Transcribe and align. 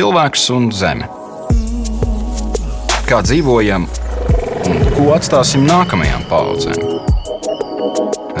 cilvēks 0.00 0.46
un 0.54 0.70
zeme. 0.72 1.04
Kā 3.04 3.18
dzīvojam 3.26 3.84
un 4.70 4.80
ko 4.94 5.10
atstāsim 5.12 5.66
nākamajām 5.68 6.24
paudzēm? 6.30 6.80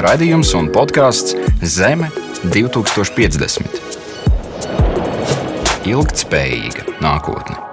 Radījums 0.06 0.54
un 0.56 0.72
podkāsts 0.72 1.36
Zeme 1.60 2.08
2050. 2.46 3.82
Ilgtspējīga 5.90 6.82
nākotne. 7.04 7.69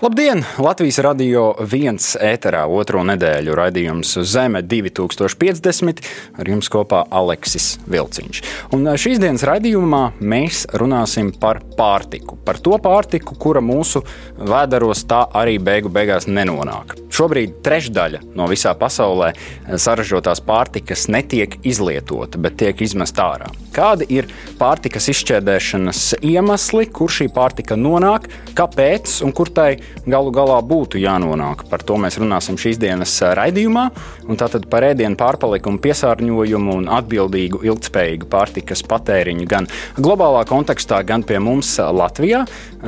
Labdien! 0.00 0.42
Latvijas 0.58 0.98
radio 1.00 1.54
viens 1.72 2.10
ēterā 2.20 2.66
otro 2.68 3.00
nedēļu 3.08 3.54
raidījums 3.56 4.10
Zeme 4.28 4.60
2050 4.60 6.02
ar 6.36 6.50
jums 6.52 6.68
kopā 6.68 6.98
Aleksis 7.08 7.78
Vilciņš. 7.88 8.42
Un 8.76 8.90
šīs 9.00 9.22
dienas 9.22 9.46
raidījumā 9.48 10.02
mēs 10.20 10.66
runāsim 10.76 11.30
par 11.40 11.62
pārtiku. 11.78 12.36
Par 12.44 12.60
to 12.60 12.76
pārtiku, 12.84 13.38
kura 13.40 13.62
mūsu 13.64 14.04
vēderos 14.36 15.06
tā 15.08 15.22
arī 15.32 15.56
beigu 15.56 15.88
beigās 15.88 16.28
nenonāk. 16.28 16.92
Šobrīd 17.16 17.62
trešdaļa 17.64 18.20
no 18.36 18.50
visā 18.52 18.74
pasaulē 18.76 19.30
saražotās 19.80 20.44
pārtikas 20.44 21.06
netiek 21.08 21.56
izlietota, 21.64 22.36
bet 22.36 22.60
tiek 22.60 22.84
izmesta 22.84 23.30
ārā. 23.32 23.48
Kādi 23.72 24.04
ir 24.12 24.28
pārtikas 24.60 25.08
izšķērdēšanas 25.14 26.18
iemesli, 26.20 26.84
kur 26.92 27.08
šī 27.08 27.30
pārtika 27.32 27.80
nonāk, 27.80 28.28
kāpēc 28.56 29.22
un 29.24 29.32
kur 29.32 29.48
tai 29.48 29.70
galu 30.06 30.30
galā 30.34 30.58
būtu 30.62 31.00
jānonāk. 31.02 31.66
Par 31.70 31.82
to 31.86 31.98
mēs 32.00 32.18
runāsim 32.20 32.58
šīs 32.60 32.78
dienas 32.80 33.14
raidījumā. 33.36 33.88
Tātad 34.38 34.68
par 34.70 34.86
ēdienu 34.86 35.18
pārpalikumu, 35.18 35.80
piesārņojumu 35.82 36.76
un 36.80 36.90
atbildīgu, 36.96 37.62
ilgspējīgu 37.66 38.28
pārtikas 38.30 38.84
patēriņu 38.86 39.48
gan 39.50 39.68
globālā 39.98 40.44
kontekstā, 40.48 41.02
gan 41.06 41.26
pie 41.26 41.40
mums 41.42 41.74
Latvijā. 41.78 42.44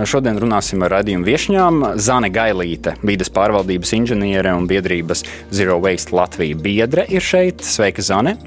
Šodien 0.09 0.39
runāsim 0.41 0.85
ar 0.87 0.99
raidījumu 0.99 1.27
viesņām 1.27 1.83
Zane 2.03 2.31
Gailīte, 2.35 2.97
vidas 3.03 3.33
pārvaldības 3.35 3.95
inženiere 3.99 4.55
un 4.57 4.69
biedrības 4.71 5.25
Zero 5.55 5.81
Waste 5.83 6.15
Latvija 6.17 6.59
biedre 6.59 7.09
ir 7.11 7.25
šeit. 7.25 7.65
Sveika, 7.67 8.05
Zane! 8.05 8.39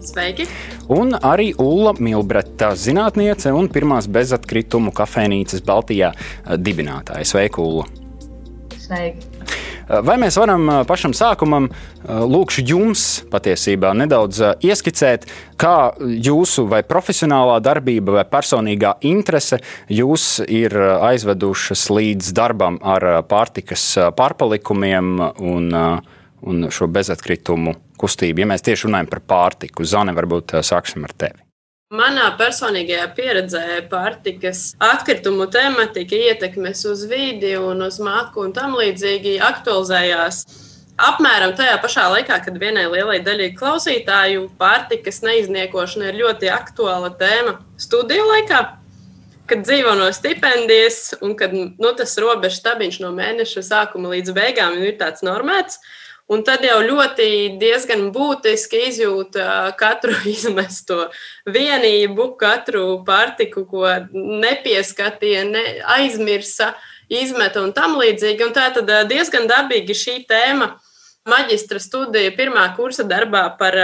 Sveiki! 0.00 0.46
Un 0.90 1.12
arī 1.14 1.50
Ulla 1.60 1.92
Milbreta, 2.00 2.72
zinātniece 2.74 3.52
un 3.54 3.68
pirmās 3.70 4.08
bezatkritumu 4.10 4.94
kafejnīcas 4.96 5.62
Baltijā 5.66 6.14
dibinātāja. 6.58 7.28
Sveika, 7.28 7.62
Ulla! 7.62 7.99
Sveiki! 8.90 9.28
Vai 9.90 10.14
mēs 10.22 10.36
varam 10.38 10.68
pašam 10.86 11.10
sākumam, 11.14 11.64
lūkšu 12.06 12.62
jums 12.66 13.02
patiesībā 13.30 13.90
nedaudz 13.98 14.38
ieskicēt, 14.62 15.26
kā 15.58 15.92
jūsu 15.98 16.68
vai 16.70 16.84
profesionālā 16.86 17.56
darbība 17.62 18.20
vai 18.20 18.24
personīgā 18.30 18.96
interese 19.10 19.58
jūs 19.90 20.44
ir 20.46 20.76
aizvedušas 20.78 21.88
līdz 21.90 22.30
darbam 22.38 22.78
ar 22.86 23.24
pārtikas 23.30 23.86
pārpalikumiem 24.18 25.12
un, 25.42 25.70
un 25.74 26.70
šo 26.70 26.90
bezatkritumu 26.90 27.74
kustību, 27.98 28.44
ja 28.44 28.50
mēs 28.54 28.66
tieši 28.66 28.88
runājam 28.88 29.10
par 29.10 29.26
pārtiku. 29.34 29.86
Zane, 29.86 30.14
varbūt 30.14 30.60
sāksim 30.66 31.06
ar 31.06 31.18
tevi. 31.18 31.49
Manā 31.90 32.28
personīgajā 32.38 33.04
pieredzē 33.16 33.62
pārtikas 33.90 34.76
atkritumu 34.78 35.48
tematika, 35.50 36.14
ietekmes 36.14 36.84
uz 36.86 37.00
vidi 37.10 37.56
un 37.58 37.82
uz 37.82 37.96
māku 37.98 38.44
un 38.44 38.52
tam 38.54 38.76
līdzīgi 38.78 39.32
aktualizējās 39.42 40.38
apmēram 41.08 41.56
tajā 41.58 41.80
pašā 41.82 42.04
laikā, 42.12 42.36
kad 42.44 42.60
vienai 42.62 42.84
lielai 42.92 43.16
daļai 43.26 43.48
klausītāju 43.58 44.44
pārtikas 44.60 45.18
neizniekošana 45.26 46.12
ir 46.12 46.20
ļoti 46.20 46.52
aktuāla 46.54 47.10
tēma 47.18 47.56
studiju 47.82 48.28
laikā. 48.36 48.60
Kad 49.50 49.66
dzīvo 49.66 49.96
no 49.98 50.06
stipendijas, 50.14 51.16
un 51.18 51.34
kad 51.34 51.50
nu, 51.58 51.90
tas 51.98 52.14
robežs 52.22 52.62
stabiņš 52.62 53.00
no 53.02 53.10
mēneša 53.18 53.66
sākuma 53.66 54.14
līdz 54.14 54.30
beigām 54.38 54.78
ir 54.78 54.94
tāds 55.02 55.26
normēts, 55.26 55.82
uh, 55.82 56.09
Un 56.30 56.44
tad 56.46 56.62
jau 56.62 56.76
ļoti 56.84 57.56
diezgan 57.58 58.12
būtiski 58.14 58.84
izjūt 58.86 59.34
katru 59.80 60.14
izmesto 60.34 61.08
vienību, 61.50 62.28
katru 62.38 63.00
pārtiku, 63.06 63.64
ko 63.66 63.88
nepieskatīja, 64.14 65.42
ne, 65.50 65.64
aizmirsa, 65.98 66.74
izmeta 67.10 67.64
un 67.64 67.74
tam 67.74 67.98
līdzīgi. 67.98 68.46
Un 68.46 68.54
tā 68.54 68.68
tad 68.76 68.92
diezgan 69.10 69.50
dabīgi 69.50 69.96
šī 69.98 70.16
tēma 70.30 70.76
maģistra 71.28 71.82
studija 71.82 72.30
pirmā 72.36 72.68
kursa 72.76 73.04
darbā 73.04 73.48
par 73.58 73.76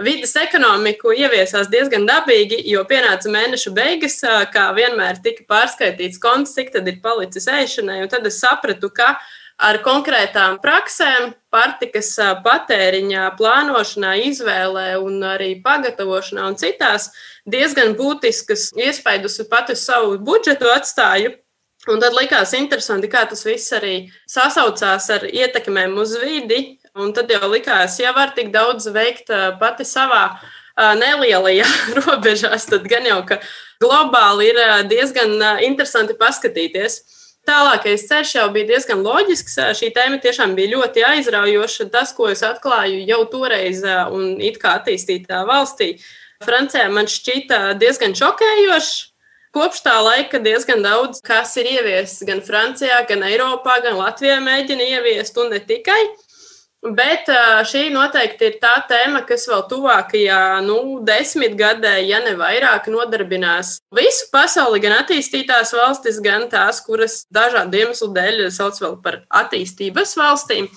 vidas 0.00 0.34
ekonomiku 0.40 1.12
ieviesās 1.14 1.70
diezgan 1.70 2.06
dabīgi, 2.08 2.64
jo 2.72 2.82
pienāca 2.88 3.30
mēneša 3.30 3.72
beigas, 3.76 4.18
kā 4.50 4.70
vienmēr 4.76 5.20
tika 5.22 5.46
pārskaitīts 5.50 6.18
konts, 6.18 6.56
cik 6.56 6.74
tad 6.74 6.88
ir 6.90 6.98
palicis 7.04 7.46
ēšanai. 7.46 8.00
Un 8.02 8.10
tad 8.10 8.26
es 8.26 8.40
sapratu, 8.42 8.90
ka 8.90 9.14
ar 9.60 9.78
konkrētām 9.84 10.58
praksēm, 10.64 11.34
pārtikas 11.50 12.12
patēriņā, 12.44 13.26
plānošanā, 13.38 14.14
izvēlē 14.30 14.88
un 15.02 15.20
arī 15.32 15.52
pagatavošanā 15.64 16.46
un 16.50 16.58
citās 16.60 17.10
diezgan 17.50 17.96
būtiskas 17.98 18.70
iespējas 18.78 19.40
pat 19.50 19.72
uz 19.74 19.84
savu 19.86 20.18
budžetu 20.18 20.70
atstāju. 20.70 21.34
Un 21.88 22.00
tad 22.02 22.12
likās 22.12 22.52
interesanti, 22.58 23.08
kā 23.08 23.24
tas 23.28 23.40
viss 23.46 23.72
arī 23.72 24.10
sasaucās 24.28 25.06
ar 25.14 25.24
ietekmēm 25.24 25.96
uz 25.98 26.12
vidi. 26.20 26.76
Un 26.98 27.14
tad 27.16 27.30
jau 27.32 27.48
likās, 27.48 27.96
ja 28.02 28.10
var 28.12 28.34
tik 28.36 28.50
daudz 28.52 28.90
veikt 28.92 29.30
pati 29.60 29.86
savā 29.88 30.24
nelielajā 30.76 31.68
robežās, 32.00 32.66
tad 32.68 32.84
gan 32.90 33.06
jau, 33.08 33.22
ka 33.28 33.40
globāli 33.80 34.50
ir 34.50 34.60
diezgan 34.90 35.38
interesanti 35.64 36.18
paskatīties. 36.20 37.00
Tālākais 37.48 38.04
ceļš 38.08 38.32
jau 38.36 38.46
bija 38.52 38.68
diezgan 38.74 39.00
loģisks. 39.04 39.56
Šī 39.78 39.90
tēma 39.96 40.20
tiešām 40.22 40.52
bija 40.58 40.74
ļoti 40.76 41.04
aizraujoša. 41.08 41.88
Tas, 41.92 42.12
ko 42.16 42.28
es 42.30 42.44
atklāju 42.46 43.00
jau 43.08 43.20
toreiz 43.32 43.80
un 44.12 44.36
it 44.44 44.60
kā 44.60 44.76
attīstītā 44.80 45.42
valstī, 45.48 45.94
Francijā 46.44 46.88
man 46.92 47.08
šķita 47.10 47.62
diezgan 47.80 48.16
šokējošs. 48.16 48.92
Kopš 49.50 49.80
tā 49.82 49.96
laika 49.98 50.38
diezgan 50.38 50.84
daudz 50.84 51.18
kas 51.26 51.56
ir 51.58 51.66
ieviests 51.72 52.22
gan 52.28 52.38
Francijā, 52.46 53.00
gan 53.08 53.24
Eiropā, 53.26 53.80
gan 53.82 53.96
Latvijā 53.98 54.36
mēģina 54.44 54.86
ieviest, 54.94 55.40
un 55.42 55.50
ne 55.50 55.58
tikai. 55.58 55.98
Bet 56.80 57.28
šī 57.68 57.90
noteikti 57.92 58.46
ir 58.48 58.54
tā 58.62 58.78
tēma, 58.88 59.20
kas 59.28 59.42
vēl 59.50 59.66
tuvākajā 59.68 60.62
nu, 60.64 60.78
desmitgadē, 61.04 61.98
ja 62.08 62.22
ne 62.24 62.32
vairāk, 62.38 62.88
nodarbinās 62.88 63.74
visu 63.92 64.30
pasauli, 64.32 64.80
gan 64.80 64.96
attīstītās 65.02 65.74
valstis, 65.76 66.22
gan 66.24 66.46
tās, 66.48 66.80
kuras 66.86 67.26
dažādu 67.28 67.82
iemeslu 67.82 68.08
dēļ 68.16 68.46
sauc 68.56 68.80
vēl 68.80 68.96
par 69.04 69.18
attīstības 69.42 70.16
valstīm. 70.16 70.70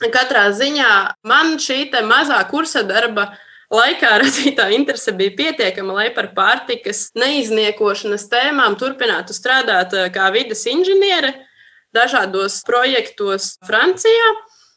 Katrā 0.00 0.46
ziņā 0.56 0.94
man 1.28 1.58
šī 1.60 1.92
mazā 2.08 2.40
kursa 2.48 2.80
darba 2.88 3.34
laikā 3.68 4.14
radītā 4.24 4.70
interese 4.72 5.12
bija 5.12 5.36
pietiekama, 5.36 5.92
lai 6.00 6.08
par 6.16 6.32
pārtikas 6.32 7.10
neizniekošanas 7.20 8.30
tēmām 8.32 8.80
turpinātu 8.80 9.36
strādāt 9.36 9.92
kā 10.16 10.32
vidas 10.32 10.64
inženiere 10.72 11.34
dažādos 11.92 12.62
projektos 12.64 13.58
Francijā 13.68 14.32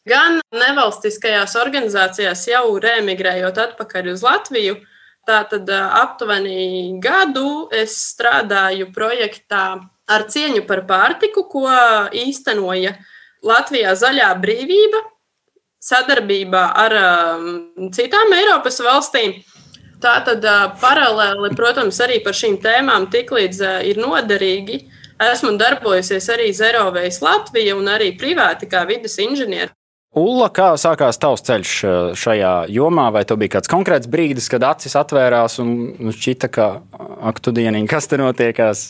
gan 0.07 0.39
nevalstiskajās 0.55 1.57
organizācijās 1.59 2.45
jau 2.49 2.77
remigrējot 2.83 3.59
atpakaļ 3.65 4.13
uz 4.13 4.23
Latviju. 4.25 4.77
Tātad 5.27 5.67
aptuveni 5.75 6.95
gadu 7.03 7.67
es 7.75 7.97
strādāju 8.13 8.87
projektā 8.95 9.65
ar 10.07 10.23
cieņu 10.31 10.63
par 10.69 10.85
pārtiku, 10.87 11.43
ko 11.51 11.67
īstenoja 12.15 12.95
Latvijā 13.43 13.91
Zaļā 13.99 14.31
brīvība 14.39 15.03
sadarbībā 15.83 16.63
ar 16.79 16.95
citām 17.95 18.33
Eiropas 18.37 18.79
valstīm. 18.83 19.35
Tātad 20.01 20.43
paralēli, 20.81 21.51
protams, 21.57 21.99
arī 22.05 22.19
par 22.23 22.37
šīm 22.37 22.59
tēmām 22.63 23.09
tiklīdz 23.13 23.63
ir 23.89 23.99
noderīgi. 23.99 24.83
Esmu 25.27 25.55
darbojusies 25.57 26.27
arī 26.29 26.51
Zerovejas 26.53 27.19
Latvija 27.25 27.73
un 27.75 27.89
arī 27.89 28.11
privāti 28.19 28.69
kā 28.69 28.83
vidas 28.85 29.17
inženieri. 29.19 29.73
Ulla, 30.17 30.47
kā 30.49 30.71
sākās 30.81 31.19
tavs 31.21 31.43
ceļš 31.45 31.71
eh, 31.85 31.95
šajā 32.17 32.53
jomā? 32.73 33.09
Vai 33.13 33.23
tev 33.27 33.39
bija 33.41 33.57
kāds 33.57 33.69
konkrēts 33.69 34.09
brīdis, 34.09 34.49
kad 34.49 34.65
acis 34.65 34.97
atvērās 34.97 35.59
un 35.61 36.11
šķita, 36.13 36.49
ka 36.53 36.67
ak, 37.29 37.41
tu 37.43 37.53
dieniņ, 37.53 37.85
kas 37.91 38.09
te 38.09 38.17
notiekās? 38.21 38.87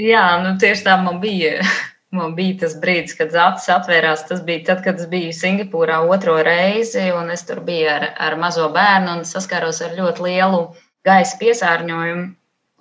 Jā, 0.00 0.24
nu 0.44 0.54
tieši 0.60 0.86
tā 0.88 0.96
man 1.04 1.22
bija. 1.22 1.60
Man 2.10 2.32
bija 2.34 2.56
tas 2.64 2.72
brīdis, 2.82 3.12
kad 3.14 3.30
acis 3.38 3.68
atvērās. 3.70 4.24
Tas 4.26 4.40
bija 4.42 4.64
tad, 4.66 4.80
kad 4.82 4.98
es 4.98 5.06
biju 5.06 5.30
Singapūrā 5.30 6.00
otro 6.10 6.32
reizi, 6.42 7.04
un 7.14 7.30
es 7.30 7.44
tur 7.46 7.60
biju 7.62 7.86
ar, 7.86 8.08
ar 8.18 8.34
mazo 8.40 8.64
bērnu 8.74 9.12
un 9.12 9.22
saskāros 9.28 9.78
ar 9.86 9.94
ļoti 9.94 10.24
lielu 10.24 10.58
gaisa 11.06 11.38
piesārņojumu. 11.38 12.24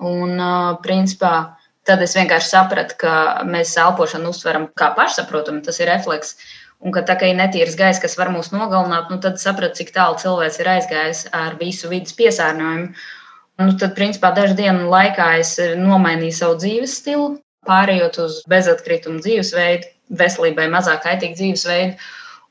Un, 0.09 0.41
principā, 0.81 1.33
tad 1.85 2.01
es 2.01 2.17
vienkārši 2.17 2.49
sapratu, 2.55 2.97
ka 3.03 3.13
mēs 3.45 3.75
elpošanu 3.77 4.33
uztveram 4.33 4.65
kā 4.73 4.89
pašsaprotamu, 4.97 5.61
tas 5.67 5.77
ir 5.77 5.91
refleks. 5.93 6.33
Un 6.79 6.93
ka 6.95 7.03
tā 7.07 7.17
kā 7.19 7.27
ir 7.27 7.35
netīrs 7.35 7.75
gaiss, 7.79 7.99
kas 7.99 8.15
var 8.15 8.31
mūs 8.31 8.53
nogalināt, 8.53 9.09
nu 9.11 9.17
tad 9.23 9.39
sapratu, 9.41 9.81
cik 9.81 9.91
tālu 9.95 10.15
cilvēks 10.21 10.59
ir 10.61 10.69
aizgājis 10.77 11.23
ar 11.35 11.57
visu 11.59 11.91
vidas 11.91 12.15
piesārņojumu. 12.15 12.93
Nu, 13.59 13.73
tad, 13.75 13.91
principā, 13.97 14.31
dažu 14.31 14.55
dienu 14.55 14.87
laikā 14.87 15.25
es 15.41 15.57
nomainīju 15.59 16.37
savu 16.37 16.55
dzīves 16.61 16.93
stilu, 17.01 17.33
pārējot 17.67 18.21
uz 18.23 18.37
bezatkritumu 18.47 19.19
dzīvesveidu, 19.25 19.89
veselībai 20.21 20.69
mazāk 20.71 21.03
kaitīgu 21.03 21.35
dzīvesveidu. 21.41 21.97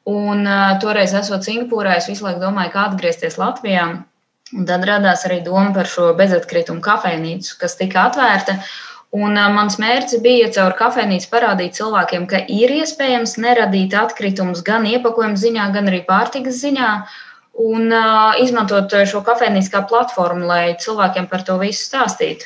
Un 0.08 0.44
uh, 0.44 0.76
toreiz, 0.80 1.14
esot 1.16 1.44
Singapūrā, 1.44 1.96
es 1.96 2.08
visu 2.08 2.24
laiku 2.24 2.42
domāju, 2.44 2.74
kā 2.76 2.84
atgriezties 2.90 3.40
Latvijā. 3.40 3.88
Un 4.56 4.68
tad 4.68 4.84
radās 4.88 5.24
arī 5.28 5.42
doma 5.44 5.72
par 5.76 5.88
šo 5.88 6.10
bezatkritumu 6.16 6.84
kafejnīcu, 6.84 7.56
kas 7.60 7.76
tika 7.80 8.06
atvērta. 8.08 8.58
Un 9.16 9.38
uh, 9.40 9.46
mans 9.54 9.78
mērķis 9.80 10.20
bija 10.20 10.50
caur 10.52 10.74
kafejnīcu 10.76 11.30
parādīt 11.32 11.78
cilvēkiem, 11.78 12.26
ka 12.28 12.42
ir 12.52 12.74
iespējams 12.76 13.38
neradīt 13.40 13.96
atkritumus 13.96 14.60
gan 14.66 14.84
iepakojuma 14.84 15.40
ziņā, 15.40 15.70
gan 15.72 15.88
arī 15.88 16.02
pārtikas 16.08 16.60
ziņā. 16.60 16.90
Un 17.58 17.88
uh, 17.88 18.36
izmantot 18.42 18.92
šo 19.08 19.22
kafejnīcu 19.24 19.72
kā 19.72 19.82
platformu, 19.88 20.44
lai 20.50 20.76
cilvēkiem 20.78 21.26
par 21.30 21.46
to 21.48 21.56
visu 21.62 21.88
stāstītu. 21.88 22.44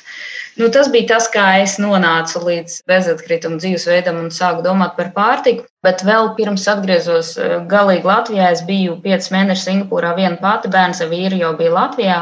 Nu, 0.60 0.68
tas 0.68 0.88
bija 0.92 1.08
tas, 1.14 1.26
kā 1.32 1.44
es 1.64 1.78
nonācu 1.82 2.44
līdz 2.46 2.78
bezatkrituma 2.88 3.58
dzīvesveidam 3.58 4.20
un 4.20 4.30
sāku 4.30 4.62
domāt 4.62 4.94
par 4.98 5.10
pārtiku. 5.16 5.66
Bet 5.82 6.04
vēl 6.06 6.34
pirms 6.38 6.68
atgriezos 6.68 7.34
galīgi 7.72 8.06
Latvijā, 8.06 8.50
es 8.54 8.62
biju 8.68 8.98
5 9.02 9.32
mēnešus 9.34 9.66
Singapūrā 9.66 10.12
viena 10.18 10.36
pati, 10.40 10.70
bērns 10.70 11.02
ar 11.02 11.10
vīru 11.10 11.40
jau 11.40 11.54
bija 11.58 11.72
Latvijā. 11.74 12.18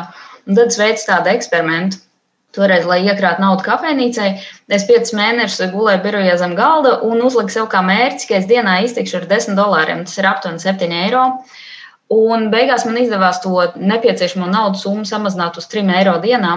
Tad 0.47 0.63
es 0.65 0.79
veicu 0.81 1.11
tādu 1.11 1.35
eksperimentu. 1.35 2.01
Toreiz, 2.57 2.87
lai 2.91 3.01
iekrātu 3.07 3.45
naudu 3.45 3.63
kafejnīcai, 3.63 4.29
es 4.75 4.85
5 4.89 5.13
mēnešus 5.15 5.71
gulēju 5.71 6.03
birojā 6.03 6.37
zem 6.41 6.57
galda 6.59 6.97
un 7.07 7.23
uzliku 7.23 7.55
sev 7.55 7.69
kā 7.71 7.83
mērķi, 7.87 8.27
ka 8.27 8.39
es 8.41 8.49
dienā 8.51 8.81
iztikšu 8.87 9.21
ar 9.21 9.27
10 9.31 9.59
dolāriem. 9.59 10.01
Tas 10.09 10.19
ir 10.19 10.27
aptuveni 10.33 10.65
7 10.65 10.97
eiro. 11.05 11.27
Un 12.11 12.49
beigās 12.51 12.83
man 12.89 12.99
izdevās 12.99 13.39
to 13.45 13.53
nepieciešamo 13.79 14.49
naudas 14.51 14.83
summu 14.83 15.07
samazināt 15.07 15.61
uz 15.63 15.69
3 15.71 15.95
eiro 16.01 16.17
dienā. 16.25 16.55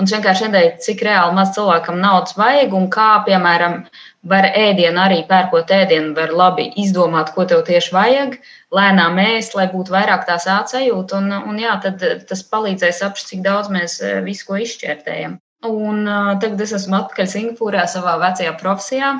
Un 0.00 0.08
es 0.08 0.14
vienkārši 0.16 0.46
redzēju, 0.46 0.70
cik 0.86 1.04
reāli 1.04 1.36
maz 1.36 1.52
cilvēkam 1.58 2.00
naudas 2.00 2.38
vajag 2.40 2.72
un 2.78 2.88
kā, 2.94 3.10
piemēram, 3.28 3.82
var 4.24 4.48
ēdienu 4.56 5.00
arī 5.00 5.20
pērkot 5.28 5.70
ēdienu, 5.76 6.14
var 6.16 6.32
labi 6.32 6.70
izdomāt, 6.80 7.32
ko 7.36 7.44
tev 7.48 7.64
tieši 7.68 7.92
vajag, 7.94 8.38
lēnām 8.74 9.20
ēst, 9.20 9.56
lai 9.58 9.66
būtu 9.72 9.94
vairāk 9.94 10.24
tās 10.28 10.48
atsajūta. 10.50 11.20
Un, 11.20 11.32
un 11.52 11.60
jā, 11.60 11.76
tad 11.84 12.02
tas 12.28 12.44
palīdzēja 12.50 12.98
saprast, 13.00 13.30
cik 13.32 13.44
daudz 13.44 13.70
mēs 13.74 14.00
eh, 14.00 14.20
visu 14.24 14.48
ko 14.48 14.60
izšķērtējam. 14.64 15.38
Un 15.64 16.02
uh, 16.04 16.34
tagad 16.40 16.60
es 16.60 16.74
esmu 16.76 16.98
atpakaļ 16.98 17.28
Singapūrā 17.30 17.86
savā 17.88 18.18
vecajā 18.20 18.52
profesijā, 18.60 19.14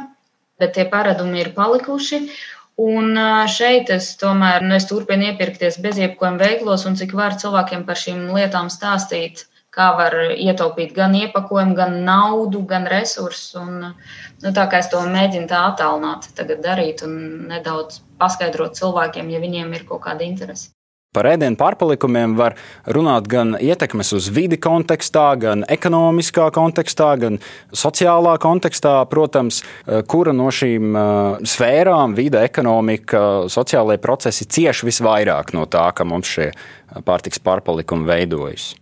bet 0.61 0.75
tie 0.77 0.85
paradumi 0.91 1.41
ir 1.41 1.55
palikuši. 1.57 2.21
Un 2.85 3.15
šeit 3.55 3.91
es 3.95 4.09
tomēr 4.19 4.65
nu, 4.67 4.75
es 4.75 4.89
turpinu 4.91 5.29
iepirkties 5.31 5.79
bezjebkojiem 5.83 6.41
veiklos, 6.41 6.85
un 6.91 6.99
cik 6.99 7.15
var 7.15 7.37
cilvēkiem 7.39 7.85
par 7.87 8.01
šīm 8.01 8.25
lietām 8.35 8.67
stāstīt, 8.73 9.45
kā 9.75 9.91
var 9.99 10.17
ietaupīt 10.35 10.95
gan 10.97 11.17
iepakojumu, 11.19 11.75
gan 11.79 11.99
naudu, 12.07 12.63
gan 12.71 12.87
resursus. 12.91 13.55
Un, 13.61 13.91
nu, 14.45 14.55
tā 14.55 14.69
kā 14.71 14.83
es 14.83 14.91
to 14.93 15.03
mēģinu 15.03 15.51
tā 15.51 15.67
attālināt, 15.73 16.31
tagad 16.39 16.63
darīt 16.65 17.05
un 17.07 17.19
nedaudz 17.51 18.03
paskaidrot 18.21 18.79
cilvēkiem, 18.79 19.35
ja 19.35 19.43
viņiem 19.43 19.77
ir 19.77 19.87
kaut 19.91 20.07
kāda 20.07 20.27
interese. 20.27 20.71
Par 21.15 21.29
ēdienu 21.31 21.55
pārpalikumiem 21.55 22.33
var 22.35 22.57
runāt 22.91 23.29
gan 23.31 23.55
ietekmes 23.55 24.11
uz 24.17 24.27
vidi 24.35 24.59
kontekstā, 24.59 25.29
gan 25.39 25.63
ekonomiskā 25.71 26.49
kontekstā, 26.55 27.13
gan 27.23 27.39
sociālā 27.71 28.35
kontekstā. 28.43 28.97
Protams, 29.11 29.63
eh, 29.63 30.03
kura 30.03 30.35
no 30.35 30.51
šīm 30.51 30.99
eh, 30.99 31.47
sfērām, 31.47 32.19
vide, 32.19 32.43
ekonomika, 32.43 33.47
sociālajie 33.47 34.03
procesi 34.03 34.45
cieši 34.45 34.91
visvairāk 34.91 35.55
no 35.55 35.69
tā, 35.71 35.87
ka 35.95 36.05
mums 36.05 36.27
šie 36.27 36.51
pārtiks 37.07 37.39
pārpalikumi 37.39 38.11
veidojas. 38.11 38.73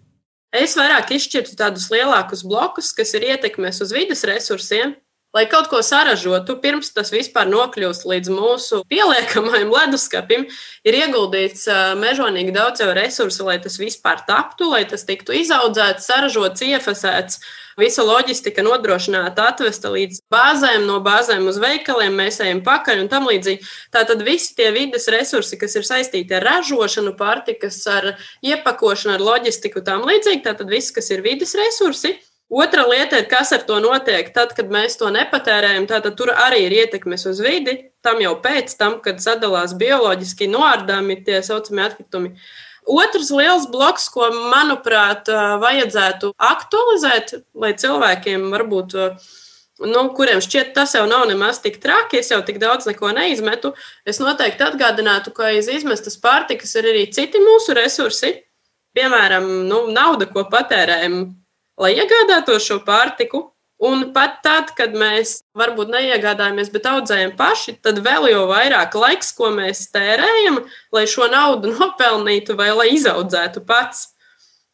Es 0.52 0.76
vairāk 0.76 1.14
izšķirtu 1.16 1.56
tādus 1.56 1.88
lielākus 1.92 2.44
blokus, 2.44 2.92
kas 2.92 3.14
ir 3.16 3.24
ietekmes 3.32 3.80
uz 3.80 3.94
vidas 3.96 4.24
resursiem, 4.28 4.92
Lai 5.32 5.46
kaut 5.48 5.70
ko 5.72 5.78
saražotu, 5.80 6.58
pirms 6.60 6.90
tas 6.92 7.08
vispār 7.08 7.46
nokļūst 7.48 8.02
līdz 8.04 8.28
mūsu 8.34 8.82
pieliekamajam 8.92 9.70
leduskapim, 9.78 10.44
ir 10.84 10.98
ieguldīts 10.98 11.64
mežonīgi 11.96 12.52
daudz 12.52 12.84
resursu, 12.92 13.46
lai 13.48 13.56
tas 13.64 13.78
vispār 13.80 14.20
taptu, 14.28 14.68
lai 14.74 14.82
tas 14.90 15.06
tiktu 15.08 15.32
izaudzēts, 15.40 16.04
saražots, 16.10 16.66
iefasēts, 16.68 17.40
visa 17.80 18.04
loģistika 18.06 18.64
nodrošināta, 18.66 19.48
atvesta 19.52 19.92
līdz 19.92 20.22
bāzēm, 20.32 20.86
no 20.88 20.98
bāzēm 21.04 21.46
uz 21.50 21.60
veikaliem, 21.62 22.16
mēs 22.18 22.40
ejam 22.44 22.64
pakaļ 22.66 23.04
un 23.04 23.12
tam 23.12 23.28
līdzīgi. 23.30 23.70
Tātad 23.94 24.24
visi 24.26 24.56
tie 24.58 24.72
vidas 24.74 25.08
resursi, 25.12 25.60
kas 25.60 25.78
ir 25.78 25.86
saistīti 25.88 26.36
ar 26.38 26.46
ražošanu, 26.48 27.14
pārtikas, 27.18 27.80
ar 27.92 28.12
iepakošanu, 28.44 29.16
ar 29.16 29.24
loģistiku, 29.30 29.84
tam 29.86 30.06
līdzīgi, 30.08 30.44
tātad 30.48 30.70
viss, 30.72 30.94
kas 30.94 31.10
ir 31.14 31.24
vidas 31.24 31.56
resursi 31.58 32.16
Otra 32.52 32.82
lieta 32.84 33.16
ir, 33.16 33.24
kas 33.30 33.48
ar 33.56 33.62
to 33.64 33.78
notiek, 33.80 34.26
tad, 34.36 34.50
kad 34.52 34.68
mēs 34.68 34.98
to 35.00 35.08
nepatērējam. 35.14 35.86
Tātad 35.88 36.18
tur 36.18 36.34
arī 36.36 36.66
ir 36.66 36.74
ietekmes 36.82 37.24
uz 37.30 37.38
vidi. 37.40 37.78
Tam 38.04 38.20
jau 38.20 38.34
pēc 38.44 38.74
tam, 38.76 38.98
kad 39.00 39.22
sadalās 39.24 39.72
bioloģiski 39.80 40.50
noārdāmi 40.52 41.16
tie 41.24 41.40
saucamie 41.46 41.86
atkritumi. 41.86 42.34
Otrs 42.88 43.30
liels 43.30 43.68
bloks, 43.70 44.08
ko, 44.10 44.26
manuprāt, 44.52 45.30
vajadzētu 45.62 46.32
aktualizēt, 46.42 47.36
lai 47.54 47.72
cilvēkiem 47.78 48.48
varbūt. 48.54 48.96
Nu, 49.82 50.02
kuriem 50.14 50.38
šķiet, 50.42 50.72
tas 50.76 50.94
jau 50.94 51.04
nav 51.10 51.24
nemaz 51.30 51.58
tik 51.62 51.80
traki, 51.82 52.20
es 52.20 52.30
jau 52.30 52.40
tik 52.46 52.60
daudz 52.62 52.86
neko 52.86 53.10
neizmetu. 53.16 53.72
Es 54.06 54.20
noteikti 54.22 54.66
atgādinātu, 54.66 55.32
ka 55.34 55.48
aiz 55.50 55.70
izmestas 55.70 56.18
pārtikas 56.22 56.74
ir 56.78 56.90
arī 56.92 57.06
citi 57.14 57.42
mūsu 57.42 57.74
resursi. 57.78 58.34
Piemēram, 58.94 59.48
nu, 59.70 59.86
nauda, 59.94 60.28
ko 60.30 60.44
patērējam 60.52 61.22
lai 61.80 61.94
iegādātos 61.96 62.66
šo 62.66 62.80
pārtiku. 62.86 63.51
Un 63.82 64.04
pat 64.14 64.36
tad, 64.44 64.68
kad 64.78 64.92
mēs 64.94 65.40
varbūt 65.58 65.88
neiegādājamies, 65.90 66.68
bet 66.70 66.84
audzējam 66.86 67.32
paši, 67.34 67.74
tad 67.82 67.98
vēl 68.04 68.28
jau 68.30 68.44
vairāk 68.52 68.94
laiks, 68.94 69.32
ko 69.34 69.50
mēs 69.50 69.88
tērējam, 69.90 70.60
lai 70.94 71.02
šo 71.10 71.26
naudu 71.32 71.72
nopelnītu 71.80 72.54
vai 72.58 72.70
lai 72.76 72.92
izaudzētu 72.94 73.64
pats. 73.66 74.12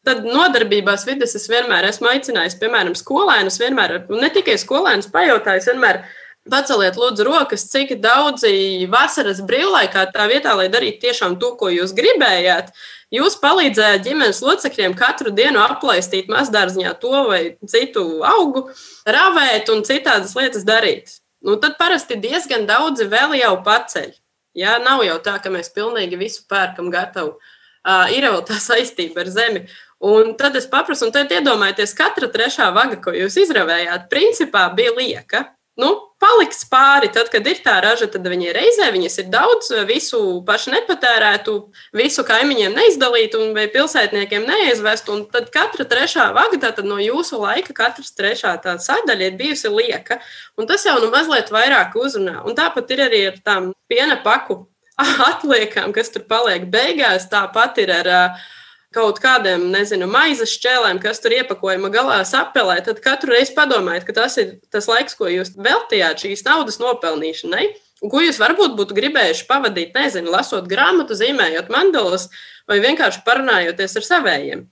Tad 0.05 0.23
nodarbībās 0.23 1.03
vidas 1.09 1.33
es 1.35 1.49
vienmēr 1.51 1.89
esmu 1.89 2.07
aicinājis, 2.11 2.55
piemēram, 2.61 2.93
skolēnus, 2.95 3.57
vienmēr, 3.59 3.97
ne 4.13 4.29
tikai 4.33 4.55
skolēnus, 4.61 5.09
pajautājis, 5.11 5.67
vienmēr 5.73 6.03
paceliet 6.49 6.97
lūdzu 6.97 7.25
rokas, 7.27 7.65
cik 7.73 7.97
daudzi 8.03 8.87
vasaras 8.93 9.41
brīvlaikā 9.45 10.05
tā 10.13 10.29
vietā, 10.31 10.53
lai 10.57 10.69
darītu 10.71 11.01
tiešām 11.07 11.35
to, 11.41 11.55
ko 11.59 11.73
jūs 11.73 11.97
gribējāt, 11.97 12.71
Jūs 13.13 13.39
palīdzējāt 13.41 14.03
ģimenes 14.05 14.43
locekļiem 14.45 14.93
katru 14.97 15.31
dienu 15.33 15.63
aplaistīt 15.63 16.27
mazdārziņā 16.29 16.93
to 17.01 17.23
vai 17.25 17.41
citu 17.69 18.03
augu, 18.25 18.67
ravēt 19.09 19.71
un 19.73 19.81
citādas 19.87 20.35
lietas 20.37 20.65
darīt. 20.67 21.15
Nu, 21.41 21.55
tad 21.57 21.79
parasti 21.79 22.19
diezgan 22.19 22.67
daudzi 22.69 23.07
vēl 23.09 23.33
jau 23.39 23.55
paceļ. 23.65 24.11
Jā, 24.59 24.75
nav 24.83 25.01
jau 25.07 25.17
tā, 25.25 25.37
ka 25.41 25.49
mēs 25.53 25.71
pilnīgi 25.73 26.19
visu 26.19 26.43
pērkam 26.49 26.91
gatavu. 26.93 27.37
Uh, 27.79 28.09
ir 28.13 28.27
jau 28.27 28.41
tā 28.45 28.59
saistība 28.69 29.23
ar 29.23 29.31
zemi. 29.33 29.63
Un 30.05 30.35
tad 30.39 30.55
es 30.55 30.67
paprasu, 30.69 31.07
un 31.07 31.15
tad 31.15 31.31
iedomājieties, 31.33 31.95
katra 31.97 32.29
trešā 32.31 32.69
vaga, 32.75 32.99
ko 33.03 33.11
jūs 33.15 33.39
izravējāt, 33.41 34.05
principā 34.11 34.67
bija 34.75 34.93
lieka 34.95 35.47
nu, 35.79 35.91
paliks 36.19 36.65
pāri. 36.69 37.09
Tad, 37.13 37.29
kad 37.33 37.47
ir 37.47 37.61
tā 37.63 37.77
raža, 37.83 38.09
tad 38.11 38.27
viņi 38.27 38.49
ir 38.49 38.57
reizē, 38.59 38.89
viņas 38.93 39.17
ir 39.23 39.29
daudz, 39.33 39.71
visu 39.89 40.19
paši 40.47 40.73
nepatērētu, 40.75 41.55
visu 41.97 42.25
kaimiņiem 42.27 42.75
neizdalītu 42.77 43.41
un 43.45 43.59
pilsētniekiem 43.73 44.47
neizvestu. 44.49 45.15
Un 45.15 45.25
tad 45.31 45.49
katra 45.53 45.87
trešā 45.89 46.29
tātad 46.59 46.85
no 46.87 46.99
jūsu 47.01 47.39
laika, 47.41 47.75
katrs 47.75 48.11
trešā 48.17 48.57
tā 48.63 48.75
sadaļa 48.79 49.31
ir 49.31 49.39
bijusi 49.39 49.71
lieka. 49.71 50.19
Un 50.59 50.67
tas 50.67 50.85
jau 50.85 50.99
nu 51.01 51.11
mazliet 51.13 51.51
vairāk 51.53 51.95
uzrunā. 51.95 52.43
Un 52.45 52.57
tāpat 52.57 52.91
ir 52.91 53.05
arī 53.07 53.25
ar 53.31 53.39
tām 53.43 53.73
piena 53.87 54.19
paku 54.23 54.65
atliekām, 55.31 55.93
kas 55.95 56.11
tur 56.13 56.27
paliek 56.27 56.67
beigās. 56.69 57.29
Tāpat 57.31 57.79
ir 57.85 57.93
ar 57.95 58.11
uh, 58.13 58.47
kaut 58.95 59.19
kādiem, 59.21 59.67
nezinu, 59.73 60.07
maizes 60.09 60.55
šķēlēm, 60.57 61.01
kas 61.03 61.21
tur 61.21 61.35
iepakojuma 61.37 61.91
galā 61.93 62.21
sapelē, 62.25 62.79
tad 62.85 63.01
katru 63.03 63.35
reizi 63.35 63.53
padomājiet, 63.57 64.07
ka 64.07 64.15
tas 64.17 64.37
ir 64.41 64.57
tas 64.73 64.89
laiks, 64.89 65.17
ko 65.19 65.29
jūs 65.29 65.53
veltījāt 65.57 66.25
šīs 66.25 66.45
naudas 66.47 66.79
nopelnīšanai. 66.81 67.67
Un 67.99 68.11
ko 68.11 68.21
jūs 68.23 68.39
varbūt 68.39 68.77
būtu 68.79 68.95
gribējuši 68.95 69.45
pavadīt, 69.49 69.91
nezinu, 69.97 70.31
lasot 70.31 70.69
grāmatu, 70.71 71.17
zīmējot 71.19 71.71
mandalas 71.73 72.29
vai 72.69 72.79
vienkārši 72.83 73.25
parunājoties 73.25 73.97
ar 73.99 74.07
savējiem. 74.07 74.67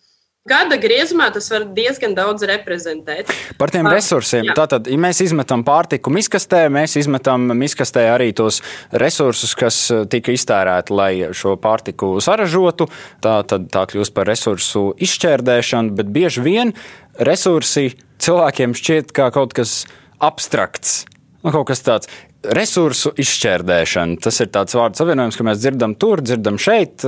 Gada 0.47 0.77
griezumā 0.79 1.27
tas 1.35 1.49
var 1.51 1.65
diezgan 1.75 2.13
daudz 2.15 2.45
reprezentēt. 2.47 3.31
Par 3.59 3.71
tiem 3.73 3.87
resursiem. 3.91 4.45
Jā. 4.47 4.55
Tātad, 4.61 4.87
ja 4.87 4.99
mēs 5.01 5.19
izmetam 5.25 5.65
pārtiku 5.67 6.13
miskastē, 6.13 6.61
mēs 6.71 6.95
izmetam 7.01 7.49
miskastē 7.57 8.05
arī 8.13 8.29
tos 8.37 8.61
resursus, 8.95 9.57
kas 9.59 9.81
eh, 9.91 10.05
tika 10.07 10.31
iztērēti, 10.31 10.95
lai 10.95 11.11
šo 11.35 11.57
pārtiku 11.59 12.15
saražotu. 12.23 12.87
Tā 13.23 13.41
tad 13.49 13.67
tā 13.73 13.83
kļūst 13.91 14.15
par 14.15 14.29
resursu 14.31 14.93
izšķērdēšanu, 15.03 15.97
bet 15.99 16.15
bieži 16.15 16.45
vien 16.45 16.73
resursi 17.19 17.91
cilvēkiem 18.23 18.77
šķiet 18.77 19.11
kā 19.15 19.27
kaut 19.35 19.55
kas 19.57 19.81
abstrakts. 20.23 21.03
Nu, 21.43 21.51
kaut 21.53 21.67
kas 21.69 21.83
tāds- 21.85 22.09
resursu 22.43 23.11
izšķērdēšana. 23.19 24.19
Tas 24.23 24.39
ir 24.43 24.51
tāds 24.53 24.77
vārdu 24.77 25.01
savienojums, 25.01 25.37
ka 25.37 25.47
mēs 25.47 25.61
dzirdam 25.61 25.95
tur, 25.99 26.21
dzirdam 26.23 26.59
šeit, 26.61 27.05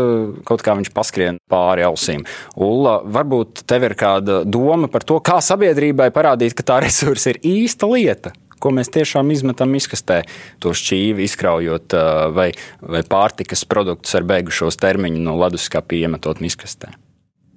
kaut 0.47 0.65
kā 0.65 0.75
viņš 0.79 0.91
paskrien 0.95 1.39
pāri 1.51 1.85
ausīm. 1.87 2.25
Ulla, 2.59 2.99
varbūt 3.05 3.63
tev 3.69 3.89
ir 3.89 3.97
kāda 3.99 4.43
doma 4.45 4.91
par 4.91 5.05
to, 5.07 5.19
kā 5.23 5.39
sabiedrībai 5.43 6.11
parādīt, 6.15 6.57
ka 6.57 6.67
tā 6.73 6.83
resursa 6.85 7.33
ir 7.33 7.43
īsta 7.45 7.89
lieta 7.89 8.35
ko 8.59 8.73
mēs 8.75 8.91
tiešām 8.91 9.31
izmetam 9.31 9.71
izkastē, 9.79 10.21
to 10.59 10.73
šķīvi 10.75 11.23
izkraujot 11.29 11.95
vai, 12.35 12.49
vai 12.83 13.03
pārtikas 13.07 13.63
produktus 13.63 14.19
ar 14.19 14.27
beigušos 14.27 14.79
termiņu 14.83 15.23
no 15.23 15.37
leduskapa 15.39 15.95
iemetot 15.95 16.43
izkastē. 16.43 16.91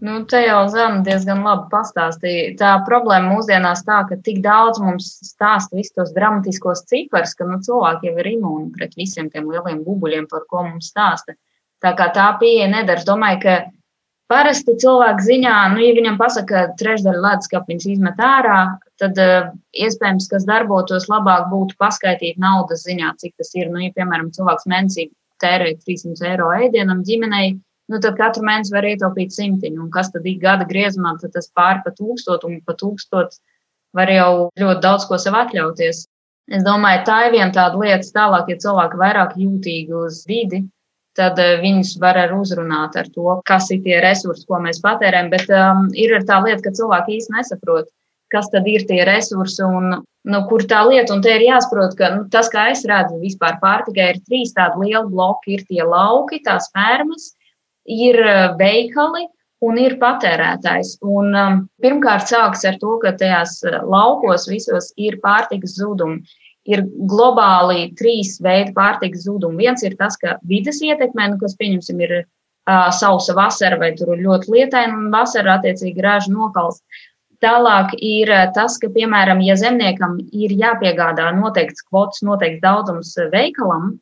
Nu, 0.02 0.16
te 0.26 0.40
jau 0.42 0.64
Zana 0.66 0.98
diezgan 1.06 1.44
labi 1.46 1.68
pastāstīja. 1.70 2.56
Tā 2.58 2.70
problēma 2.88 3.36
mūsdienās 3.36 3.84
tā, 3.86 4.00
ka 4.08 4.16
tik 4.26 4.40
daudz 4.42 4.80
mums 4.82 5.12
stāsta 5.28 5.78
visus 5.78 5.94
tos 5.94 6.10
dramatiskos 6.16 6.82
ciparus, 6.90 7.36
ka 7.38 7.46
nu, 7.46 7.60
cilvēki 7.62 8.10
jau 8.10 8.16
ir 8.18 8.30
imūni 8.32 8.72
pret 8.74 8.98
visiem 8.98 9.30
tiem 9.30 9.46
lieliem 9.52 9.84
bubuļiem, 9.86 10.26
par 10.32 10.42
ko 10.50 10.64
mums 10.66 10.90
stāsta. 10.90 11.36
Tā 11.82 11.94
kā 11.98 12.10
tā 12.16 12.26
pieeja 12.42 12.66
nedara. 12.72 12.98
Es 12.98 13.06
domāju, 13.06 13.38
ka 13.46 13.56
parasti 14.32 14.74
cilvēku 14.82 15.22
ziņā, 15.28 15.54
nu, 15.76 15.86
ja 15.86 15.94
viņam 15.94 16.18
pasaka, 16.18 16.66
ka 16.66 16.76
trešdaļa 16.82 17.22
leduskapiņas 17.28 17.90
izmet 17.94 18.26
ārā, 18.26 18.60
tad 18.98 19.22
uh, 19.22 19.50
iespējams, 19.86 20.26
kas 20.34 20.50
darbotos 20.50 21.06
labāk 21.12 21.46
būtu 21.52 21.78
paskaidrot 21.78 22.42
naudas 22.42 22.82
ziņā, 22.88 23.14
cik 23.22 23.36
tas 23.38 23.54
ir. 23.54 23.70
Nu, 23.70 23.86
ja, 23.86 23.94
piemēram, 23.94 24.34
cilvēks 24.34 24.66
mēnesī 24.66 25.12
tērē 25.42 25.76
300 25.86 26.32
eiro 26.34 26.50
ēdienam 26.58 27.06
ģimenei, 27.06 27.52
nu, 27.92 28.00
tad 28.02 28.18
katru 28.18 28.44
mēnesi 28.46 28.74
var 28.74 28.86
ietaupīt 28.88 29.34
simtiņu. 29.34 29.86
Un 29.86 29.90
kas 29.94 30.10
tad 30.14 30.26
ir 30.28 30.40
gada 30.42 30.66
griezumā, 30.68 31.14
tad 31.20 31.34
tas 31.36 31.50
pāri 31.56 31.82
pa 31.84 31.92
tūkstot 31.96 32.46
un 32.48 32.60
pa 32.66 32.76
tūkstot 32.78 33.36
var 33.96 34.12
jau 34.12 34.32
ļoti 34.58 34.84
daudz 34.84 35.06
ko 35.08 35.18
sev 35.20 35.36
atļauties. 35.38 36.06
Es 36.52 36.64
domāju, 36.66 37.04
tā 37.06 37.18
ir 37.26 37.34
viena 37.36 37.52
tāda 37.54 37.78
lieta, 37.78 38.08
tālāk, 38.16 38.48
ja 38.50 38.60
cilvēki 38.64 38.98
vairāk 39.00 39.36
jūtīgi 39.38 39.94
uz 39.94 40.22
vidi, 40.28 40.64
tad 41.16 41.38
uh, 41.38 41.58
viņus 41.62 41.94
var 42.02 42.18
arī 42.18 42.38
uzrunāt 42.40 42.96
ar 42.98 43.08
to, 43.14 43.36
kas 43.48 43.68
ir 43.70 43.82
tie 43.84 44.00
resursi, 44.02 44.46
ko 44.48 44.58
mēs 44.64 44.80
patērējam. 44.84 45.28
Bet 45.32 45.52
um, 45.52 45.90
ir 45.94 46.16
tā 46.28 46.40
lieta, 46.44 46.62
ka 46.64 46.74
cilvēki 46.78 47.18
īsti 47.18 47.36
nesaprot, 47.36 47.92
kas 48.32 48.48
tad 48.52 48.66
ir 48.68 48.86
tie 48.88 49.02
resursi 49.06 49.62
un 49.66 50.00
nu, 50.00 50.40
kur 50.48 50.64
tā 50.68 50.82
lieta. 50.88 51.12
Un 51.14 51.22
te 51.24 51.34
ir 51.36 51.46
jāsaprot, 51.46 51.94
ka 51.98 52.10
nu, 52.16 52.24
tas, 52.32 52.50
kā 52.52 52.70
es 52.72 52.84
redzu, 52.88 53.20
vispār 53.22 53.58
pārtikai 53.62 54.12
ir 54.14 54.20
trīs 54.26 54.54
tādi 54.56 54.86
lieli 54.86 55.08
bloki. 55.12 55.58
Ir 55.58 55.66
tie 55.68 55.82
lauki, 55.86 56.40
tās 56.46 56.70
fermas, 56.74 57.32
ir 57.86 58.18
eh, 58.20 58.52
veikali 58.58 59.26
un 59.62 59.78
ir 59.78 59.96
patērētājs. 60.00 60.96
Un, 61.06 61.34
um, 61.38 61.58
pirmkārt, 61.82 62.26
sāks 62.30 62.64
ar 62.68 62.78
to, 62.82 62.96
ka 63.02 63.14
tajās 63.18 63.60
eh, 63.68 63.78
laukos 63.82 64.48
visos 64.50 64.92
ir 64.96 65.20
pārtikas 65.22 65.76
zudumi. 65.78 66.22
Ir 66.62 66.84
globāli 67.10 67.90
trīs 67.98 68.36
veidi 68.42 68.74
pārtikas 68.76 69.26
zudumi. 69.26 69.64
Viens 69.64 69.82
ir 69.82 69.96
tas, 69.98 70.16
ka 70.18 70.36
vidas 70.46 70.78
ietekmē, 70.82 71.32
nu, 71.32 71.38
kas, 71.40 71.56
pieņemsim, 71.58 72.02
ir 72.06 72.12
uh, 72.22 72.90
sausa 72.94 73.34
vasara 73.34 73.80
vai 73.80 73.88
tur 73.98 74.14
ļoti 74.14 74.52
lietaina 74.54 74.94
un 74.94 75.08
vasara 75.10 75.56
attiecīgi 75.56 76.04
raža 76.06 76.30
nokals. 76.30 76.78
Tālāk 77.42 77.96
ir 77.98 78.30
tas, 78.54 78.76
ka, 78.78 78.92
piemēram, 78.94 79.42
ja 79.42 79.56
zemniekam 79.58 80.20
ir 80.30 80.54
jāpiegādā 80.54 81.32
noteikts 81.34 81.82
kvotas, 81.88 82.22
noteikts 82.22 82.62
daudzums 82.62 83.16
veikalam, 83.32 83.96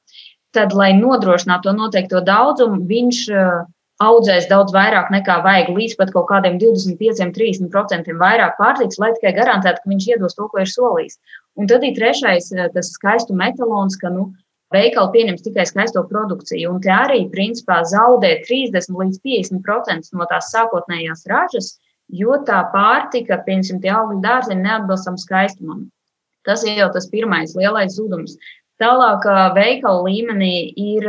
tad, 0.56 0.74
lai 0.76 0.90
nodrošinātu 0.98 1.68
to 1.68 1.76
noteikto 1.76 2.22
daudzumu, 2.26 2.82
viņš 2.90 3.20
eh, 3.34 3.48
audzēs 4.00 4.48
daudz 4.50 4.74
vairāk 4.74 5.10
nekā 5.12 5.40
vajag, 5.44 5.72
līdz 5.76 5.96
pat 6.00 6.12
kaut 6.14 6.28
kādiem 6.30 6.58
25, 6.62 7.32
30% 7.36 8.14
vairāk 8.20 8.56
pārtiks, 8.60 9.00
lai 9.02 9.12
tikai 9.16 9.34
garantētu, 9.36 9.82
ka 9.82 9.92
viņš 9.92 10.06
iedos 10.14 10.38
to, 10.38 10.48
ko 10.48 10.62
ir 10.62 10.70
solījis. 10.70 11.18
Un 11.60 11.68
tad 11.70 11.84
ir 11.86 11.96
trešais, 11.98 12.52
eh, 12.56 12.70
tas 12.74 12.94
skaistu 12.96 13.36
metalons, 13.36 13.98
ka, 14.00 14.12
nu, 14.14 14.30
veikali 14.74 15.14
pieņems 15.14 15.44
tikai 15.46 15.66
skaisto 15.68 16.02
produkciju, 16.08 16.74
un 16.74 16.82
te 16.82 16.90
arī, 16.94 17.24
principā, 17.30 17.82
zaudē 17.92 18.36
30 18.46 18.98
līdz 19.02 19.22
50% 19.26 20.12
no 20.18 20.26
tās 20.30 20.50
sākotnējās 20.54 21.26
ražas, 21.30 21.72
jo 22.10 22.38
tā 22.46 22.62
pārtika, 22.74 23.40
piemēram, 23.46 23.80
tie 23.82 23.94
augļu 23.94 24.20
dārziņi 24.24 24.62
neatbilstam 24.66 25.18
skaistumam. 25.20 25.88
Tas 26.46 26.64
ir 26.64 26.78
jau 26.78 26.88
tas 26.94 27.08
pirmais 27.12 27.52
lielais 27.58 27.92
zudums. 27.98 28.38
Tālāk, 28.80 29.26
veikala 29.56 30.06
līmenī 30.06 30.54
ir 30.80 31.04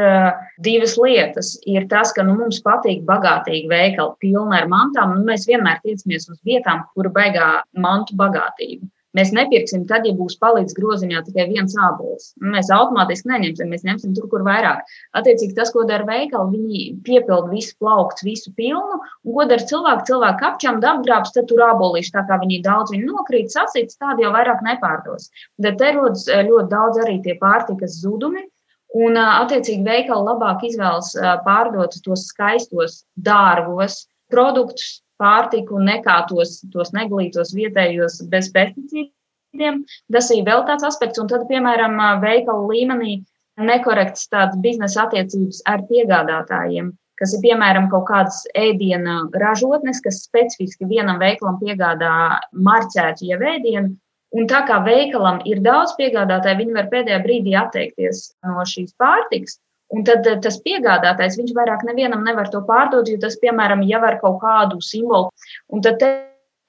divas 0.59 0.97
lietas. 0.99 1.53
Ir 1.71 1.85
tas, 1.91 2.11
ka 2.11 2.25
nu, 2.27 2.35
mums 2.39 2.59
patīk 2.65 3.05
bagātīgi 3.07 3.69
veikali, 3.71 4.17
pilni 4.19 4.57
ar 4.57 4.67
mantām. 4.71 5.15
Nu, 5.15 5.23
mēs 5.29 5.47
vienmēr 5.47 5.79
tiecamies 5.85 6.27
uz 6.33 6.41
vietām, 6.47 6.83
kur 6.95 7.07
baigā 7.15 7.61
mantu 7.79 8.17
bagātību. 8.19 8.89
Mēs 9.17 9.33
nepirksim 9.35 9.83
tad, 9.89 10.05
ja 10.07 10.13
būs 10.15 10.37
palicis 10.39 10.75
groziņā 10.77 11.21
tikai 11.25 11.49
viens 11.49 11.73
ābols. 11.75 12.29
Mēs 12.53 12.69
automātiski 12.71 13.27
neņemsim, 13.31 13.71
mēs 13.73 13.83
ņemsim 13.87 14.13
tur, 14.15 14.29
kur 14.31 14.45
vairāk. 14.47 14.85
Attiecīgi, 15.19 15.55
tas, 15.57 15.73
ko 15.75 15.83
dara 15.89 16.07
veikali, 16.07 16.55
viņi 16.55 16.83
piepilda 17.07 17.51
visu 17.51 17.75
plauktu, 17.81 18.29
visu 18.29 18.53
pilnu, 18.55 19.01
un 19.01 19.35
ko 19.35 19.47
dara 19.49 19.67
cilvēki, 19.71 20.07
cilvēki 20.11 20.47
apčām, 20.47 20.79
dabgrābs, 20.85 21.35
tad 21.35 21.49
tur 21.51 21.65
ābolīši, 21.67 22.13
tā 22.15 22.23
kā 22.29 22.39
viņi 22.39 22.61
daudz 22.63 22.95
viņi 22.95 23.09
nokrīt, 23.09 23.51
sasits, 23.51 23.99
tādi 23.99 24.23
jau 24.23 24.31
vairāk 24.37 24.63
nepārdos. 24.67 25.27
Bet 25.59 25.81
te 25.81 25.91
rodas 25.97 26.27
eh, 26.31 26.45
ļoti 26.47 26.71
daudz 26.71 27.03
arī 27.03 27.19
tie 27.25 27.35
pārtikas 27.41 27.99
zudumi. 27.99 28.47
Un, 28.95 29.19
eh, 29.19 29.35
attiecīgi, 29.43 29.83
veikali 29.87 30.27
labāk 30.31 30.63
izvēlas 30.67 31.11
eh, 31.19 31.35
pārdot 31.43 31.99
tos 32.05 32.29
skaistos, 32.31 33.01
dārgos 33.19 34.05
produktus, 34.31 35.01
pārtiku 35.21 35.81
nekā 35.81 36.17
tos, 36.29 36.59
tos 36.73 36.93
neglītos 36.97 37.53
vietējos 37.57 38.21
bez 38.31 38.49
pesticīdiem. 38.55 39.83
Tas 40.13 40.31
ir 40.33 40.43
vēl 40.47 40.65
tāds 40.69 40.87
aspekts, 40.89 41.21
un 41.21 41.29
tad, 41.31 41.45
piemēram, 41.51 41.99
veikalu 42.23 42.73
līmenī 42.73 43.19
nekorekts 43.61 44.27
tāds 44.31 44.57
biznesa 44.63 45.05
attiecības 45.05 45.61
ar 45.69 45.85
piegādātājiem, 45.89 46.93
kas 47.21 47.35
ir, 47.37 47.43
piemēram, 47.45 47.89
kaut 47.93 48.07
kādas 48.09 48.43
ēdiena 48.57 49.21
ražotnes, 49.43 50.01
kas 50.03 50.23
specifiski 50.25 50.89
vienam 50.89 51.21
veikalam 51.21 51.59
piegādā 51.61 52.13
marķētu 52.57 53.29
jau 53.29 53.43
ēdienu, 53.55 53.93
Un 54.31 54.47
tā 54.47 54.61
kā 54.67 54.77
veikalam 54.85 55.41
ir 55.49 55.59
daudz 55.63 55.91
piegādātāju, 55.97 56.61
viņi 56.61 56.75
var 56.77 56.87
pēdējā 56.91 57.19
brīdī 57.25 57.55
atteikties 57.59 58.29
no 58.47 58.63
šīs 58.67 58.93
pārtikas. 59.01 59.57
Un 59.91 60.05
tad 60.07 60.27
eh, 60.27 60.39
tas 60.43 60.59
piegādātājs, 60.63 61.37
viņš 61.39 61.55
vairāk 61.57 61.85
nevienam 61.87 62.23
nevar 62.27 62.49
to 62.51 62.63
pārdot, 62.67 63.09
jo 63.11 63.19
tas, 63.21 63.39
piemēram, 63.41 63.83
jau 63.89 64.03
ar 64.07 64.19
kaut 64.23 64.37
kādu 64.43 64.79
simbolu, 64.85 65.31
un 65.71 65.83
tad 65.83 66.03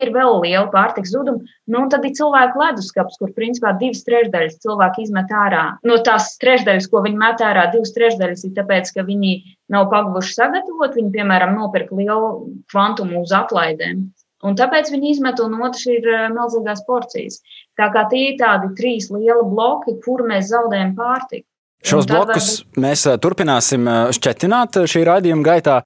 ir 0.02 0.11
vēl 0.14 0.41
liela 0.43 0.67
pārtiks 0.73 1.12
zuduma. 1.14 1.43
Nu, 1.71 1.85
un 1.85 1.91
tad 1.93 2.07
ir 2.07 2.14
cilvēku 2.19 2.59
leduskapis, 2.59 3.19
kur 3.21 3.31
principā 3.37 3.75
divas 3.79 4.02
trešdaļas 4.07 4.59
cilvēki 4.64 5.07
izmet 5.07 5.31
ārā. 5.45 5.64
No 5.87 5.99
tās 6.07 6.33
trešdaļas, 6.43 6.88
ko 6.91 7.05
viņi 7.07 7.21
met 7.21 7.45
ārā, 7.47 7.69
divas 7.75 7.95
trešdaļas 7.97 8.43
ir 8.49 8.57
tāpēc, 8.59 8.91
ka 8.97 9.07
viņi 9.07 9.37
nav 9.73 9.87
pagavuši 9.93 10.35
sagatavot, 10.38 10.99
viņi, 10.99 11.14
piemēram, 11.14 11.55
nopirka 11.59 11.99
lielu 11.99 12.33
kvantumu 12.73 13.23
uz 13.23 13.35
atlaidēm. 13.37 14.09
Un 14.43 14.59
tāpēc 14.59 14.91
viņi 14.91 15.12
izmet, 15.14 15.38
un 15.38 15.55
otrs 15.62 15.87
ir 15.87 16.09
eh, 16.11 16.26
milzīgās 16.35 16.83
porcijas. 16.88 17.38
Tā 17.79 17.87
kā 17.95 18.09
tie 18.11 18.33
ir 18.33 18.41
tādi 18.41 18.73
trīs 18.79 19.07
lieli 19.14 19.47
bloki, 19.47 19.95
kur 20.02 20.26
mēs 20.26 20.50
zaudējam 20.50 20.97
pārtiku. 20.99 21.47
Šos 21.83 22.07
blokus 22.07 22.49
mēs 22.79 23.05
eh, 23.11 23.19
turpināsim 23.23 23.87
eh, 23.91 24.01
šķetināt 24.15 24.79
eh, 24.79 24.89
šī 24.91 25.03
raidījuma 25.09 25.47
gaitā. 25.47 25.79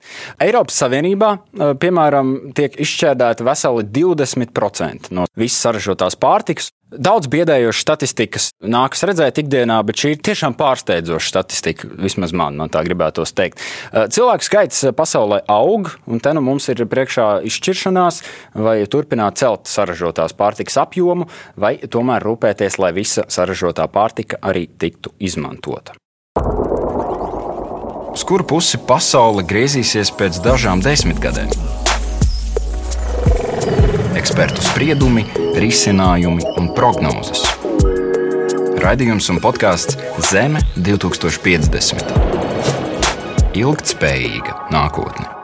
Eiropas 0.43 0.77
Savienībā, 0.83 1.31
piemēram, 1.81 2.33
tiek 2.57 2.77
izšķērdēta 2.85 3.47
veseli 3.47 3.87
20% 3.97 5.13
no 5.17 5.25
visas 5.41 5.63
saražotās 5.65 6.19
pārtikas. 6.21 6.71
Daudz 6.87 7.27
biedējošas 7.27 7.83
statistikas 7.83 8.45
nākas 8.63 9.01
redzēt 9.09 9.41
ikdienā, 9.43 9.81
bet 9.89 9.99
šī 9.99 10.13
ir 10.15 10.21
tiešām 10.23 10.55
pārsteidzoša 10.55 11.31
statistika. 11.33 11.89
Vismaz 11.99 12.31
man, 12.31 12.55
man 12.61 12.71
tā 12.71 12.85
gribētos 12.87 13.35
teikt. 13.35 13.59
Cilvēku 13.91 14.47
skaits 14.47 14.85
pasaulē 14.95 15.41
aug, 15.51 15.91
un 16.07 16.23
te 16.23 16.31
nu 16.37 16.45
mums 16.47 16.69
ir 16.71 16.85
priekšā 16.87 17.41
izšķiršanās, 17.51 18.21
vai 18.55 18.77
turpināt 18.87 19.43
celt 19.43 19.67
saražotās 19.67 20.37
pārtikas 20.39 20.79
apjomu, 20.85 21.27
vai 21.59 21.75
tomēr 21.83 22.23
rūpēties, 22.23 22.79
lai 22.79 22.93
visa 22.95 23.27
saražotā 23.35 23.89
pārtika 23.91 24.39
arī 24.47 24.69
tiktu 24.71 25.11
izmantota. 25.19 25.99
Uz 28.15 28.23
kuru 28.25 28.47
pusi 28.47 28.79
pasaule 28.87 29.43
griezīsies 29.43 30.15
pēc 30.15 30.39
dažām 30.47 30.87
desmitgadēm? 30.87 31.51
Ekspertu 34.27 34.59
spriedumi, 34.59 35.23
risinājumi 35.55 36.43
un 36.59 36.73
prognozes. 36.75 37.45
Raidījums 38.83 39.31
un 39.31 39.39
podkāsts 39.45 39.95
Zeme 40.33 40.65
2050. 40.75 42.11
Ilgtspējīga 43.63 44.59
nākotne. 44.75 45.36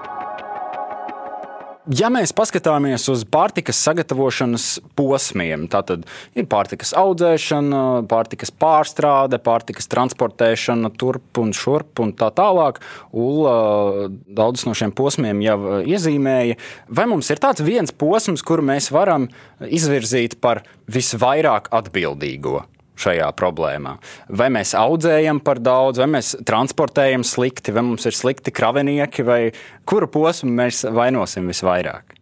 Ja 1.91 2.07
mēs 2.15 2.31
paskatāmies 2.31 3.09
uz 3.11 3.25
pārtikas 3.27 3.81
sagatavošanas 3.83 4.67
posmiem, 4.95 5.65
tad 5.67 6.05
ir 6.39 6.47
pārtikas 6.47 6.93
audzēšana, 6.95 8.05
pārtikas 8.07 8.55
pārstrāde, 8.55 9.41
pārtikas 9.43 9.91
transportēšana 9.91 10.93
turp 10.95 11.43
un 11.43 11.51
šurp 11.51 12.05
un 12.05 12.15
tā 12.15 12.31
tālāk. 12.39 12.79
Ula 13.11 14.07
daudzus 14.31 14.69
no 14.69 14.77
šiem 14.79 14.95
posmiem 14.95 15.43
jau 15.43 15.59
iezīmēja. 15.83 16.61
Vai 16.87 17.09
mums 17.11 17.35
ir 17.35 17.43
tāds 17.43 17.67
viens 17.67 17.91
posms, 17.91 18.47
kuru 18.47 18.62
mēs 18.71 18.93
varam 18.95 19.27
izvirzīt 19.59 20.39
par 20.39 20.62
visvairāk 20.87 21.67
atbildīgo? 21.75 22.62
Šajā 23.01 23.29
problēmā? 23.39 23.97
Vai 24.29 24.49
mēs 24.53 24.75
audzējam 24.79 25.43
par 25.45 25.63
daudz, 25.63 26.03
vai 26.03 26.11
mēs 26.17 26.35
transportējam 26.49 27.25
slikti, 27.27 27.75
vai 27.75 27.87
mums 27.87 28.09
ir 28.09 28.17
slikti 28.17 28.55
kravinieki, 28.55 29.27
vai 29.27 29.43
kuru 29.89 30.11
posmu 30.13 30.53
mēs 30.63 30.85
vainosim 30.93 31.49
visvairāk? 31.51 32.19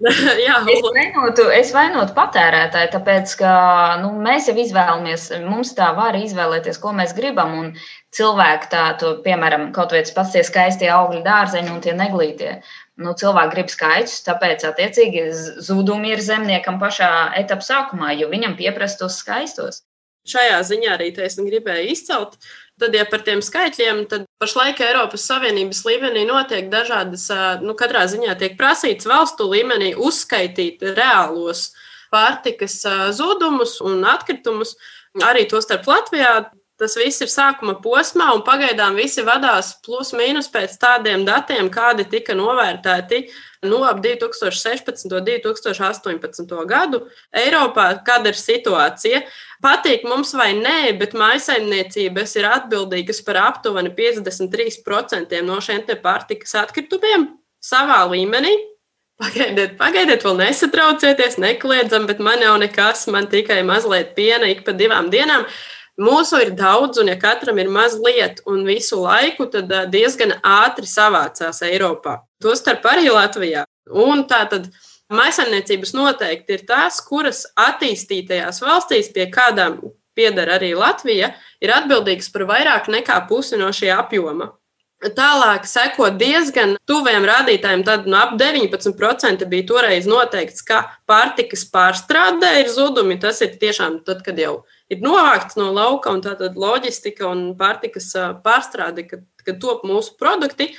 Jā, 0.46 0.54
es, 0.64 0.80
vainotu, 0.80 1.44
es 1.52 1.70
vainotu 1.76 2.14
patērētāju, 2.16 2.88
tāpēc 2.94 3.34
ka 3.36 3.50
nu, 4.00 4.14
mēs 4.24 4.46
jau 4.48 4.54
izvēlamies, 4.56 5.26
mums 5.44 5.74
tā 5.76 5.90
var 5.96 6.16
izvēlēties, 6.16 6.78
ko 6.80 6.94
mēs 6.96 7.12
gribam. 7.16 7.52
Un 7.58 7.66
cilvēki 8.16 8.70
tā, 8.72 8.84
to, 9.00 9.12
piemēram, 9.26 9.68
kaut 9.76 9.92
tas 9.92 10.14
pats 10.16 10.32
tie 10.32 10.44
skaistie 10.46 10.88
augļu 10.94 11.20
dārzeņi 11.26 11.72
un 11.74 11.84
tie 11.84 11.92
neglītie. 11.98 12.54
Nu, 13.00 13.12
cilvēki 13.16 13.54
grib 13.54 13.72
skaistus, 13.72 14.24
tāpēc, 14.24 14.64
attiecīgi, 14.70 15.26
zudumi 15.68 16.14
ir 16.14 16.24
zemniekam 16.24 16.80
pašā 16.80 17.12
etapa 17.42 17.68
sākumā, 17.68 18.14
jo 18.16 18.32
viņam 18.32 18.56
pieprasa 18.56 19.04
tos 19.04 19.20
skaistos. 19.20 19.82
Šajā 20.30 20.60
ziņā 20.68 20.92
arī 20.96 21.10
es 21.24 21.38
gribēju 21.40 21.92
izcelt. 21.92 22.36
Tad, 22.80 22.94
ja 22.96 23.04
par 23.04 23.20
tiem 23.26 23.42
skaitļiem, 23.44 24.06
tad 24.08 24.24
pašlaik 24.40 24.80
Eiropas 24.80 25.26
Savienības 25.28 25.82
līmenī 25.84 26.22
notiek 26.28 26.70
dažādas, 26.72 27.26
nu, 27.60 27.74
katrā 27.76 28.06
ziņā 28.08 28.38
tiek 28.40 28.56
prasīts 28.56 29.08
valstu 29.10 29.50
līmenī 29.50 29.92
uzskaitīt 30.00 30.80
reālos 30.96 31.74
pārtikas 32.10 32.80
zudumus 33.18 33.76
un 33.84 34.00
atkritumus. 34.08 34.78
Arī 35.26 35.44
to 35.50 35.60
starp 35.60 35.90
Latvijā 35.90 36.32
Tas 36.80 36.94
viss 36.96 37.20
ir 37.20 37.28
sākuma 37.28 37.74
posmā, 37.84 38.30
un 38.32 38.40
pagaidām 38.40 38.94
visi 38.96 39.20
vadās 39.20 39.74
plus 39.84 40.14
mīnus 40.16 40.46
pēc 40.48 40.78
tādiem 40.80 41.26
datiem, 41.28 41.68
kādi 41.68 42.06
tika 42.08 42.32
novērtēti 42.38 43.26
no 43.62 43.82
ap 43.84 44.00
2016. 44.00 45.12
un 45.12 45.24
2018. 45.24 46.64
gadu. 46.66 47.02
Eiropā 47.36 47.90
kāda 48.06 48.32
ir 48.32 48.38
situācija? 48.38 49.22
Patīk 49.62 50.06
mums 50.08 50.32
vai 50.36 50.52
nē, 50.56 50.94
bet 51.00 51.12
maisaimniecības 51.18 52.36
ir 52.40 52.48
atbildīgas 52.48 53.20
par 53.26 53.42
aptuveni 53.50 53.92
53% 53.96 55.42
no 55.44 55.60
šiem 55.60 55.84
pārtikas 56.02 56.56
atkritumiem 56.62 57.28
savā 57.60 58.02
līmenī. 58.08 58.56
Pagaidiet, 59.20 59.74
pagaidiet, 59.76 60.22
vēl 60.24 60.38
nesatraucieties, 60.38 61.36
nekliedzam, 61.42 62.06
bet 62.08 62.22
man 62.24 62.40
jau 62.40 62.54
nekas, 62.56 63.04
man 63.12 63.26
tikai 63.28 63.58
mazliet 63.68 64.14
piena 64.16 64.48
ik 64.48 64.62
pa 64.64 64.72
divām 64.72 65.10
dienām. 65.12 65.44
Mūsu 66.00 66.38
ir 66.40 66.52
daudz, 66.56 67.00
un 67.02 67.10
ja 67.10 67.16
katram 67.20 67.58
ir 67.58 67.70
mazliet 67.72 68.40
un 68.48 68.62
visu 68.68 69.00
laiku, 69.02 69.48
tad 69.50 69.72
diezgan 69.92 70.36
ātri 70.40 70.88
savācās 70.88 71.62
Eiropā. 71.66 72.20
Tostarp 72.40 72.86
arī 72.88 73.10
Latvijā. 73.10 73.66
Un 73.90 74.24
tā 74.30 74.44
tad 74.48 74.70
maisaimniecības 75.10 75.92
noteikti 75.96 76.56
ir 76.56 76.64
tās, 76.68 77.00
kuras 77.04 77.44
attīstītajās 77.58 78.62
valstīs, 78.62 79.10
pie 79.12 79.26
kādām 79.32 79.80
pieder 80.14 80.52
arī 80.56 80.72
Latvija, 80.78 81.34
ir 81.60 81.74
atbildīgas 81.74 82.30
par 82.32 82.46
vairāk 82.48 82.90
nekā 82.92 83.18
pusi 83.28 83.58
no 83.60 83.70
šī 83.74 83.92
apjoma. 83.96 84.52
Tālāk 85.00 85.64
seko 85.64 86.10
diezgan 86.20 86.74
tuviem 86.88 87.24
rādītājiem. 87.24 87.84
Tad 87.86 88.04
no 88.04 88.12
nu, 88.12 88.18
ap 88.20 88.34
19% 88.36 89.46
bija 89.48 89.66
toreiz 89.70 90.04
noteikts, 90.08 90.60
ka 90.60 90.82
pārtikas 91.08 91.64
pārstrādē 91.72 92.58
ir 92.60 92.68
zudumi. 92.68 93.16
Tas 93.20 93.40
ir 93.40 93.56
tiešām 93.62 94.02
tad, 94.04 94.20
kad 94.26 94.36
jau 94.36 94.58
ir 94.60 94.79
novākts 94.98 95.54
no 95.56 95.70
lauka 95.70 96.10
un 96.10 96.22
tātad 96.24 96.58
loģistika 96.58 97.28
un 97.30 97.52
pārtikas 97.58 98.10
pārstrāde, 98.42 99.06
kad, 99.06 99.22
kad 99.46 99.60
top 99.62 99.86
mūsu 99.86 100.16
produkti. 100.18 100.72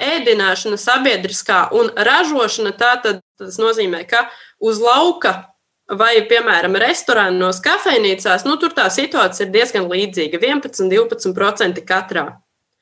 Ēdināšana 0.00 0.78
sabiedriskā 0.80 1.66
un 1.76 1.90
ražošana 1.92 2.70
tātad 2.78 3.20
tas 3.36 3.58
nozīmē, 3.60 4.06
ka 4.08 4.28
uz 4.62 4.78
lauka 4.80 5.50
vai, 5.90 6.14
piemēram, 6.30 6.78
restorānos, 6.78 7.58
kafejnīcās, 7.64 8.46
nu, 8.46 8.54
tur 8.62 8.72
tā 8.76 8.86
situācija 8.92 9.46
ir 9.46 9.52
diezgan 9.52 9.88
līdzīga- 9.90 10.38
11-12% 10.46 11.82
katrā. 11.84 12.38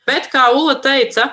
Bet, 0.06 0.28
kā 0.32 0.50
Ula 0.54 0.76
teica, 0.84 1.32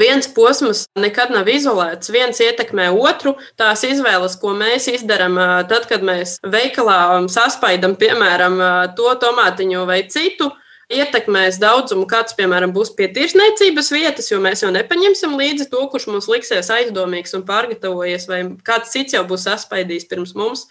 viens 0.00 0.28
posms 0.34 0.86
nekad 0.98 1.32
nav 1.34 1.48
izolēts, 1.50 2.12
viens 2.12 2.40
ietekmē 2.42 2.90
otru. 2.94 3.34
Tās 3.60 3.84
izvēles, 3.88 4.38
ko 4.40 4.54
mēs 4.56 4.88
izdarām, 4.92 5.38
tad, 5.70 5.86
kad 5.90 6.04
mēs 6.06 6.38
veikalā 6.44 7.22
saspaidam, 7.32 7.96
piemēram, 8.00 8.58
to 8.98 9.14
tomātiņu 9.22 9.86
vai 9.88 10.02
citu, 10.12 10.50
ietekmēs 10.92 11.58
daudzumu, 11.62 12.06
kāds, 12.10 12.34
piemēram, 12.36 12.72
būs 12.74 12.92
pie 12.96 13.08
tirsniecības 13.14 13.90
vietas, 13.94 14.28
jo 14.32 14.40
mēs 14.42 14.64
jau 14.64 14.72
nepaņemsim 14.74 15.36
līdzi 15.38 15.68
to, 15.72 15.82
kurš 15.92 16.08
mums 16.10 16.28
liksies 16.30 16.70
aizdomīgs 16.74 17.36
un 17.38 17.46
pārgatavojies, 17.48 18.28
vai 18.30 18.42
kāds 18.66 18.92
cits 18.94 19.16
jau 19.16 19.24
būs 19.28 19.46
saspaidījis 19.48 20.08
pirms 20.10 20.34
mums. 20.38 20.66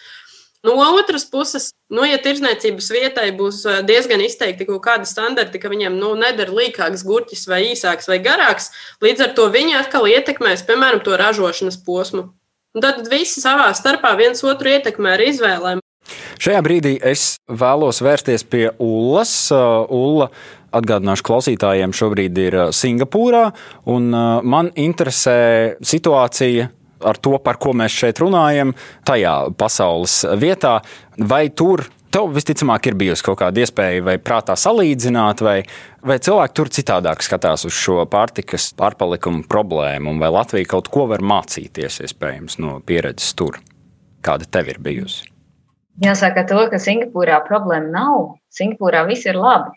No 0.61 0.75
otras 0.77 1.23
puses, 1.25 1.71
nu, 1.89 2.03
ja 2.05 2.19
tirdzniecības 2.21 2.91
vietai 2.93 3.31
būs 3.33 3.63
diezgan 3.87 4.21
izteikti 4.21 4.67
kaut 4.67 4.83
kādi 4.85 5.09
standarti, 5.09 5.57
ka 5.57 5.71
viņiem 5.71 5.95
nu, 5.97 6.11
nedara 6.19 6.53
līkāks 6.53 7.01
gurķis 7.07 7.47
vai 7.49 7.63
īsāks 7.71 8.05
vai 8.11 8.19
garāks, 8.21 8.69
līdz 9.01 9.25
ar 9.25 9.33
to 9.39 9.47
viņi 9.49 9.79
atkal 9.79 10.05
ietekmēs, 10.11 10.61
piemēram, 10.67 11.01
to 11.01 11.17
ražošanas 11.17 11.79
posmu. 11.81 12.27
Un 12.77 12.85
tad 12.85 13.01
visi 13.09 13.41
savā 13.41 13.71
starpā 13.73 14.13
viens 14.19 14.45
otru 14.45 14.69
ietekmē 14.69 15.15
ar 15.17 15.23
izvēlēm. 15.25 15.81
Šajā 16.41 16.61
brīdī 16.65 16.93
es 17.09 17.35
vēlos 17.49 18.01
vērsties 18.05 18.45
pie 18.45 18.67
Ullas. 18.81 19.33
Ulla, 19.51 20.29
atgādināšu 20.77 21.25
klausītājiem, 21.25 21.93
šobrīd 21.93 22.37
ir 22.41 22.57
Singapūrā, 22.75 23.47
un 23.89 24.13
man 24.45 24.71
interesē 24.79 25.39
situācija 25.81 26.69
ar 27.07 27.19
to, 27.21 27.37
par 27.43 27.59
ko 27.61 27.73
mēs 27.77 27.95
šeit 28.03 28.21
runājam, 28.23 28.75
tajā 29.07 29.35
pasaules 29.57 30.21
vietā, 30.41 30.79
vai 31.17 31.47
tur 31.49 31.85
tev 32.11 32.31
visticamāk 32.35 32.89
ir 32.89 32.97
bijusi 32.99 33.25
kaut 33.25 33.39
kāda 33.41 33.63
iespēja 33.63 34.03
vai 34.05 34.17
prātā 34.21 34.55
salīdzināt, 34.59 35.43
vai, 35.45 35.57
vai 36.05 36.19
cilvēki 36.23 36.57
tur 36.57 36.71
citādāk 36.77 37.23
skatās 37.25 37.65
uz 37.67 37.75
šo 37.75 38.01
pārtikas 38.11 38.71
pārpalikumu 38.77 39.45
problēmu, 39.51 40.17
vai 40.21 40.31
Latvija 40.33 40.73
kaut 40.75 40.91
ko 40.91 41.07
var 41.11 41.23
mācīties 41.23 42.01
iespējams 42.07 42.59
no 42.63 42.79
pieredzes 42.85 43.35
tur? 43.39 43.59
Kāda 44.21 44.45
tev 44.45 44.69
ir 44.69 44.81
bijusi? 44.83 45.31
Jāsaka, 46.01 46.45
to, 46.49 46.59
ka 46.71 46.79
Singapūrā 46.81 47.41
problēma 47.45 47.89
nav. 47.93 48.35
Singapūrā 48.53 49.03
viss 49.09 49.27
ir 49.27 49.37
labi. 49.37 49.73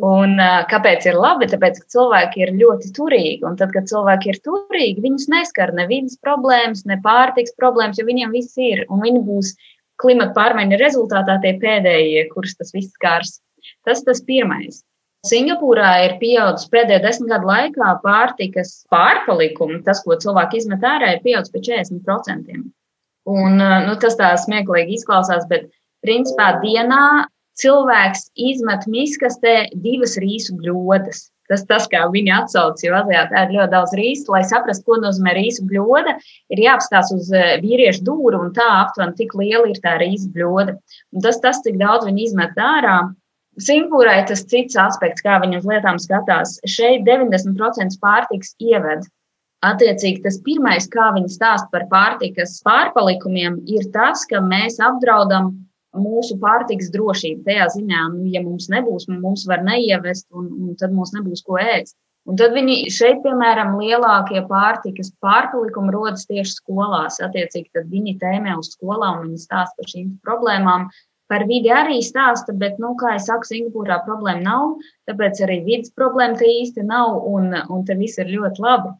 Un 0.00 0.38
kāpēc 0.70 1.04
ir 1.04 1.18
labi? 1.20 1.46
Tāpēc, 1.52 1.82
ka 1.82 1.92
cilvēki 1.92 2.40
ir 2.46 2.54
ļoti 2.56 2.92
turīgi. 2.96 3.42
Un 3.44 3.58
tad, 3.60 3.74
kad 3.74 3.90
cilvēki 3.90 4.32
ir 4.32 4.38
turīgi, 4.46 5.04
viņus 5.04 5.28
neskar 5.28 5.74
ne 5.76 5.84
vidas 5.90 6.16
problēmas, 6.24 6.86
ne 6.88 6.96
pārtiks 7.04 7.52
problēmas, 7.60 8.00
jo 8.00 8.06
viņiem 8.08 8.32
viss 8.32 8.56
ir. 8.56 8.86
Un 8.88 9.04
viņi 9.04 9.20
būs 9.26 9.52
klimata 10.00 10.32
pārmaiņu 10.38 10.78
rezultātā 10.80 11.36
tie 11.42 11.52
pēdējie, 11.60 12.24
kurus 12.32 12.56
tas 12.56 12.72
viss 12.72 12.94
skars. 12.96 13.36
Tas 13.84 14.00
tas 14.06 14.24
pirmais. 14.24 14.80
Singapūrā 15.28 15.90
ir 16.06 16.16
pieaudzis 16.18 16.70
pēdējo 16.72 17.02
desmit 17.04 17.30
gadu 17.30 17.46
laikā 17.46 17.92
pārtikas 18.02 18.72
pārpalikums, 18.90 19.84
tas, 19.86 20.00
ko 20.02 20.16
cilvēki 20.18 20.58
izmet 20.58 20.82
ārā, 20.82 21.12
ir 21.14 21.22
pieaudzis 21.22 21.52
par 21.54 21.62
40%. 21.68 22.56
Un, 23.30 23.60
nu, 23.60 23.94
tas 24.02 24.18
tā 24.18 24.32
smieklīgi 24.40 24.96
izklausās, 24.98 25.46
bet 25.52 25.68
principā 26.02 26.56
dienā 26.64 27.28
cilvēks 27.60 28.30
izmet 28.50 28.88
miskastē 28.90 29.68
divas 29.84 30.16
rīsu 30.20 30.56
bļodas. 30.60 31.28
Tas, 31.50 31.64
tas, 31.68 31.86
kā 31.90 32.04
viņi 32.08 32.30
atsauc, 32.32 32.80
jo 32.80 32.94
Azijā 32.96 33.26
tā 33.28 33.42
ir 33.44 33.56
ļoti 33.58 33.72
daudz 33.74 33.94
rīsu. 33.98 34.30
Lai 34.32 34.40
saprastu, 34.48 34.86
ko 34.86 35.00
nozīmē 35.02 35.34
rīsu 35.36 35.66
bļoda, 35.68 36.14
ir 36.54 36.62
jāapstās 36.64 37.10
uz 37.12 37.28
eh, 37.36 37.56
vīriešu 37.60 38.06
dūru, 38.06 38.44
un 38.46 38.54
tā 38.56 38.68
aptuveni 38.78 39.18
tik 39.18 39.34
liela 39.36 39.66
ir 39.68 39.80
tā 39.82 39.98
rīsu 40.00 40.30
bļoda. 40.32 40.78
Un 41.12 41.26
tas, 41.26 41.42
tas, 41.42 41.60
cik 41.66 41.76
daudz 41.82 42.06
viņi 42.08 42.30
izmet 42.30 42.56
ārā, 42.56 43.00
Singapūrai 43.60 44.22
tas 44.24 44.46
cits 44.48 44.78
aspekts, 44.80 45.20
kā 45.20 45.34
viņi 45.42 45.58
uz 45.58 45.66
lietām 45.68 45.98
skatās. 46.00 46.54
Šeit 46.64 47.02
90% 47.04 47.98
pārtiks 48.00 48.54
ieved. 48.64 49.04
Attiecīgi, 49.62 50.22
tas 50.24 50.40
pirmais, 50.42 50.88
kā 50.90 51.10
viņi 51.14 51.28
stāsta 51.30 51.68
par 51.74 51.84
pārtikas 51.90 52.56
pārpalikumiem, 52.64 53.60
ir 53.68 53.84
tas, 53.94 54.24
ka 54.30 54.40
mēs 54.42 54.80
apdraudam 54.82 55.52
mūsu 55.98 56.38
pārtiks 56.40 56.90
drošību. 56.94 57.44
Tajā 57.46 57.68
ziņā, 57.76 58.06
nu, 58.14 58.24
ja 58.32 58.42
mums 58.44 58.68
nebūs, 58.72 59.08
mums 59.12 59.44
var 59.48 59.64
neievest, 59.66 60.28
un, 60.32 60.48
un 60.48 60.80
tad 60.80 60.94
mums 60.96 61.12
nebūs 61.16 61.44
ko 61.46 61.60
ēst. 61.60 61.96
Un 62.30 62.38
tad 62.38 62.52
viņi 62.54 62.86
šeit, 62.94 63.18
piemēram, 63.24 63.74
lielākie 63.80 64.44
pārtikas 64.46 65.10
pārpalikumi 65.24 65.90
rodas 65.94 66.28
tieši 66.28 66.60
skolās. 66.60 67.18
Attiecīgi, 67.24 67.72
tad 67.74 67.88
viņi 67.90 68.18
tēmē 68.20 68.54
uz 68.60 68.70
skolām 68.76 69.24
viņi 69.24 69.42
stāsta 69.42 69.80
par 69.80 69.90
šīm 69.90 70.12
problēmām. 70.26 70.86
Par 71.32 71.46
vidi 71.48 71.72
arī 71.72 71.98
stāsta, 72.04 72.54
bet, 72.54 72.76
nu, 72.82 72.92
kā 73.00 73.16
jau 73.16 73.22
saku, 73.24 73.48
Singapūrā 73.48 74.02
problēma 74.06 74.42
nav, 74.44 74.74
tāpēc 75.08 75.40
arī 75.46 75.62
vidas 75.66 75.94
problēma 75.96 76.36
te 76.38 76.46
īsti 76.50 76.84
nav, 76.86 77.16
un, 77.26 77.54
un 77.72 77.86
te 77.88 77.96
viss 77.98 78.20
ir 78.20 78.30
ļoti 78.30 78.62
labi. 78.62 78.92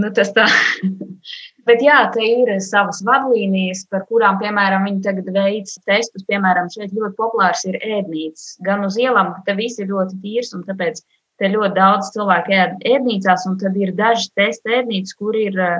Nu, 0.00 0.10
tas 0.14 0.32
tā. 0.34 0.46
Bet 1.68 1.82
jā, 1.84 1.98
te 2.14 2.24
ir 2.24 2.50
savas 2.64 3.02
vadlīnijas, 3.04 3.84
par 3.92 4.06
kurām, 4.08 4.38
piemēram, 4.40 4.86
viņi 4.88 5.02
tagad 5.04 5.30
veic 5.34 5.72
testus. 5.88 6.24
Piemēram, 6.30 6.70
šeit 6.72 6.94
ļoti 6.96 7.16
populārs 7.18 7.66
ir 7.68 7.78
ēdnīcas. 7.80 8.56
Gan 8.66 8.86
uz 8.86 8.96
ielām, 9.00 9.34
ka 9.36 9.44
te 9.48 9.56
viss 9.58 9.80
ir 9.82 9.90
ļoti 9.92 10.20
tīrs, 10.22 10.54
un 10.56 10.64
tāpēc 10.68 11.02
te 11.40 11.50
ļoti 11.52 11.76
daudz 11.76 12.12
cilvēku 12.14 12.56
ēd 12.56 12.86
ēdnīcās, 12.94 13.46
un 13.50 13.58
tad 13.60 13.76
ir 13.80 13.92
daži 13.96 14.30
testa 14.36 14.80
ēdnīcas, 14.80 15.16
kur 15.20 15.36
ir 15.36 15.56
uh, 15.60 15.76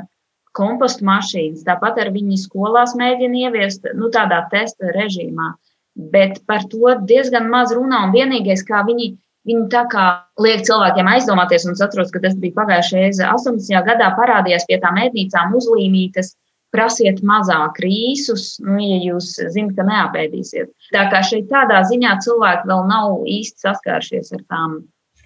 kompostu 0.56 1.06
mašīnas. 1.08 1.64
Tāpat 1.66 2.00
ar 2.04 2.12
viņi 2.14 2.38
skolās 2.44 2.94
mēģina 2.98 3.44
ieviest, 3.46 3.90
nu, 3.96 4.12
tādā 4.14 4.44
testa 4.52 4.92
režīmā. 4.96 5.54
bet 6.00 6.38
par 6.46 6.62
to 6.70 6.94
diezgan 7.04 7.48
maz 7.50 7.72
runā. 7.74 8.04
Un 8.06 8.12
vienīgais, 8.14 8.62
kā 8.64 8.84
viņi, 8.86 9.16
viņi 9.48 9.66
tā 9.72 9.84
kā 9.92 10.04
liek 10.42 10.62
cilvēkiem 10.68 11.08
aizdomāties, 11.14 11.66
un 11.66 11.76
es 11.76 11.82
atceros, 11.84 12.12
ka 12.12 12.22
tas 12.24 12.36
bija 12.40 12.58
pagājušajā 12.58 13.06
reizē, 13.06 13.26
18. 13.32 13.82
gadā 13.88 14.12
parādījās 14.18 14.66
pie 14.68 14.80
tām 14.82 15.00
ēdnīcām 15.06 15.56
uzlīmītas. 15.58 16.34
Prasiet 16.70 17.18
mazāk 17.26 17.80
rīsus, 17.82 18.60
nu, 18.62 18.76
ja 18.78 19.00
jūs 19.02 19.32
zinat, 19.50 19.72
ka 19.74 19.82
neapēdīsiet. 19.88 20.68
Tā 20.94 21.08
kā 21.10 21.18
šeit 21.26 21.48
tādā 21.50 21.80
ziņā 21.88 22.12
cilvēki 22.22 22.70
vēl 22.70 22.84
nav 22.86 23.24
īsti 23.26 23.64
saskārušies 23.64 24.30
ar 24.36 24.44
tām 24.52 24.76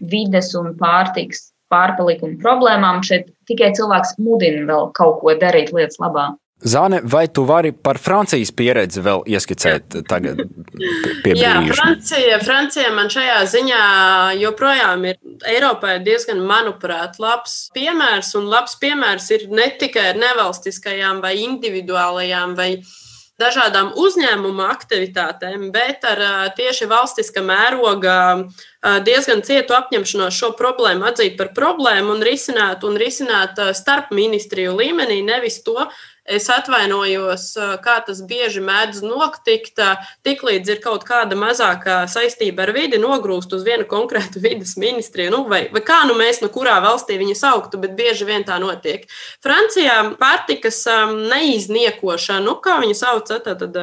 vides 0.00 0.55
un 0.57 0.72
pārtiks 0.81 1.50
pārpalikumu 1.74 2.38
problēmām. 2.40 3.03
Šeit 3.05 3.29
tikai 3.50 3.74
cilvēks 3.77 4.16
mudina 4.24 4.64
vēl 4.70 4.88
kaut 4.96 5.20
ko 5.20 5.37
darīt 5.40 5.74
lietas 5.77 6.00
labā. 6.00 6.31
Zāne, 6.62 7.01
vai 7.05 7.27
tu 7.29 7.43
vari 7.45 7.75
par 7.77 7.99
Francijas 8.01 8.53
pieredzi 8.57 9.03
vēl 9.05 9.25
ieskicēt 9.35 9.99
tagad? 10.09 10.38
Jā, 11.43 11.59
Francija, 11.75 12.38
Francija 12.40 12.93
man 12.95 13.11
šajā 13.12 13.40
ziņā 13.53 13.83
joprojām 14.40 15.05
ir 15.11 15.19
Eiropai 15.51 15.99
diezgan, 16.07 16.40
manuprāt, 16.47 17.19
labs 17.21 17.69
piemērs. 17.77 18.33
Un 18.40 18.49
labs 18.53 18.79
piemērs 18.81 19.29
ir 19.37 19.49
ne 19.53 19.67
tikai 19.81 20.12
ar 20.14 20.21
nevalstiskajām 20.23 21.21
vai 21.25 21.37
individuālajām 21.43 22.55
vai 22.57 22.71
dažādām 23.40 23.90
uzņēmuma 23.99 24.69
aktivitātēm, 24.71 25.69
bet 25.75 26.05
ar 26.07 26.23
tieši 26.55 26.87
valstiska 26.90 27.43
mēroga 27.43 28.17
diezgan 29.05 29.43
cietu 29.47 29.75
apņemšanos 29.75 30.38
šo 30.38 30.53
problēmu 30.59 31.09
atzīt 31.11 31.37
par 31.40 31.51
problēmu 31.57 32.14
un 32.14 32.25
risināt, 32.25 32.87
un 32.87 32.99
risināt 33.01 33.59
starp 33.75 34.14
ministriju 34.14 34.77
līmenī, 34.79 35.19
nevis 35.27 35.61
to 35.67 35.88
Es 36.25 36.47
atvainojos, 36.49 37.51
kā 37.85 37.99
tas 38.07 38.23
bieži 38.25 38.63
mēdz 38.65 39.03
notikt. 39.05 39.81
Tiklīdz 40.25 40.71
ir 40.73 40.81
kaut 40.81 41.05
kāda 41.05 41.37
mazākā 41.37 41.99
saistība 42.09 42.65
ar 42.65 42.73
vidi, 42.73 42.97
nogrūst 43.01 43.53
uz 43.53 43.65
vienu 43.67 43.85
konkrētu 43.89 44.41
vidas 44.47 44.79
ministriju, 44.81 45.35
nu, 45.35 45.43
vai, 45.51 45.67
vai 45.75 45.85
kā 45.85 46.01
nu 46.09 46.17
mēs 46.17 46.41
no 46.41 46.49
kurā 46.55 46.79
valstī 46.85 47.19
viņu 47.21 47.37
sauktu, 47.37 47.81
bet 47.83 47.97
bieži 47.99 48.29
vien 48.29 48.47
tā 48.49 48.57
notiek. 48.63 49.05
Francijā 49.45 50.01
pārtikas 50.21 50.81
neizniekošana, 51.13 52.45
nu, 52.49 52.57
kā 52.65 52.81
viņi 52.81 52.97
sauc, 52.97 53.29
tad 53.45 53.79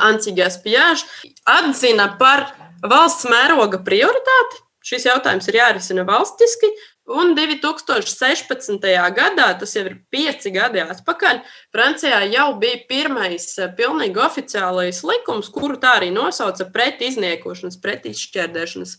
Antīgās 0.00 0.56
Pjāžs, 0.64 1.04
atzina 1.44 2.08
par 2.18 2.48
valsts 2.80 3.28
mēroga 3.28 3.84
prioritāti. 3.84 4.64
Šis 4.84 5.06
jautājums 5.08 5.46
ir 5.48 5.56
jārisina 5.60 6.02
valstiski, 6.04 6.68
Un 7.04 7.34
2016. 7.36 8.80
gadā, 9.12 9.48
tas 9.60 9.74
jau 9.76 9.82
ir 9.84 9.98
pieci 10.08 10.48
gadi 10.54 10.80
atpakaļ, 10.80 11.42
Francijā 11.74 12.22
jau 12.32 12.46
bija 12.56 12.78
pirmais 12.88 13.44
eh, 13.58 13.68
pilnīgi 13.76 14.22
oficiālais 14.24 15.02
likums, 15.04 15.50
kuru 15.52 15.76
tā 15.76 15.98
arī 15.98 16.08
nosauca 16.14 16.64
pret 16.72 17.04
izniekošanas, 17.04 17.76
pret 17.82 18.08
izšķērdēšanas, 18.08 18.94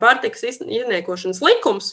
pārtikas 0.00 0.46
izniekošanas 0.64 1.42
likums, 1.44 1.90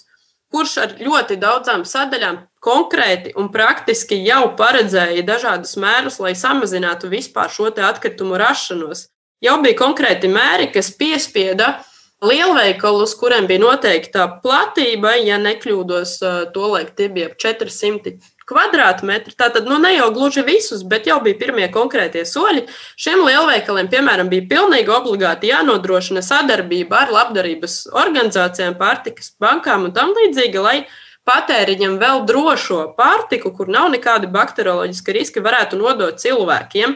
kurš 0.56 0.78
ar 0.86 0.96
ļoti 1.04 1.36
daudzām 1.42 1.84
sadaļām 1.84 2.40
konkrēti 2.64 3.36
un 3.36 3.52
praktiski 3.52 4.22
jau 4.24 4.46
paredzēja 4.56 5.28
dažādus 5.28 5.76
mērus, 5.84 6.22
lai 6.24 6.32
samazinātu 6.32 7.12
vispār 7.12 7.52
šo 7.52 7.74
atkritumu 7.76 8.40
rašanos. 8.40 9.10
Jau 9.44 9.60
bija 9.62 9.78
konkrēti 9.84 10.32
mēri, 10.32 10.72
kas 10.72 10.96
piespieda 10.96 11.76
lielveikalus, 12.24 13.14
kuriem 13.20 13.46
bija 13.50 13.62
noteikta 13.62 14.26
platība, 14.44 15.14
ja 15.22 15.38
nekļūdos, 15.42 16.18
tolaik 16.54 16.96
tie 16.98 17.10
bija 17.14 17.30
400 17.38 18.18
kvadrātmetri. 18.48 19.36
Tātad, 19.38 19.68
nu, 19.70 19.78
ne 19.82 19.92
jau 19.94 20.08
gluži 20.16 20.42
visus, 20.48 20.86
bet 20.88 21.08
jau 21.10 21.20
bija 21.24 21.38
pirmie 21.40 21.68
konkrētie 21.74 22.24
soļi. 22.26 22.64
Šiem 23.00 23.26
lielveikaliem, 23.28 23.90
piemēram, 23.92 24.32
bija 24.32 24.48
pilnīgi 24.50 24.94
obligāti 24.94 25.52
jānodrošina 25.52 26.24
sadarbība 26.26 27.04
ar 27.04 27.14
labdarības 27.14 27.84
organizācijām, 27.94 28.80
pārtikas 28.80 29.36
bankām 29.42 29.90
un 29.90 29.94
tam 29.98 30.16
līdzīgi, 30.18 30.64
lai 30.64 30.80
patēriņam 31.28 32.00
vēl 32.00 32.24
drošo 32.26 32.82
pārtiku, 32.98 33.52
kur 33.54 33.70
nav 33.70 33.92
nekādi 33.94 34.32
bakterioloģiski 34.32 35.20
riski, 35.20 35.44
varētu 35.44 35.80
nodot 35.82 36.24
cilvēkiem. 36.24 36.96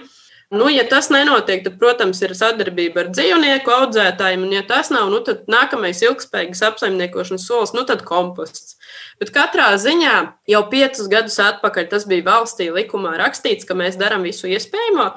Nu, 0.52 0.66
ja 0.68 0.84
tas 0.84 1.08
nenotiek, 1.08 1.62
tad, 1.64 1.78
protams, 1.80 2.20
ir 2.26 2.34
sadarbība 2.36 3.06
ar 3.06 3.10
dzīvnieku 3.16 3.72
audzētājiem, 3.72 4.42
un, 4.44 4.52
ja 4.58 4.66
tas 4.68 4.90
nav, 4.92 5.08
nu, 5.14 5.22
tad 5.24 5.46
nākamais 5.52 6.02
ilgspējīgas 6.04 6.66
apsaimniekošanas 6.68 7.46
solis, 7.48 7.72
nu, 7.72 7.86
tad 7.88 8.04
komposts. 8.04 8.76
Bet 9.22 9.32
katrā 9.32 9.70
ziņā 9.80 10.16
jau 10.52 10.62
piecus 10.74 11.08
gadus 11.12 11.40
atpakaļ 11.40 11.88
tas 11.94 12.04
bija 12.10 12.28
valstī 12.28 12.68
likumā 12.68 13.16
rakstīts, 13.22 13.64
ka 13.70 13.80
mēs 13.80 13.96
darām 14.02 14.28
visu 14.28 14.52
iespējamo, 14.52 15.08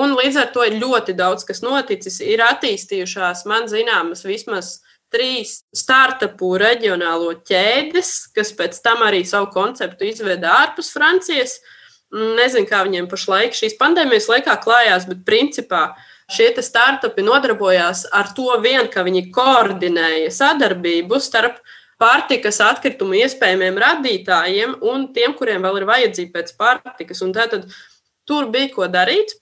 un 0.00 0.18
līdz 0.18 0.42
ar 0.42 0.50
to 0.56 0.66
ir 0.66 0.80
ļoti 0.82 1.14
daudz, 1.14 1.46
kas 1.46 1.62
noticis. 1.62 2.18
Ir 2.26 2.42
attīstījušās, 2.50 3.46
man 3.46 3.70
zināmas, 3.70 4.26
vismaz 4.26 4.80
trīs 5.14 5.60
startupu 5.70 6.54
reģionālo 6.58 7.36
ķēdes, 7.46 8.32
kas 8.34 8.50
pēc 8.58 8.82
tam 8.82 9.06
arī 9.06 9.22
savu 9.22 9.50
konceptu 9.54 10.10
izveda 10.10 10.50
ārpus 10.64 10.90
Francijas. 10.94 11.60
Nezinu, 12.10 12.66
kā 12.66 12.82
viņiem 12.86 13.06
pašlaik 13.10 13.54
šīs 13.54 13.76
pandēmijas 13.78 14.26
laikā 14.30 14.56
klājās, 14.64 15.06
bet 15.06 15.22
principā 15.26 15.92
šie 16.30 16.50
startupi 16.62 17.22
nodarbojās 17.22 18.08
ar 18.14 18.32
to 18.34 18.50
vien, 18.62 18.88
ka 18.90 19.04
viņi 19.06 19.28
koordinēja 19.34 20.32
sadarbību 20.34 21.20
starp 21.22 21.60
pārtikas 22.00 22.58
atkritumu 22.64 23.18
iespējamiem 23.20 23.78
radītājiem 23.78 24.76
un 24.90 25.10
tiem, 25.14 25.36
kuriem 25.38 25.62
vēl 25.62 25.82
ir 25.82 25.88
vajadzība 25.90 26.40
pēc 26.40 26.54
pārtikas. 26.58 27.22
Un 27.22 27.34
tātad 27.36 27.66
tur 28.26 28.50
bija 28.50 28.72
ko 28.74 28.90
darīt. 28.90 29.36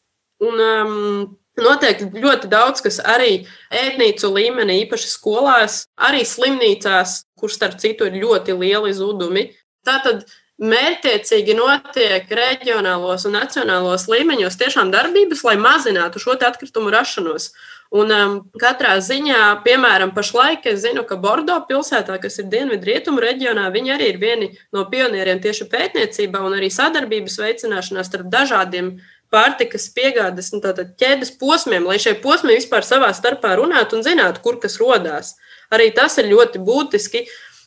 Un, 0.44 0.60
um, 0.62 1.38
Notiek 1.58 2.04
ļoti 2.14 2.46
daudz, 2.50 2.82
kas 2.84 3.00
arī 3.02 3.40
ēdnīcu 3.74 4.30
līmenī, 4.30 4.76
īpaši 4.84 5.08
skolās, 5.10 5.80
arī 5.98 6.22
slimnīcās, 6.22 7.22
kur 7.38 7.50
starp 7.50 7.80
citu 7.82 8.06
ir 8.06 8.20
ļoti 8.22 8.54
lieli 8.54 8.92
zudumi. 8.94 9.48
Tātad 9.86 10.22
mērķiecīgi 10.58 11.54
notiek 11.54 12.30
reģionālos 12.34 13.26
un 13.28 13.36
nacionālos 13.38 14.08
līmeņos 14.10 14.58
tiešām 14.58 14.90
darbības, 14.90 15.44
lai 15.46 15.54
mazinātu 15.60 16.22
šo 16.22 16.34
atkritumu 16.34 16.90
rašanos. 16.90 17.52
Un 17.94 18.10
um, 18.12 18.32
katrā 18.60 18.98
ziņā, 19.00 19.62
piemēram, 19.64 20.10
pašlaik 20.12 20.66
es 20.68 20.82
zinu, 20.82 21.06
ka 21.08 21.16
Bordo 21.16 21.54
pilsētā, 21.70 22.18
kas 22.20 22.36
ir 22.42 22.50
dienvidrietumu 22.52 23.22
reģionā, 23.24 23.70
viņi 23.72 23.94
arī 23.94 24.10
ir 24.12 24.18
vieni 24.20 24.50
no 24.76 24.84
pionieriem 24.90 25.40
tieši 25.40 25.70
pētniecībā 25.72 26.42
un 26.44 26.58
arī 26.58 26.68
sadarbības 26.74 27.38
veicināšanā 27.40 28.04
starp 28.04 28.28
dažādiem 28.34 28.98
pārtikas 29.32 29.88
piegādes 29.94 30.52
nu, 30.52 30.60
ķēdes 30.60 31.32
posmiem, 31.40 31.88
lai 31.88 31.96
šie 32.02 32.18
posmi 32.20 32.58
vispār 32.58 32.84
savā 32.84 33.08
starpā 33.16 33.54
runātu 33.56 33.96
un 33.96 34.04
zinātu, 34.04 34.44
kur 34.44 34.60
kas 34.60 34.76
rodās. 34.82 35.36
Arī 35.72 35.88
tas 35.96 36.18
ir 36.20 36.28
ļoti 36.32 36.60
būtiski. 36.64 37.24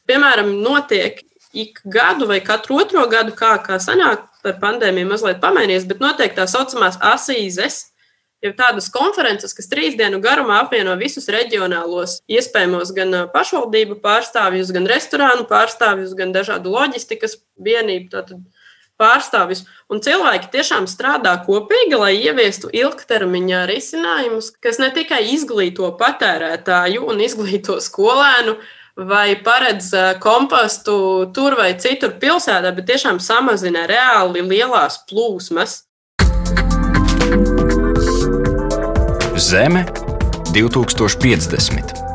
Piemēram, 0.09 0.53
notiek 0.61 1.21
ik 1.53 1.81
gadu 1.83 2.27
vai 2.27 2.39
katru 2.41 2.79
otro 2.81 3.05
gadu, 3.11 3.35
kā, 3.37 3.55
kā 3.63 3.79
sanāk, 3.81 4.27
ar 4.45 4.59
pandēmiju 4.61 5.09
mazliet 5.09 5.41
pamainījies, 5.43 5.87
bet 5.89 6.03
noteikti 6.03 6.39
tā 6.39 6.47
saucamās 6.49 6.99
asīzes. 7.13 7.87
Ir 8.41 8.55
tādas 8.57 8.87
konferences, 8.89 9.53
kas 9.53 9.69
trīs 9.69 9.93
dienu 9.99 10.17
garumā 10.21 10.63
apvieno 10.63 10.95
visus 10.97 11.27
reģionālos, 11.29 12.15
iespējamos 12.25 12.89
gan 12.97 13.13
pašvaldību 13.35 13.99
pārstāvjus, 14.01 14.71
gan 14.73 14.89
restorānu 14.89 15.45
pārstāvjus, 15.51 16.15
gan 16.17 16.33
dažādu 16.33 16.73
loģistikas 16.73 17.37
vienību 17.61 18.25
pārstāvjus. 19.01 19.61
Un 19.93 20.01
cilvēki 20.01 20.49
tiešām 20.53 20.87
strādā 20.89 21.35
kopīgi, 21.45 21.97
lai 22.01 22.15
ieviestu 22.17 22.71
ilgtermiņā 22.73 23.63
risinājumus, 23.69 24.51
kas 24.63 24.81
ne 24.81 24.89
tikai 24.95 25.21
izglīto 25.35 25.89
patērētāju 26.01 27.05
un 27.13 27.21
izglīto 27.21 27.77
skolēnu, 27.77 28.57
vai 28.95 29.35
paredz 29.43 29.93
eh, 29.93 30.19
kompostu 30.19 31.31
tur 31.35 31.55
vai 31.59 31.73
citur 31.79 32.15
pilsētā, 32.21 32.73
bet 32.75 32.89
tiešām 32.91 33.19
samazina 33.23 33.87
reāli 33.89 34.43
lielās 34.45 35.01
plūsmas. 35.09 35.83
Zeme 39.41 39.85
2050. 40.53 42.10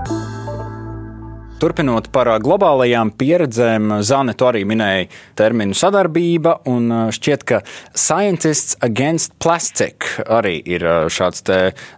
Turpinot 1.57 2.11
par 2.13 2.29
globālajām 2.45 3.15
pieredzēm, 3.17 3.95
Zane, 4.05 4.35
tu 4.37 4.45
arī 4.45 4.61
minēji 4.69 5.07
terminu 5.39 5.73
sadarbība, 5.73 6.53
un 6.69 7.09
šķiet, 7.17 7.47
ka 7.49 7.63
Scientists 7.97 8.77
Against 8.85 9.33
Plastic 9.41 10.05
arī 10.29 10.59
ir 10.61 10.85
šāds 11.09 11.47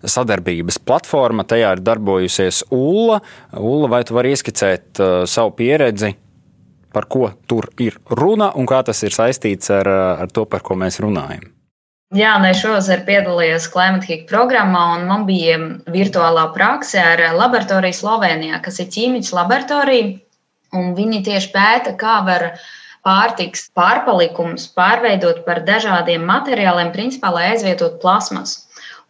sadarbības 0.06 0.78
platforma. 0.86 1.42
Tajā 1.42 1.74
ir 1.74 1.82
darbojusies 1.90 2.68
Ulla. 2.70 3.18
Ulla, 3.58 3.90
vai 3.90 4.04
tu 4.06 4.14
vari 4.14 4.36
ieskicēt 4.36 5.02
savu 5.26 5.56
pieredzi, 5.58 6.14
par 6.94 7.10
ko 7.10 7.32
tur 7.50 7.72
ir 7.82 7.98
runa 8.14 8.52
un 8.54 8.70
kā 8.70 8.84
tas 8.86 9.02
ir 9.02 9.10
saistīts 9.10 9.74
ar, 9.74 9.90
ar 10.22 10.30
to, 10.30 10.46
par 10.46 10.62
ko 10.62 10.78
mēs 10.78 11.02
runājam? 11.02 11.57
Jā, 12.16 12.38
nē, 12.40 12.54
šovasar 12.56 13.02
piedalījos 13.04 13.66
Climate 13.68 14.08
Hik 14.08 14.22
programmā, 14.30 14.84
un 14.96 15.02
man 15.10 15.26
bija 15.28 15.58
virtuālā 15.92 16.46
prakse 16.54 16.96
ar 16.96 17.20
laboratoriju 17.36 17.96
Slovenijā, 17.98 18.62
kas 18.64 18.80
ir 18.80 18.88
ķīmiķis 18.94 19.34
laboratorija, 19.36 20.14
viņi 20.72 21.20
tieši 21.26 21.50
pēta, 21.52 21.92
kā 22.00 22.14
var 22.24 22.46
pārtiks 23.04 23.66
pārpalikums 23.76 24.70
pārveidot 24.72 25.44
par 25.44 25.60
dažādiem 25.68 26.24
materiāliem, 26.24 26.94
principā, 26.96 27.28
lai 27.34 27.50
aizvietotu 27.50 28.00
plasmas. 28.00 28.56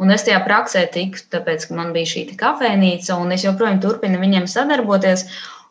Un 0.03 0.11
es 0.15 0.27
tajā 0.27 0.43
praksē 0.43 0.85
tiku, 0.91 1.23
tāpēc, 1.31 1.69
ka 1.69 1.79
man 1.79 1.95
bija 1.95 2.11
šī 2.17 2.27
kafejnīca, 2.39 3.15
un 3.15 3.31
es 3.35 3.47
joprojām 3.47 3.79
turpinu 3.83 4.19
viņiem 4.19 4.51
sadarboties. 4.51 5.27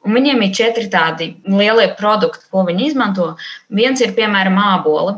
Un 0.08 0.16
viņiem 0.16 0.48
ir 0.48 0.56
četri 0.56 0.88
tādi 0.88 1.34
lielie 1.44 1.92
produkti, 2.00 2.48
ko 2.52 2.64
viņi 2.68 2.88
izmanto. 2.88 3.34
Viens 3.68 4.00
ir, 4.00 4.16
piemēram, 4.16 4.56
āboli. 4.64 5.18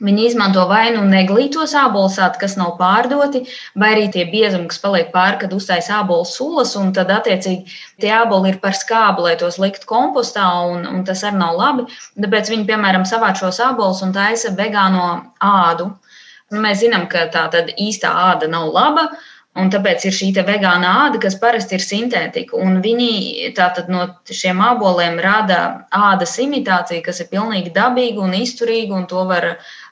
Viņi 0.00 0.22
izmanto 0.30 0.62
vai 0.68 0.86
nu 0.94 1.02
neglītos 1.04 1.74
ābolsāti, 1.76 2.40
kas 2.40 2.54
nav 2.56 2.70
pārdoti, 2.78 3.42
vai 3.82 3.90
arī 3.94 4.06
tie 4.14 4.22
biezumi, 4.30 4.70
kas 4.70 4.80
paliek 4.80 5.10
pāri, 5.12 5.36
kad 5.42 5.52
uztais 5.52 5.90
ābolu 5.92 6.24
sulas, 6.24 6.72
un 6.80 6.94
tad, 6.96 7.12
attiecīgi, 7.12 7.74
tie 8.00 8.14
āboli 8.16 8.54
ir 8.54 8.60
par 8.62 8.78
skābu, 8.78 9.26
lai 9.26 9.34
tos 9.42 9.60
likt 9.60 9.84
kompostā, 9.90 10.46
un, 10.72 10.86
un 10.88 11.02
tas 11.04 11.20
arī 11.28 11.42
nav 11.42 11.58
labi. 11.60 11.84
Tāpēc 12.16 12.52
viņi, 12.54 12.64
piemēram, 12.70 13.04
savāc 13.10 13.42
šos 13.42 13.60
ābolus 13.66 14.00
un 14.06 14.16
taisa 14.16 14.54
vegāno 14.56 15.10
ādu. 15.50 15.90
Nu, 16.50 16.64
mēs 16.64 16.80
zinām, 16.80 17.04
ka 17.12 17.28
tā 17.34 17.44
tad 17.52 17.68
īstā 17.76 18.14
āda 18.30 18.48
nav 18.48 18.72
laba, 18.72 19.10
Un 19.58 19.66
tāpēc 19.66 20.04
ir 20.06 20.14
šī 20.14 20.28
vegāna 20.46 20.90
āda, 21.06 21.18
kas 21.18 21.34
parasti 21.42 21.74
ir 21.74 21.82
sintētika. 21.82 22.54
Un 22.54 22.78
viņi 22.84 23.50
tātad 23.56 23.88
no 23.90 24.04
šiem 24.30 24.62
āboliem 24.62 25.18
rada 25.18 25.58
ādas 25.90 26.36
imitāciju, 26.38 27.02
kas 27.02 27.18
ir 27.24 27.30
pilnīgi 27.32 27.74
dabīga 27.74 28.22
un 28.22 28.36
izturīga, 28.38 28.94
un 28.94 29.08
to 29.10 29.24
var 29.26 29.48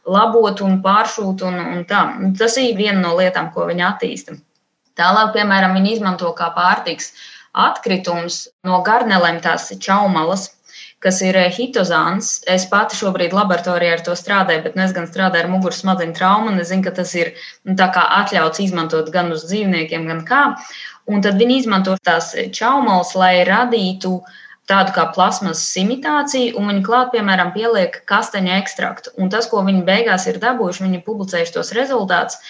labot 0.09 0.63
un 0.65 0.79
pāršūt. 0.85 1.45
Un, 1.49 1.59
un 1.77 1.83
tā. 1.89 2.03
Tas 2.39 2.59
ir 2.61 2.77
viena 2.79 3.01
no 3.03 3.17
lietām, 3.19 3.51
ko 3.55 3.69
viņi 3.71 3.87
attīsta. 3.87 4.39
Tālāk, 4.99 5.35
piemēram, 5.37 5.77
viņi 5.79 5.99
izmanto 5.99 6.31
kā 6.39 6.51
pārtiks 6.57 7.13
atkritums 7.59 8.47
no 8.67 8.81
garnelēm 8.87 9.39
tās 9.43 9.69
čaumalas, 9.83 10.49
kas 11.03 11.21
ir 11.23 11.39
hitozāns. 11.55 12.33
Es 12.51 12.67
pati 12.71 12.99
šobrīd 12.99 13.37
laboratorijā 13.37 13.99
ar 13.99 14.03
to 14.07 14.17
strādāju, 14.19 14.65
bet 14.67 14.79
nu, 14.79 14.83
es 14.87 14.95
gan 14.97 15.07
strādāju 15.07 15.47
ar 15.47 15.53
muguras 15.53 15.85
smadzeņu 15.85 16.19
traumu, 16.19 16.57
es 16.59 16.73
zinu, 16.73 16.87
ka 16.87 16.97
tas 16.99 17.15
ir 17.19 17.33
nu, 17.69 17.79
atļauts 17.79 18.65
izmantot 18.67 19.13
gan 19.15 19.31
uz 19.35 19.47
dzīvniekiem, 19.47 20.11
gan 20.11 20.27
kā. 20.27 20.43
Un 21.09 21.23
tad 21.25 21.39
viņi 21.41 21.63
izmanto 21.63 21.95
tās 22.05 22.35
čaumalas, 22.53 23.15
lai 23.17 23.47
radītu 23.49 24.19
uh, 24.19 24.37
tādu 24.69 24.95
kā 24.97 25.09
plasmas 25.17 25.63
imitāciju, 25.81 26.55
un 26.61 26.71
viņi 26.73 26.85
klāt, 26.87 27.13
piemēram, 27.15 27.53
pieliek 27.57 28.01
kastaņu 28.09 28.55
ekstraktu. 28.59 29.15
Un 29.19 29.33
tas, 29.33 29.49
ko 29.51 29.63
viņi 29.67 29.85
beigās 29.87 30.29
ir 30.29 30.41
dabūjuši, 30.43 30.85
viņi 30.87 31.05
publicējuši 31.07 31.55
tos 31.57 31.73
rezultātus, 31.77 32.41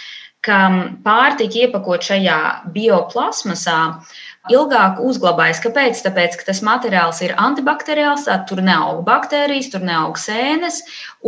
ka 0.44 0.58
pārtika 1.06 1.64
iepakot 1.64 2.04
šajā 2.04 2.38
bioplasmasā 2.74 3.78
ilgāk 4.54 5.00
uzglabājas. 5.04 5.60
Kāpēc? 5.64 6.00
Tāpēc, 6.04 6.36
ka 6.40 6.48
tas 6.48 6.62
materiāls 6.66 7.20
ir 7.26 7.34
antibakteriāls, 7.38 8.26
tur 8.50 8.62
neaug 8.64 9.02
baktērijas, 9.06 9.70
tur 9.72 9.84
neaug 9.86 10.20
sēnes, 10.20 10.80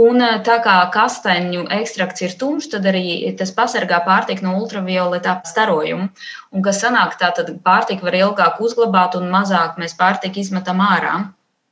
un 0.06 0.22
eh, 0.26 0.38
tā 0.46 0.60
kā 0.64 0.76
kastaņu 0.94 1.66
ekstrakts 1.80 2.26
ir 2.26 2.36
tumšs, 2.40 2.70
tad 2.74 2.88
arī 2.90 3.04
tas 3.38 3.54
pasargā 3.56 4.02
pārtiku 4.06 4.46
no 4.46 4.56
ultravioletā 4.60 5.40
starojuma. 5.48 6.10
Un 6.54 6.66
kas 6.66 6.80
sanāk, 6.82 7.18
tā 7.20 7.32
tad 7.36 7.52
pārtika 7.66 8.08
var 8.08 8.18
ilgāk 8.22 8.64
uzglabāt 8.64 9.18
un 9.20 9.30
mazāk 9.32 9.78
mēs 9.80 9.96
pārtiku 9.98 10.42
izmetam 10.42 10.82
ārā. 10.84 11.20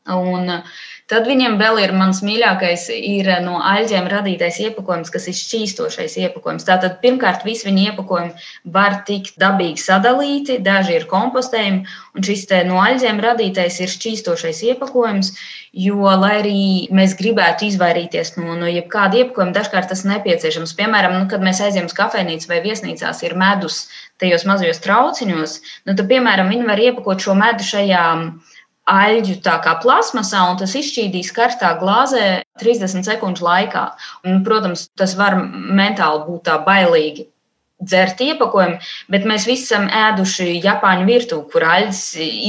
Un, 0.09 0.49
uh, 0.49 0.79
Tad 1.09 1.25
viņiem 1.25 1.55
vēl 1.57 1.79
ir 1.81 1.93
mans 1.97 2.19
mīļākais, 2.21 2.83
ir 2.93 3.31
no 3.41 3.63
aļģiem 3.65 4.11
radītais 4.13 4.59
iepakojums, 4.61 5.09
kas 5.15 5.29
ir 5.31 5.37
šķīstošais 5.39 6.19
iepakojums. 6.21 6.67
Tātad 6.69 6.99
pirmkārt, 7.01 7.47
visi 7.49 7.65
viņa 7.65 7.85
iepakojumi 7.87 8.51
var 8.75 8.99
tikt 9.09 9.39
dabīgi 9.41 9.81
sadalīti, 9.81 10.59
daži 10.67 10.99
ir 10.99 11.07
kompostējumi, 11.09 11.81
un 12.13 12.27
šis 12.29 12.45
no 12.69 12.83
aļģiem 12.83 13.23
radītais 13.25 13.79
ir 13.81 13.95
šķīstošais 13.95 14.61
iepakojums, 14.69 15.33
jo, 15.73 16.05
lai 16.25 16.35
arī 16.43 16.61
mēs 16.93 17.17
gribētu 17.17 17.71
izvairīties 17.71 18.35
no, 18.37 18.59
no 18.61 18.69
jebkāda 18.69 19.23
iepakojuma, 19.23 19.57
dažkārt 19.57 19.89
tas 19.95 20.05
nepieciešams. 20.05 20.77
Piemēram, 20.77 21.17
nu, 21.23 21.25
kad 21.33 21.41
mēs 21.41 21.65
aizjām 21.65 21.89
uz 21.89 21.97
kafejnīcu 21.97 22.53
vai 22.53 22.61
viesnīcās, 22.69 23.25
ir 23.25 23.39
medus 23.41 23.87
tajos 24.21 24.45
mazajos 24.45 24.85
trauciņos, 24.85 25.59
nu, 25.89 25.97
tad, 25.97 26.05
piemēram, 26.13 26.53
viņi 26.53 26.69
var 26.69 26.85
iepakot 26.91 27.25
šo 27.25 27.39
medu 27.39 27.65
šajā 27.65 28.05
aļģu 28.89 29.39
tā 29.45 29.57
kā 29.65 29.77
plasmasā, 29.83 30.43
un 30.51 30.61
tas 30.61 30.75
izšķīdīs 30.79 31.33
karstā 31.37 31.75
glāzē 31.81 32.27
30 32.63 33.07
sekundžu 33.07 33.45
laikā. 33.47 33.85
Un, 34.27 34.43
protams, 34.47 34.89
tas 34.99 35.17
var 35.19 35.37
mentāli 35.39 36.25
būt 36.29 36.47
tā 36.49 36.59
bailīgi 36.67 37.29
dzert 37.79 38.21
iepakojumu, 38.25 38.79
bet 39.13 39.27
mēs 39.29 39.47
visi 39.47 39.69
esam 39.69 39.87
ēduši 39.87 40.49
Japāņu 40.65 41.07
virtuvi, 41.07 41.45
kur 41.53 41.67
aļģis 41.69 42.01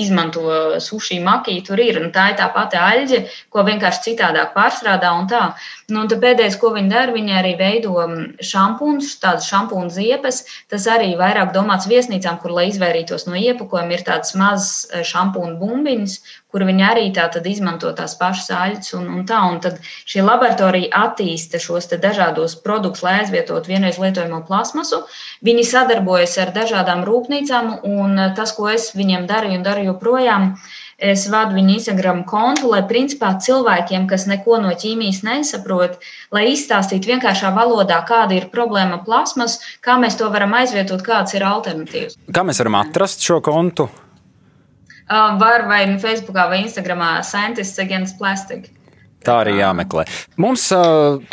izmanto 0.02 0.44
sushi 0.82 1.20
makiju. 1.22 1.66
Tur 1.68 1.82
ir, 1.84 2.00
tā 2.16 2.32
tā 2.40 2.48
pati 2.56 2.80
aļģe, 2.82 3.20
ko 3.54 3.66
vienkārši 3.68 4.06
citādāk 4.08 4.56
pārstrādā 4.56 5.12
un 5.20 5.30
tā. 5.30 5.44
Nu, 5.90 6.02
un 6.04 6.10
pēdējais, 6.10 6.58
ko 6.62 6.74
viņi 6.74 6.94
dara, 6.94 7.14
viņi 7.14 7.38
arī 7.38 7.54
veido 7.60 8.08
šampūnus, 8.42 9.16
tādas 9.22 9.50
šampūnu 9.52 9.94
ziepes. 9.94 10.44
Tas 10.70 10.90
arī 10.90 11.14
vairāk 11.20 11.54
domāts 11.54 11.90
viesnīcām, 11.90 12.42
kur, 12.42 12.56
lai 12.58 12.70
izvairītos 12.72 13.28
no 13.30 13.38
iepakojuma, 13.38 13.94
ir 13.94 14.06
tādas 14.10 14.34
mazas 14.40 14.90
eh, 14.90 15.06
šampūnu 15.06 15.60
bumbiņas, 15.62 16.20
kur 16.50 16.66
viņi 16.66 16.84
arī 16.86 17.06
izmanto 17.52 17.92
tās 17.94 18.16
pašas 18.18 18.50
aļas. 18.50 18.94
Un, 18.98 19.08
un 19.20 19.26
tā, 19.30 19.40
un 19.52 19.60
tad 19.62 19.80
šī 20.10 20.26
laboratorija 20.26 20.90
attīsta 21.06 21.62
šos 21.62 21.90
dažādos 21.94 22.58
produktus, 22.64 23.04
lai 23.06 23.20
aizvietotu 23.22 23.70
vienreiz 23.70 24.00
lietojamo 24.02 24.42
plasmasu. 24.48 25.04
Viņi 25.46 25.64
sadarbojas 25.70 26.38
ar 26.42 26.54
dažādām 26.56 27.06
rūpnīcām, 27.08 27.80
un 27.86 28.20
tas, 28.36 28.54
ko 28.58 28.70
es 28.74 28.92
viņiem 28.96 29.28
darīju 29.30 29.60
un 29.62 29.66
daru 29.66 29.86
joprojām, 29.92 30.54
es 31.00 31.28
vadu 31.32 31.56
viņu 31.56 31.78
Instagram 31.78 32.26
kontu, 32.28 32.74
lai 32.74 32.82
principā 32.90 33.32
cilvēkiem, 33.40 34.10
kas 34.10 34.28
neko 34.28 34.60
no 34.64 34.74
ķīmijas 34.76 35.22
nesaprot, 35.24 36.02
lai 36.36 36.50
izstāstītu 36.52 37.14
vienkāršā 37.14 37.54
valodā, 37.56 38.02
kāda 38.10 38.36
ir 38.36 38.50
problēma 38.52 39.00
plasmas, 39.06 39.60
kā 39.86 39.96
mēs 40.02 40.20
to 40.20 40.28
varam 40.34 40.58
aizvietot, 40.60 41.06
kādas 41.06 41.38
ir 41.38 41.48
alternatīvas. 41.48 42.20
Kā 42.36 42.44
mēs 42.44 42.60
varam 42.66 42.82
atrast 42.84 43.24
šo 43.26 43.40
kontu? 43.46 43.88
Var 45.10 45.68
vai 45.70 45.86
nu 45.90 46.00
Facebookā 46.02 46.50
vai 46.52 46.64
Instagramā 46.66 47.20
Scientists 47.24 47.80
Against 47.82 48.20
Plastic. 48.20 48.70
Tā 49.20 49.42
arī 49.44 49.58
jāmeklē. 49.58 50.06
Mums 50.40 50.70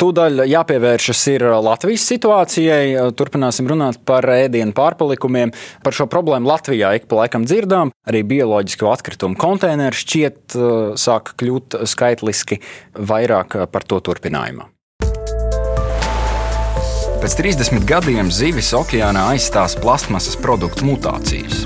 tūdaļ 0.01 0.43
jāpievēršas 0.51 1.21
ir 1.31 1.45
Latvijas 1.63 2.03
situācijai. 2.11 3.13
Turpināsim 3.15 3.69
runāt 3.71 4.01
par 4.07 4.27
ēdienu 4.27 4.75
pārpalikumiem. 4.75 5.55
Par 5.85 5.95
šo 5.95 6.09
problēmu 6.11 6.51
Latvijā 6.51 6.91
ik 6.99 7.07
pa 7.07 7.23
laikam 7.23 7.47
dzirdām. 7.47 7.95
Arī 8.09 8.25
bioloģisko 8.27 8.91
atkritumu 8.91 9.39
konteineri 9.39 10.03
šķiet 10.03 10.57
sāk 10.99 11.37
kļūt 11.39 11.79
skaitliski 11.87 12.59
vairāk 12.99 13.61
par 13.71 13.87
to 13.87 14.03
turpinājumā. 14.03 14.67
Pēc 17.27 17.41
30 17.43 17.83
gadiem 17.83 18.29
zivis 18.31 18.69
okeānā 18.71 19.25
aizstās 19.33 19.73
plasmasas 19.75 20.37
produktu 20.39 20.85
mutācijas. 20.87 21.65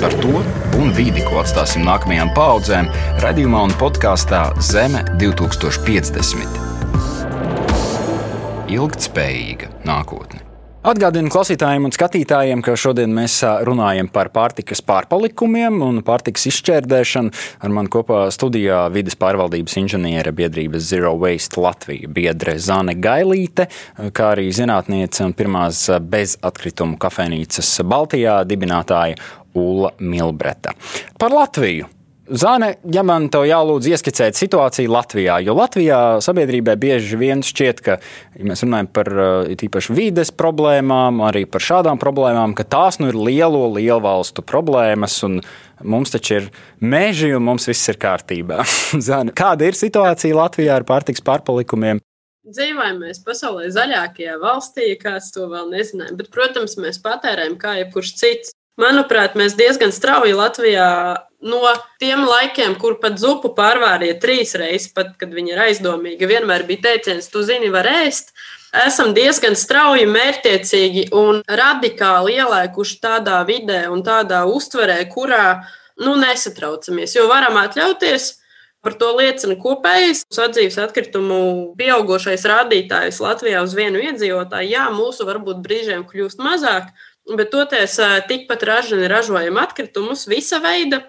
Par 0.00 0.16
to 0.18 0.40
un 0.74 0.90
vidi, 0.96 1.22
ko 1.22 1.38
atstāsim 1.38 1.86
nākamajām 1.86 2.32
paudzēm, 2.34 2.90
radījumā 3.22 3.62
un 3.68 3.76
podkāstā 3.78 4.42
Zeme 4.58 5.04
2050. 5.22 6.58
Ilgtspējīga 8.74 9.70
nākotne. 9.86 10.47
Atgādinu 10.88 11.28
klausītājiem 11.28 11.84
un 11.84 11.92
skatītājiem, 11.92 12.62
ka 12.64 12.72
šodien 12.80 13.12
mēs 13.12 13.34
runājam 13.68 14.06
par 14.08 14.30
pārtikas 14.32 14.80
pārpalikumiem 14.88 15.82
un 15.84 15.98
pārtikas 16.06 16.46
izšķērdēšanu. 16.48 17.32
Ar 17.60 17.74
mani 17.76 17.92
kopā 17.92 18.22
studijā 18.32 18.78
vidas 18.94 19.18
pārvaldības 19.20 19.76
inženiere 19.82 20.32
biedrības 20.32 20.86
Zero 20.88 21.12
Waste 21.20 21.60
Latvija 21.60 22.08
biedre 22.08 22.56
Zane 22.56 22.96
Gailīte, 23.04 23.68
kā 24.16 24.30
arī 24.32 24.48
zinātniece 24.56 25.26
un 25.28 25.36
pirmās 25.36 25.82
bezatkritumu 26.08 26.96
kafejnīcas 27.04 27.74
Baltijā 27.84 28.40
dibinātāja 28.48 29.20
Ulla 29.60 29.92
Milbreta. 30.00 30.72
Par 31.20 31.36
Latviju. 31.36 31.97
Zāne, 32.28 32.74
ja 32.92 33.00
man 33.06 33.30
te 33.32 33.40
jālūdz 33.48 33.86
ieskicēt 33.88 34.36
situāciju 34.36 34.90
Latvijā, 34.92 35.38
jo 35.40 35.54
Latvijā 35.56 36.18
sabiedrībai 36.24 36.74
bieži 36.80 37.16
vien 37.16 37.40
šķiet, 37.44 37.80
ka, 37.84 37.96
ja 38.36 38.48
mēs 38.48 38.64
runājam 38.66 38.90
par 38.92 39.08
uh, 39.12 39.52
īpaši 39.54 39.96
vides 39.96 40.32
problēmām, 40.36 41.22
arī 41.24 41.46
par 41.48 41.64
šādām 41.64 42.00
problēmām, 42.02 42.52
ka 42.58 42.66
tās 42.68 43.00
nu 43.00 43.08
ir 43.08 43.16
lielo, 43.16 43.62
lielu 43.72 44.02
valstu 44.04 44.44
problēmas, 44.44 45.16
un 45.24 45.40
mums 45.80 46.12
taču 46.12 46.36
ir 46.36 46.50
meži, 46.84 47.32
un 47.36 47.46
mums 47.48 47.68
viss 47.70 47.88
ir 47.88 48.00
kārtībā. 48.02 48.60
Zāne, 49.08 49.32
kāda 49.32 49.70
ir 49.70 49.78
situācija 49.78 50.36
Latvijā 50.36 50.76
ar 50.76 50.86
pārtiks 50.88 51.24
pārpalikumiem? 51.24 52.02
Dzīvojam 52.48 53.00
mēs 53.04 53.22
pasaulē 53.24 53.70
zaļākajā 53.72 54.36
valstī, 54.40 54.90
kāds 55.00 55.32
to 55.32 55.48
vēl 55.48 55.68
nezināja, 55.72 56.16
bet, 56.16 56.28
protams, 56.32 56.76
mēs 56.80 57.00
patērējam 57.04 57.56
kā 57.60 57.78
jebkurš 57.82 58.12
cits. 58.20 58.54
Manuprāt, 58.78 59.34
mēs 59.36 59.56
diezgan 59.58 59.90
strauji 59.92 60.36
Latvijā 60.38 60.88
no 61.40 61.60
tiem 62.02 62.24
laikiem, 62.26 62.76
kur 62.80 62.98
pat 63.02 63.18
zupu 63.20 63.52
pārvārīja 63.56 64.18
trīs 64.22 64.54
reizes, 64.58 64.92
pat 64.94 65.14
kad 65.20 65.34
viņi 65.34 65.54
ir 65.54 65.62
aizdomīgi, 65.68 66.30
vienmēr 66.30 66.66
bija 66.68 66.88
teiciens, 66.90 67.30
tu 67.32 67.44
zini, 67.46 67.70
var 67.74 67.88
ēst. 67.90 68.34
Esam 68.86 69.14
diezgan 69.16 69.54
strauji, 69.56 70.04
mērķiecīgi 70.10 71.08
un 71.16 71.40
radikāli 71.46 72.36
ielēkuši 72.40 72.98
tādā 73.00 73.38
vidē 73.48 73.86
un 73.88 74.02
tādā 74.04 74.42
uztverē, 74.50 75.00
kurā 75.12 75.62
nu, 76.02 76.18
nesatraucamies, 76.20 77.16
jo 77.16 77.24
varam 77.30 77.56
atļauties 77.62 78.34
Par 78.78 78.94
to 78.94 79.08
liecina 79.18 79.56
kopējais 79.58 80.20
sadzīves 80.30 80.76
atkritumu 80.78 81.38
pieaugušais 81.78 82.44
rādītājs 82.46 83.18
Latvijā 83.24 83.64
uz 83.66 83.74
vienu 83.74 83.98
iedzīvotāju. 84.06 84.70
Jā, 84.70 84.84
mūsu 84.94 85.26
varbūt 85.26 85.58
brīžiem 85.64 86.04
kļūst 86.06 86.38
mazāk, 86.38 86.92
bet 87.34 87.50
toties 87.50 87.98
tikpat 88.30 88.62
ražani 88.68 89.10
ražojam 89.10 89.58
atkritumus 89.58 90.28
visa 90.30 90.62
veida. 90.62 91.02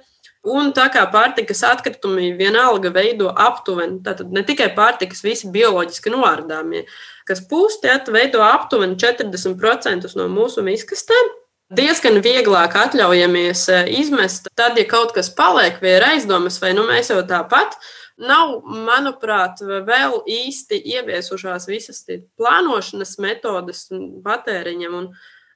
Un 0.47 0.71
tā 0.71 0.85
kā 0.87 1.01
pārtikas 1.11 1.65
atkritumi 1.67 2.29
vienalga 2.39 2.93
veido 2.95 3.27
aptuveni, 3.35 3.99
tātad 4.05 4.31
ne 4.31 4.43
tikai 4.47 4.69
pārtikas, 4.75 5.19
visi 5.25 5.49
bioloģiski 5.51 6.13
noārdāmie, 6.13 6.85
kas 7.27 7.43
pūsti 7.43 7.91
veido 8.15 8.39
aptuveni 8.45 8.95
40% 8.95 10.15
no 10.15 10.29
mūsu 10.31 10.63
miskastēm. 10.63 11.33
Diezgan 11.75 12.17
vieglāk 12.25 12.73
atļaujamies 12.73 13.67
izmest, 13.93 14.47
tad, 14.57 14.79
ja 14.79 14.87
kaut 14.89 15.11
kas 15.13 15.27
paliek 15.29 15.77
vai 15.83 15.97
ir 15.99 16.05
aizdomas, 16.07 16.57
vai 16.63 16.71
nu 16.73 16.87
mēs 16.87 17.11
jau 17.11 17.19
tāpat, 17.27 17.75
nav, 18.17 18.61
manuprāt, 18.63 19.61
vēl 19.61 20.21
īsti 20.23 20.79
ieviesušās 20.95 21.67
visas 21.69 22.05
plānošanas 22.39 23.17
metodes 23.21 23.85
patēriņam. 24.25 24.95
Un 25.03 25.11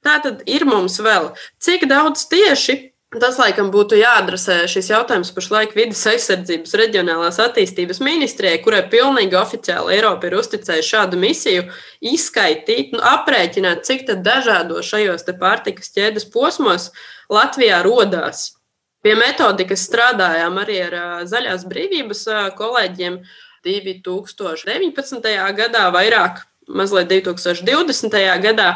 tā 0.06 0.20
tad 0.22 0.44
ir 0.46 0.68
mums 0.70 1.00
vēl. 1.02 1.32
Cik 1.64 1.88
daudz 1.90 2.28
tieši 2.30 2.93
Tas, 3.14 3.36
laikam, 3.38 3.68
būtu 3.70 3.98
jāadresē 4.00 4.64
šis 4.70 4.88
jautājums 4.90 5.30
pašlaik 5.36 5.76
vidas 5.78 6.02
aizsardzības 6.10 6.74
reģionālās 6.80 7.38
attīstības 7.44 8.00
ministrijai, 8.02 8.58
kurai 8.64 8.82
pilnīgi 8.90 9.38
oficiāli 9.38 10.00
Eiropa 10.00 10.30
ir 10.30 10.38
uzticējusi 10.40 10.90
šādu 10.96 11.20
misiju, 11.22 11.68
izskaitīt, 12.14 12.96
nu, 12.96 13.04
aprēķināt, 13.06 13.86
cik 13.86 14.10
dažādos 14.26 14.90
šajos 14.90 15.28
pārtikas 15.38 15.94
ķēdes 15.94 16.26
posmos 16.34 16.90
Latvijā 17.30 17.84
rodās. 17.86 18.56
Pie 19.06 19.14
metodikas 19.20 19.86
strādājām 19.86 20.58
arī 20.64 20.80
ar 20.88 20.98
Zaļās 21.30 21.68
brīvības 21.70 22.26
kolēģiem 22.58 23.20
2019. 23.68 25.38
gadā, 25.60 25.86
vairāk, 25.94 26.42
mazliet 26.68 27.14
2020. 27.14 28.18
gadā. 28.42 28.74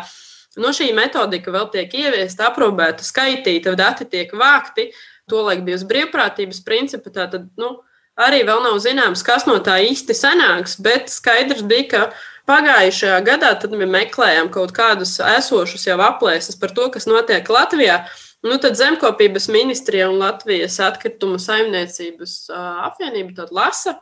Nu, 0.57 0.71
šī 0.73 0.89
metodika 0.97 1.53
vēl 1.53 1.67
tiek 1.73 1.93
ieviesta, 1.93 2.49
aprobēta, 2.49 3.05
skaitīta, 3.05 3.75
dati 3.77 4.07
tiek 4.09 4.31
vākti. 4.33 4.89
Tolaik 5.29 5.61
bija 5.67 5.77
uz 5.77 5.85
brīvprātības 5.87 6.63
principa. 6.65 7.11
Tātad, 7.13 7.49
nu, 7.59 7.75
arī 8.17 8.41
vēl 8.47 8.63
nav 8.65 8.79
zināms, 8.81 9.23
kas 9.25 9.45
no 9.49 9.59
tā 9.63 9.77
īsti 9.85 10.15
sanāks, 10.17 10.77
bet 10.81 11.11
skaidrs 11.13 11.61
bija, 11.67 11.87
ka 11.91 12.01
pagājušajā 12.49 13.19
gadā 13.27 13.51
mēs 13.73 13.91
meklējām 13.93 14.49
kaut 14.53 14.73
kādus 14.75 15.17
esošus 15.19 15.87
jau 15.89 15.99
aplēses 16.01 16.57
par 16.59 16.73
to, 16.73 16.89
kas 16.93 17.09
notiek 17.09 17.47
Latvijā. 17.51 18.05
Nu, 18.45 18.59
tad 18.61 18.77
Zemkopības 18.77 19.49
ministrija 19.51 20.09
un 20.11 20.21
Latvijas 20.21 20.77
atkritumu 20.85 21.39
saimniecības 21.41 22.47
apvienība, 22.87 23.49
LASA, 23.51 23.97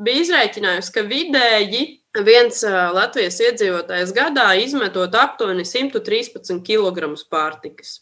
bija 0.00 0.24
izreikinājusi, 0.24 0.92
ka 0.94 1.04
vidēji 1.06 1.82
viens 2.24 2.62
Latvijas 2.96 3.40
iedzīvotājs 3.44 4.14
gadā 4.16 4.52
izmetot 4.60 5.14
aptuveni 5.18 5.66
113 5.68 6.62
kg 6.64 7.12
pārtikas. 7.30 8.00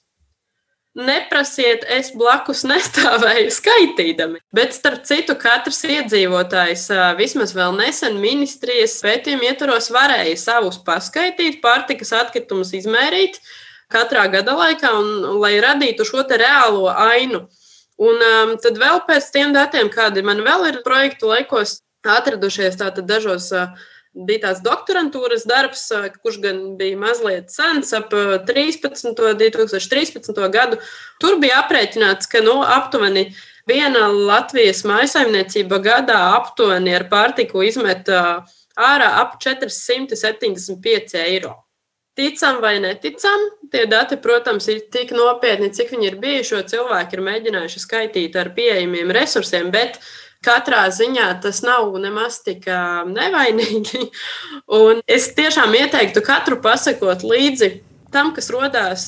Neprasiet, 0.94 1.82
es 1.90 2.12
blakus 2.14 2.60
nestāvēju 2.70 3.50
skaitīdami. 3.50 4.38
Bet, 4.54 4.76
starp 4.76 5.02
citu, 5.08 5.34
katrs 5.34 5.80
iedzīvotājs 5.90 6.86
vismaz 7.18 7.50
vēl 7.56 7.74
nesen 7.80 8.20
ministrijas 8.22 9.00
pētījuma 9.02 9.48
ietvaros 9.48 9.90
varēja 9.90 10.36
savus 10.38 10.78
paskaitīt, 10.86 11.58
pārtikas 11.64 12.14
atkritumus 12.14 12.70
izmērīt 12.78 13.40
katrā 13.90 14.28
gada 14.30 14.54
laikā, 14.54 14.92
un, 15.00 15.40
lai 15.42 15.56
radītu 15.62 16.06
šo 16.06 16.22
reālo 16.30 16.86
ainu. 16.92 17.42
Un 17.98 18.22
um, 18.26 18.54
tad 18.62 18.78
vēl 18.78 19.02
pēc 19.06 19.28
tiem 19.34 19.52
datiem, 19.54 19.90
kādi 19.90 20.22
man 20.26 20.42
vēl 20.46 20.70
ir 20.70 20.80
projektu 20.86 21.30
laikos 21.30 21.80
atradušies, 22.06 22.78
tātad 22.78 23.06
dažos 23.06 23.50
uh, 23.54 23.74
bija 24.14 24.44
tāds 24.46 24.62
doktorantūras 24.64 25.46
darbs, 25.48 25.88
kurš 26.22 26.38
gan 26.42 26.60
bija 26.78 26.98
mazliet 26.98 27.50
sens, 27.54 27.92
ap 27.96 28.14
13. 28.14 29.10
2013. 29.40 30.38
gadu. 30.54 30.78
Tur 31.22 31.40
bija 31.42 31.62
aprēķināts, 31.64 32.30
ka 32.30 32.42
nu, 32.44 32.60
aptuveni 32.62 33.28
viena 33.68 34.06
Latvijas 34.12 34.84
maisaimniecība 34.86 35.80
gadā 35.82 36.20
aptuveni 36.36 36.94
ar 36.94 37.08
pārtiku 37.10 37.64
izmet 37.66 38.10
ārā 38.10 39.10
ap 39.20 39.38
475 39.42 41.20
eiro. 41.26 41.58
Ticam 42.14 42.60
vai 42.62 42.76
neticam, 42.78 43.40
tie 43.72 43.88
dati, 43.90 44.14
protams, 44.22 44.68
ir 44.70 44.84
tik 44.94 45.10
nopietni, 45.16 45.72
cik 45.74 45.88
viņi 45.96 46.12
ir 46.12 46.18
bijuši. 46.22 46.60
Cilvēki 46.70 47.16
ir 47.16 47.22
mēģinājuši 47.26 47.82
skaitīt 47.82 48.38
ar 48.38 48.52
pieejamiem 48.54 49.10
resursiem, 49.16 49.72
bet 49.74 49.98
uh, 49.98 50.12
katrā 50.44 50.84
ziņā 50.94 51.28
tas 51.44 51.62
nav 51.64 51.94
nemaz 52.00 52.40
tik 52.44 52.68
nevainīgi. 53.10 54.08
Un 54.84 55.00
es 55.08 55.30
tiešām 55.36 55.74
ieteiktu 55.80 56.22
katru 56.24 56.60
pasakot 56.62 57.24
līdzi 57.26 57.70
tam, 58.14 58.34
kas 58.36 58.50
rodās 58.54 59.06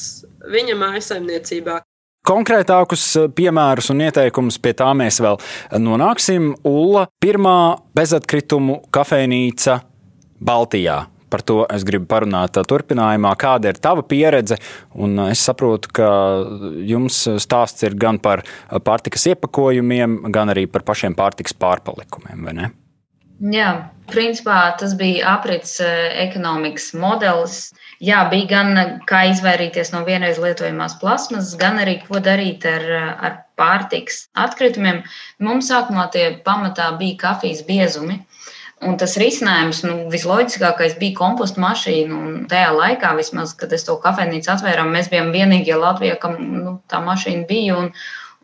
viņa 0.51 0.79
mājasemniecībā. 0.81 1.81
Konkrētākus 2.27 3.05
piemērus 3.39 3.93
un 3.95 4.01
ieteikumus 4.03 4.57
pie 4.59 4.73
tā 4.75 4.89
mēs 4.99 5.21
vēl 5.23 5.39
nonāksim. 5.79 6.57
Ulla, 6.67 7.05
pirmā 7.23 7.77
bezatkritumu 7.95 8.81
kafejnīca 8.91 9.79
Baltijā. 10.43 11.05
Par 11.31 11.43
to 11.43 11.59
es 11.73 11.85
gribu 11.87 12.07
parunāt 12.11 12.59
turpinājumā. 12.71 13.35
Kāda 13.41 13.73
ir 13.73 13.81
tava 13.83 14.05
pieredze? 14.07 14.59
Un 14.95 15.19
es 15.27 15.43
saprotu, 15.47 15.91
ka 15.99 16.09
jums 16.87 17.25
stāsts 17.43 17.87
ir 17.87 17.99
gan 17.99 18.21
par 18.23 18.45
pārtikas 18.87 19.27
iepakojumiem, 19.33 20.21
gan 20.35 20.55
arī 20.55 20.69
par 20.71 20.87
pašiem 20.87 21.17
pārtikas 21.19 21.57
pārpalikumiem, 21.59 22.45
vai 22.47 22.59
ne? 22.61 22.73
Jā, 23.37 23.91
principā 24.09 24.61
tas 24.81 24.95
bija 24.97 25.35
aprits 25.35 25.77
ekonomikas 25.83 26.95
modelis. 26.97 27.59
Jā, 28.01 28.23
bija 28.33 28.49
gan 28.49 29.03
kā 29.09 29.27
izvairīties 29.33 29.93
no 29.93 30.03
vienreiz 30.07 30.41
lietojamās 30.41 30.97
plasmas, 31.01 31.53
gan 31.61 31.77
arī 31.83 31.99
ko 32.07 32.21
darīt 32.25 32.65
ar, 32.69 32.87
ar 33.29 33.37
pārtikas 33.61 34.27
atkritumiem. 34.37 35.03
Mums 35.41 35.69
sākumā 35.73 36.09
tie 36.13 36.31
pamatā 36.49 36.91
bija 37.01 37.21
kafijas 37.27 37.63
biezumi. 37.69 38.23
Un 38.85 38.99
tas 39.01 39.15
risinājums, 39.17 39.81
nu, 39.87 39.95
visloģiskākais 40.13 40.99
bija 41.01 41.17
kompostu 41.17 41.63
mašīna. 41.63 42.17
Un 42.17 42.43
tajā 42.51 42.75
laikā, 42.77 43.15
vismaz, 43.17 43.55
kad 43.57 43.73
es 43.73 43.87
to 43.87 43.97
kafejnīcu 44.03 44.53
atvērām, 44.53 44.93
mēs 44.93 45.09
bijām 45.13 45.33
vienīgie 45.33 45.79
Latvijā, 45.81 46.19
kam 46.21 46.37
nu, 46.37 46.75
tā 46.93 47.01
mašīna 47.05 47.47
bija. 47.49 47.79
Un, 47.81 47.89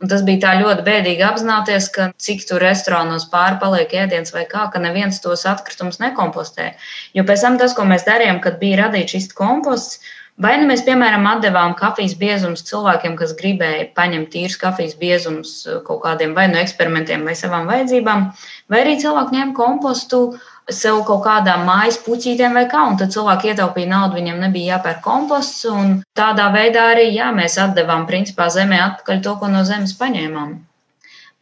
un 0.00 0.12
tas 0.12 0.24
bija 0.24 0.40
tā 0.46 0.54
ļoti 0.62 0.86
bēdīgi 0.88 1.26
apzināties, 1.28 1.90
ka 1.92 2.08
cik 2.16 2.46
tur 2.48 2.64
restorānos 2.64 3.28
pāri 3.34 3.60
paliek 3.60 3.92
ēdiens 4.06 4.32
vai 4.32 4.46
kā, 4.48 4.64
ka 4.72 4.80
neviens 4.80 5.20
tos 5.20 5.44
atkritumus 5.52 6.00
nekompostē. 6.00 6.72
Jo 7.12 7.28
pēc 7.28 7.44
tam 7.44 7.60
tas, 7.60 7.76
ko 7.76 7.84
mēs 7.92 8.08
darījām, 8.08 8.40
kad 8.40 8.56
bija 8.62 8.86
radīts 8.86 9.18
šis 9.18 9.30
komposts, 9.36 10.00
Vai 10.40 10.54
nu 10.56 10.64
mēs, 10.64 10.80
piemēram, 10.86 11.26
atdevām 11.28 11.74
kafijas 11.76 12.14
biezumus 12.16 12.64
cilvēkiem, 12.64 13.18
kas 13.18 13.34
gribēja 13.36 13.90
paņemt 13.98 14.30
tīrus 14.32 14.56
kafijas 14.56 14.94
biezumus 14.96 15.50
kaut 15.84 16.00
kādiem 16.06 16.32
vai 16.38 16.46
nu 16.48 16.56
eksperimentiem 16.56 17.26
vai 17.28 17.34
savām 17.36 17.68
vajadzībām, 17.68 18.30
vai 18.72 18.82
arī 18.86 18.96
cilvēki 19.02 19.38
ņēma 19.38 19.54
kompostu 19.58 20.22
sev 20.70 21.02
kaut 21.06 21.24
kādām 21.26 21.64
mājas 21.66 21.98
puķītēm 22.06 22.58
vai 22.58 22.66
kā, 22.70 22.82
un 22.88 22.98
tad 23.00 23.14
cilvēki 23.14 23.52
ietaupīja 23.52 23.92
naudu, 23.92 24.18
viņam 24.20 24.42
nebija 24.46 24.76
jāpērk 24.76 25.00
komposts, 25.04 25.64
un 25.68 25.96
tādā 26.18 26.48
veidā 26.54 26.90
arī, 26.94 27.08
jā, 27.14 27.30
mēs 27.34 27.58
atdevām 27.60 28.06
principā 28.10 28.48
zemē 28.52 28.78
atpakaļ 28.88 29.24
to, 29.24 29.38
ko 29.40 29.50
no 29.52 29.64
zemes 29.68 29.96
paņēmām. 29.98 30.60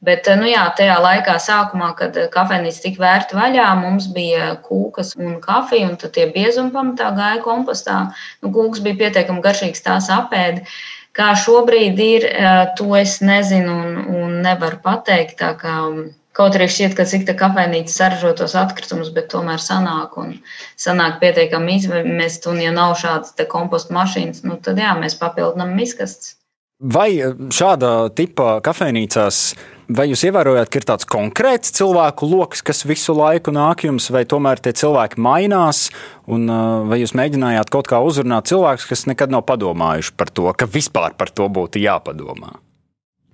Bet, 0.00 0.24
nu 0.40 0.48
jā, 0.48 0.62
tajā 0.76 0.94
laikā, 1.04 1.34
sākumā, 1.44 1.90
kad 1.98 2.14
kafejnīca 2.32 2.84
tika 2.86 3.02
vērta 3.02 3.36
vaļā, 3.36 3.66
mums 3.82 4.06
bija 4.14 4.54
kūkas 4.64 5.12
un 5.18 5.34
kafija, 5.44 5.90
un 5.90 5.98
tie 6.00 6.24
biezumi 6.32 6.72
pamatā 6.72 7.10
gāja 7.18 7.42
kompostā. 7.44 7.98
Nu, 8.40 8.48
kūkas 8.54 8.80
bija 8.86 8.96
pietiekami 9.02 9.44
garšīgas, 9.44 9.84
tās 9.84 10.08
apēdi. 10.14 10.64
Kā 11.12 11.34
šobrīd 11.36 12.00
ir, 12.00 12.26
to 12.80 12.94
es 12.96 13.18
nezinu 13.20 13.76
un, 13.76 14.00
un 14.22 14.40
nevaru 14.46 14.80
pateikt. 14.80 15.36
Tā 15.42 15.52
kā, 15.60 15.76
kaut 16.40 16.56
arī 16.56 16.66
šķiet, 16.72 16.96
ka 16.98 17.06
cik 17.08 17.28
tā 17.28 17.36
kafejnīca 17.38 17.92
saražo 17.92 18.32
tos 18.40 18.56
atkritumus, 18.58 19.12
bet 19.14 19.30
tomēr 19.32 19.62
sanāk 19.62 20.16
un 20.20 20.38
sanāk 20.80 21.20
pietiekami 21.22 21.78
izmest, 21.78 22.48
un 22.50 22.62
ja 22.64 22.72
nav 22.74 22.96
šādas 23.00 23.36
kompostu 23.52 23.96
mašīnas, 23.96 24.44
nu, 24.48 24.56
tad 24.64 24.80
jā, 24.80 24.94
mēs 24.98 25.18
papildinām 25.20 25.76
miskastes. 25.76 26.38
Vai 26.80 27.10
šāda 27.52 28.08
tipa 28.16 28.56
kafejnīcās 28.64 29.44
Vai 29.90 30.04
jūs 30.06 30.20
ievērojat, 30.28 30.68
ka 30.70 30.78
ir 30.78 30.84
tāds 30.86 31.06
konkrēts 31.10 31.72
cilvēku 31.74 32.28
lokus, 32.30 32.60
kas 32.62 32.84
visu 32.86 33.10
laiku 33.16 33.50
nāk 33.50 33.82
jums, 33.88 34.06
vai 34.14 34.22
tomēr 34.28 34.62
tie 34.62 34.70
cilvēki 34.78 35.18
mainās? 35.18 35.88
Un, 36.30 36.46
vai 36.86 37.00
jūs 37.00 37.16
mēģinājāt 37.18 37.72
kaut 37.74 37.90
kā 37.90 37.98
uzrunāt 38.06 38.46
cilvēkus, 38.52 38.86
kas 38.86 39.08
nekad 39.10 39.34
nav 39.34 39.42
padomājuši 39.50 40.14
par 40.14 40.30
to, 40.30 40.46
ka 40.54 40.70
vispār 40.70 41.16
par 41.18 41.34
to 41.34 41.50
būtu 41.50 41.82
jāpadomā? 41.82 42.54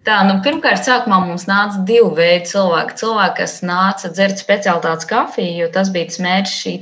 Tā, 0.06 0.20
nu, 0.22 0.36
pirmkārt, 0.44 0.84
sākumā 0.86 1.16
mums 1.24 1.48
nāca 1.50 1.80
divi 1.86 2.12
veidi 2.14 2.46
cilvēki. 2.52 2.94
Cilvēki, 3.00 3.36
kas 3.40 3.56
nāca 3.66 4.10
dzert 4.14 4.38
speciālitātes 4.38 5.08
kafiju, 5.10 5.56
jo 5.64 5.70
tas 5.74 5.90
bija 5.94 6.12
tas 6.12 6.20
mērķis 6.22 6.60
šī 6.62 6.74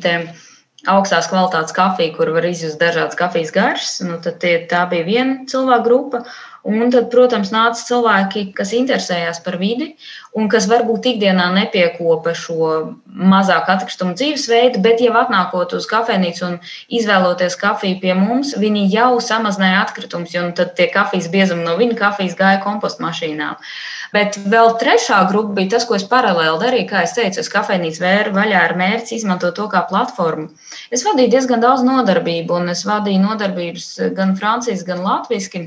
augstās 0.93 1.31
kvalitātes 1.31 1.73
kafija, 1.73 2.13
kur 2.17 2.35
var 2.35 2.45
izjust 2.45 2.77
dažādas 2.83 3.17
kafijas 3.17 3.55
garšas. 3.55 3.95
Nu, 4.05 4.19
tie, 4.21 4.59
tā 4.69 4.85
bija 4.91 5.09
viena 5.09 5.39
cilvēka 5.49 5.87
grupa. 5.87 6.25
Un 6.65 6.89
tad, 6.89 7.11
protams, 7.13 7.51
nāca 7.53 7.77
cilvēki, 7.77 8.47
kas 8.57 8.71
interesējās 8.73 9.43
par 9.45 9.59
vidi 9.61 9.91
un 10.33 10.47
kas 10.49 10.65
varbūt 10.71 11.11
ikdienā 11.11 11.51
nepiekopa 11.53 12.33
šo 12.41 12.69
mazāk 13.05 13.69
atkritumu 13.75 14.15
dzīvesveidu, 14.17 14.81
bet 14.87 15.03
jau 15.05 15.13
atnākot 15.21 15.75
uz 15.77 15.85
kafejnīcu 15.91 16.47
un 16.47 16.57
izvēloties 16.89 17.59
kafiju 17.61 17.99
pie 18.01 18.15
mums, 18.17 18.55
viņi 18.57 18.87
jau 18.95 19.11
samazināja 19.27 19.83
atkritumus, 19.83 20.33
jo 20.33 20.47
tad 20.57 20.73
tie 20.81 20.89
kafijas 20.95 21.29
biezumi 21.37 21.69
no 21.69 21.77
viņa 21.83 22.01
kafijas 22.01 22.39
gāja 22.41 22.65
kompostu 22.65 23.05
mašīnām. 23.05 23.61
Bet 24.17 24.41
vēl 24.57 24.73
trešā 24.81 25.21
grupa 25.29 25.59
bija 25.61 25.75
tas, 25.77 25.85
ko 25.85 26.01
es 26.01 26.09
paralēli 26.09 26.65
darīju. 26.65 26.89
Kā 26.89 27.05
jau 27.05 27.13
teicu, 27.21 27.45
es 27.45 27.53
kafejnīcu 27.53 28.07
vēru 28.09 28.37
vaļā 28.41 28.65
ar 28.71 28.77
mērķi 28.81 29.19
izmantot 29.21 29.53
to 29.61 29.69
kā 29.69 29.85
platformu. 29.93 30.49
Es 30.89 31.05
vadīju 31.05 31.37
diezgan 31.37 31.61
daudz 31.61 31.85
nodarbību, 31.85 32.57
un 32.57 32.73
es 32.73 32.87
vadīju 32.89 33.21
nodarbības 33.29 33.89
gan 34.17 34.37
franciski, 34.41 34.95
gan 34.95 35.05
latviešu. 35.05 35.67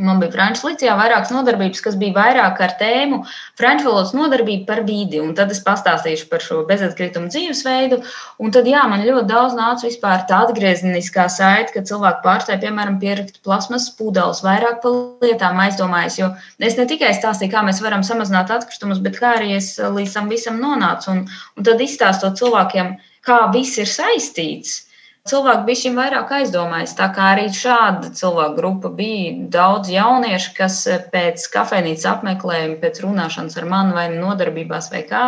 Man 0.00 0.22
bija 0.22 0.32
franču 0.32 0.70
līcijā 0.70 0.94
vairākas 0.96 1.28
nodarbības, 1.34 1.82
kas 1.84 1.96
bija 2.00 2.14
vairāk 2.16 2.60
ar 2.64 2.70
tēmu 2.78 3.18
franču 3.60 3.90
valodas 3.90 4.14
nodarbība 4.16 4.64
par 4.70 4.80
vidi. 4.86 5.18
Un 5.20 5.34
tad 5.36 5.50
es 5.52 5.58
pastāstīšu 5.66 6.30
par 6.30 6.40
šo 6.40 6.62
bezatkritumu 6.70 7.28
dzīvesveidu. 7.28 7.98
Un 8.40 8.54
tad, 8.56 8.70
jā, 8.72 8.86
man 8.88 9.04
ļoti 9.04 9.28
daudz 9.28 9.52
nāca 9.58 9.84
vispār 9.84 10.22
tā 10.30 10.38
atgriezeniskā 10.46 11.26
saite, 11.34 11.74
ka 11.74 11.82
cilvēki 11.90 12.24
pārstāja, 12.24 12.62
piemēram, 12.62 12.96
pierakt 13.02 13.42
plasmas 13.44 13.90
pudeles, 13.98 14.40
vairāk 14.46 14.80
par 14.80 14.96
lietām 15.26 15.60
aizdomājas. 15.66 16.16
Jo 16.22 16.30
es 16.56 16.78
ne 16.80 16.86
tikai 16.88 17.12
stāstīju, 17.18 17.52
kā 17.52 17.60
mēs 17.66 17.82
varam 17.84 18.06
samazināt 18.06 18.54
atkritumus, 18.56 19.02
bet 19.04 19.20
kā 19.20 19.34
arī 19.42 19.58
es 19.58 19.74
līdz 19.76 20.16
tam 20.16 20.32
visam 20.32 20.56
nonācu. 20.62 21.12
Un, 21.12 21.26
un 21.60 21.68
tad 21.68 21.84
izstāstot 21.84 22.40
cilvēkiem, 22.40 22.94
kā 23.28 23.42
viss 23.52 23.76
ir 23.76 23.92
saistīts 23.92 24.86
cilvēki 25.28 25.66
bija 25.66 25.80
šim 25.82 25.98
vairāk 25.98 26.32
aizdomājas. 26.38 26.94
Tā 26.98 27.08
kā 27.14 27.32
arī 27.34 27.48
šāda 27.54 28.10
cilvēku 28.16 28.56
grupa 28.58 28.90
bija 28.96 29.34
daudz 29.54 29.92
jauniešu, 29.92 30.54
kas 30.56 30.82
pēc 31.12 31.46
kafejnīcas 31.52 32.08
apmeklējuma, 32.16 32.80
pēc 32.82 33.02
runāšanas 33.04 33.58
ar 33.60 33.68
mani 33.70 33.96
vai 33.96 34.08
nodarbībās 34.14 34.90
vai 34.94 35.04
kā, 35.08 35.24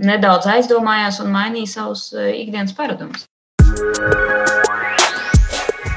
nedaudz 0.00 0.48
aizdomājās 0.56 1.20
un 1.24 1.32
mainīja 1.34 1.74
savus 1.76 2.10
eh, 2.16 2.32
ikdienas 2.44 2.76
paradumus. 2.76 3.26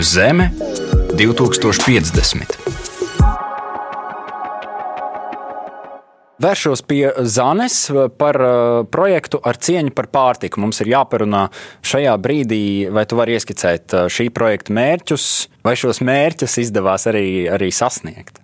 Zeme 0.04 0.50
2050. 1.16 2.83
Vēršos 6.44 6.82
pie 6.84 7.06
Zanes 7.24 7.78
par 8.20 8.39
uh, 8.44 8.82
projektu 8.91 9.39
ar 9.48 9.56
cieņu 9.64 9.94
par 9.96 10.10
pārtiku. 10.12 10.60
Mums 10.60 10.82
ir 10.84 10.91
jāparunā 10.91 11.46
šajā 11.88 12.18
brīdī, 12.20 12.64
vai 12.91 13.06
tu 13.08 13.20
vari 13.20 13.38
ieskicēt 13.38 13.96
uh, 13.96 14.10
šī 14.12 14.28
projekta 14.36 14.76
mērķus, 14.76 15.28
vai 15.64 15.78
šos 15.80 16.04
mērķus 16.04 16.60
izdevās 16.66 17.08
arī, 17.12 17.28
arī 17.48 17.72
sasniegt. 17.72 18.43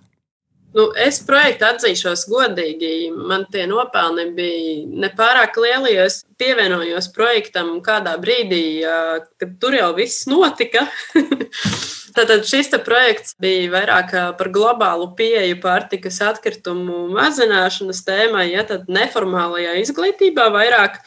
Nu, 0.70 0.84
es 0.94 1.18
projektu 1.26 1.66
atzīšos 1.66 2.28
godīgi. 2.30 3.10
Man 3.10 3.42
tie 3.50 3.64
nopelni 3.66 4.28
bija 4.36 4.74
nepārāk 5.06 5.56
lieli. 5.58 5.96
Es 5.98 6.20
pievienojos 6.38 7.10
projektam 7.14 7.72
kādā 7.82 8.14
brīdī, 8.22 8.62
uh, 8.86 9.16
kad 9.40 9.56
tur 9.62 9.74
jau 9.74 9.90
viss 9.96 10.28
notika. 10.30 10.86
Tātad 12.14 12.46
šis 12.46 12.70
projekts 12.86 13.34
bija 13.42 13.70
vairāk 13.70 14.14
par 14.38 14.50
globālu 14.54 15.08
pieeju 15.18 15.58
pārtikas 15.62 16.20
atkritumu 16.26 17.04
mazināšanas 17.14 18.02
tēmai, 18.06 18.50
ja 18.50 18.64
tad 18.66 18.90
neformālajā 18.90 19.76
izglītībā 19.82 20.48
vairāk. 20.54 21.00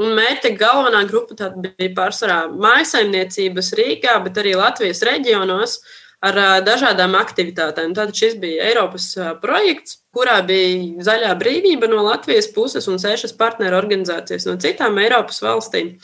Un 0.00 0.14
mērķa 0.16 0.54
galvenā 0.56 1.02
grupa 1.10 1.50
bija 1.52 1.90
pārsvarā 1.98 2.46
mājasaimniecības 2.54 3.74
Rīgā, 3.78 4.16
bet 4.24 4.38
arī 4.40 4.54
Latvijas 4.56 5.02
reģionos 5.04 5.76
ar 6.22 6.40
dažādām 6.62 7.16
aktivitātēm. 7.18 7.94
Tātad 7.96 8.16
šis 8.16 8.36
bija 8.42 8.68
Eiropas 8.70 9.08
projekts, 9.42 9.98
kurā 10.14 10.38
bija 10.46 11.02
zaļā 11.04 11.32
brīvība 11.40 11.90
no 11.90 12.04
Latvijas 12.06 12.50
puses 12.54 12.86
un 12.90 13.00
sešas 13.02 13.34
partneru 13.38 13.78
organizācijas 13.80 14.46
no 14.46 14.58
citām 14.62 15.00
Eiropas 15.02 15.42
valstīm. 15.42 15.96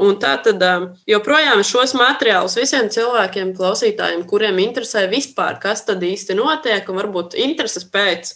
Un 0.00 0.16
tā 0.22 0.32
tad 0.40 0.62
joprojām 1.10 1.60
šos 1.66 1.92
materiālus 1.98 2.56
visiem 2.56 2.88
cilvēkiem, 2.92 3.52
klausītājiem, 3.58 4.22
kuriem 4.28 4.60
interesē 4.62 5.04
vispār, 5.10 5.58
kas 5.60 5.84
tad 5.84 6.02
īsti 6.06 6.38
notiek, 6.38 6.88
un 6.88 7.00
varbūt 7.02 7.36
intereses 7.36 7.84
pēc, 7.84 8.32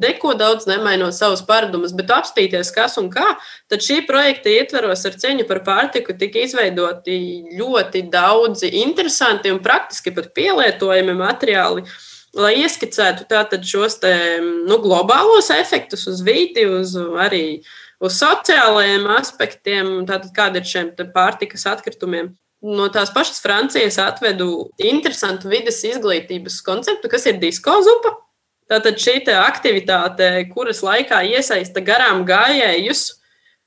neko 0.00 0.34
daudz 0.38 0.66
nemainot 0.66 1.14
savus 1.14 1.42
paradumus, 1.46 1.94
bet 1.96 2.10
apstīties, 2.14 2.72
kas 2.74 2.96
un 3.00 3.10
kā, 3.12 3.26
tad 3.70 3.84
šī 3.84 4.00
projekta 4.08 4.50
ietveros 4.50 5.04
ar 5.06 5.18
ceņu 5.22 5.46
par 5.48 5.62
pārtiku 5.66 6.16
tika 6.18 6.42
izveidoti 6.42 7.18
ļoti 7.58 8.04
daudzi 8.12 8.72
interesanti 8.82 9.54
un 9.54 9.62
praktiski 9.62 10.14
pat 10.14 10.32
pielietojami 10.34 11.14
materiāli. 11.18 11.86
Lai 12.34 12.56
ieskicētu 12.64 13.28
šos 13.62 14.00
te, 14.02 14.14
nu, 14.42 14.80
globālos 14.82 15.52
efektus 15.54 16.08
uz 16.10 16.22
vidi, 16.26 16.66
uz 16.66 16.96
arī 16.98 17.62
uz 18.02 18.16
sociālajiem 18.18 19.06
aspektiem, 19.14 20.00
tātad 20.08 20.34
kāda 20.34 20.58
ir 20.58 20.66
šiem 20.66 20.90
pārtikas 21.14 21.68
atkritumiem. 21.70 22.34
No 22.64 22.88
tās 22.88 23.12
pašas 23.12 23.42
Francijas 23.44 24.00
atvedu 24.00 24.70
interesantu 24.80 25.50
vidas 25.52 25.82
izglītības 25.84 26.62
konceptu, 26.64 27.10
kas 27.12 27.26
ir 27.28 27.38
disko 27.38 27.76
zupa. 27.84 28.23
Tātad 28.70 28.96
šī 28.96 29.18
aktivitāte, 29.36 30.30
kuras 30.54 30.80
laikā 30.84 31.20
iesaista 31.28 31.82
garām 31.84 32.24
gājējus, 32.28 33.10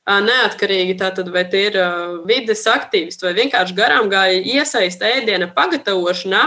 neatkarīgi 0.08 0.96
tātad, 0.98 1.30
vai 1.34 1.44
tie 1.52 1.68
ir 1.70 1.78
vidas 2.26 2.64
aktīvisti 2.72 3.28
vai 3.28 3.36
vienkārši 3.42 3.76
garām 3.78 4.10
gājēji, 4.10 4.56
iesaista 4.56 5.10
ēdiena 5.20 5.52
pagatavošanā 5.54 6.44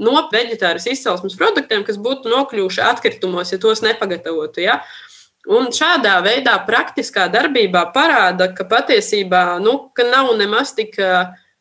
no 0.00 0.16
veģetāras 0.32 0.86
izcelsmes 0.88 1.36
produktiem, 1.36 1.84
kas 1.84 1.98
būtu 2.00 2.30
nokļuvuši 2.32 2.82
atkritumos, 2.86 3.52
ja 3.52 3.60
tos 3.60 3.82
nepagatavotu. 3.84 4.62
Ja? 4.64 4.80
Un 5.50 5.68
šādā 5.74 6.18
veidā 6.24 6.54
praktiskā 6.66 7.26
darbībā 7.32 7.86
parāda, 7.94 8.50
ka 8.54 8.64
patiesībā 8.68 9.58
nu, 9.64 9.90
ka 9.96 10.06
nav 10.08 10.32
nemaz 10.38 10.72
tik 10.76 10.96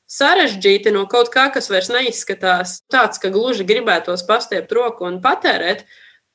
sarežģīti 0.09 0.93
no 0.93 1.05
kaut 1.09 1.31
kā, 1.33 1.47
kas 1.53 1.69
vairs 1.71 1.89
neizskatās 1.93 2.79
tāds, 2.91 3.21
ka 3.21 3.31
gluži 3.33 3.65
gribētos 3.67 4.25
pastiept 4.27 4.71
roku 4.75 5.07
un 5.07 5.19
patērēt, 5.23 5.85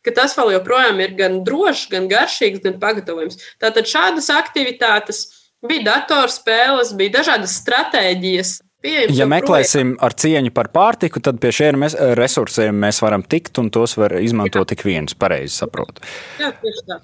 ka 0.04 0.14
tas 0.14 0.36
vēl 0.38 0.54
joprojām 0.58 1.00
ir 1.04 1.14
gan 1.18 1.40
drošs, 1.46 1.88
gan 1.92 2.08
garšīgs, 2.10 2.62
gan 2.64 2.78
pagatavojams. 2.82 3.40
Tātad 3.62 3.88
šādas 3.88 4.28
aktivitātes 4.34 5.24
bija 5.64 5.86
datorspēles, 5.88 6.92
bija 6.98 7.18
dažādas 7.20 7.56
stratēģijas, 7.62 8.58
pieejams. 8.84 9.16
Ja 9.18 9.26
meklēsim 9.30 9.94
ar 10.04 10.14
cieņu 10.18 10.52
par 10.54 10.70
pārtiku, 10.74 11.22
tad 11.24 11.40
pie 11.42 11.52
šiem 11.54 11.80
mēs, 11.84 11.96
resursiem 12.18 12.76
mēs 12.84 13.00
varam 13.04 13.24
tikt 13.24 13.58
un 13.62 13.70
tos 13.74 13.96
var 13.98 14.16
izmantot 14.20 14.68
tik 14.70 14.84
viens, 14.86 15.16
pareizi 15.18 15.56
saprotu. 15.62 16.04
Jā, 16.40 16.52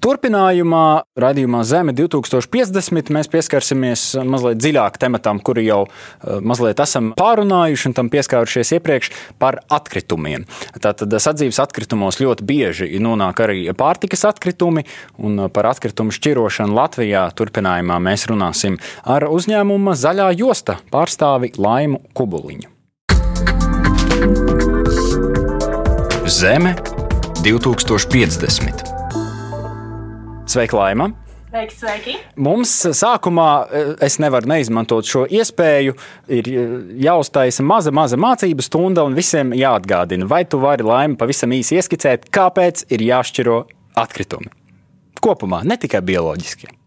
Turpinājumā 0.03 0.85
radījumā 1.19 1.63
Zeme 1.67 1.95
2050 1.97 3.11
mēs 3.15 3.31
pieskarsimies 3.31 4.05
mazliet 4.27 4.61
dziļāk 4.61 4.99
tematam, 5.01 5.41
kuri 5.43 5.65
jau 5.67 5.83
eh, 5.87 6.39
mazliet 6.39 6.81
esam 6.83 7.11
pārunājuši 7.17 7.89
un 7.89 7.97
tam 7.97 8.11
pieskārušies 8.13 8.75
iepriekš 8.77 9.11
par 9.41 9.61
atkritumiem. 9.71 10.45
Tātad 10.81 11.13
sadzīves 11.21 11.61
atkritumos 11.63 12.21
ļoti 12.21 12.45
bieži 12.47 12.89
nonāk 13.01 13.41
arī 13.45 13.63
pārtikas 13.77 14.25
atkritumi 14.29 14.85
un 15.21 15.47
par 15.53 15.71
atkritumu 15.71 16.13
šķirošanu 16.13 16.75
Latvijā 16.77 17.25
turpinājumā 17.37 17.97
mēs 18.03 18.27
runāsim 18.29 18.77
ar 19.09 19.25
uzņēmuma 19.31 19.95
Zaļā 19.97 20.31
josta 20.37 20.77
pārstāvi 20.93 21.53
Lānu. 21.57 21.70
Laimu 21.71 22.01
Kubuliņu. 22.17 22.67
Zeme 26.27 26.75
2050. 27.43 28.81
Sveika, 30.51 30.77
Laima! 30.77 31.11
Sveiki, 31.51 31.75
sveiki. 31.75 32.15
Mums 32.39 32.73
sākumā 32.95 33.47
eh, 33.67 33.93
es 34.07 34.17
nevaru 34.23 34.47
neizmantot 34.51 35.07
šo 35.07 35.23
iespēju. 35.31 35.95
Ir 36.31 36.49
eh, 36.51 36.75
jāuztaisa 37.07 37.63
maza, 37.67 37.91
maza 37.95 38.19
mācību 38.19 38.63
stunda, 38.67 39.05
un 39.07 39.15
visiem 39.15 39.55
jāatgādina, 39.55 40.27
vai 40.31 40.43
tu 40.47 40.59
vari 40.63 40.87
laimi 40.87 41.19
pavisam 41.19 41.55
īsi 41.55 41.79
ieskicēt, 41.79 42.27
kāpēc 42.35 42.85
ir 42.91 43.07
jāšķiro 43.07 43.63
atkritumi. 44.01 44.51
Kopumā, 45.23 45.63
ne 45.67 45.79
tikai 45.79 46.03
bioloģiskie. 46.07 46.80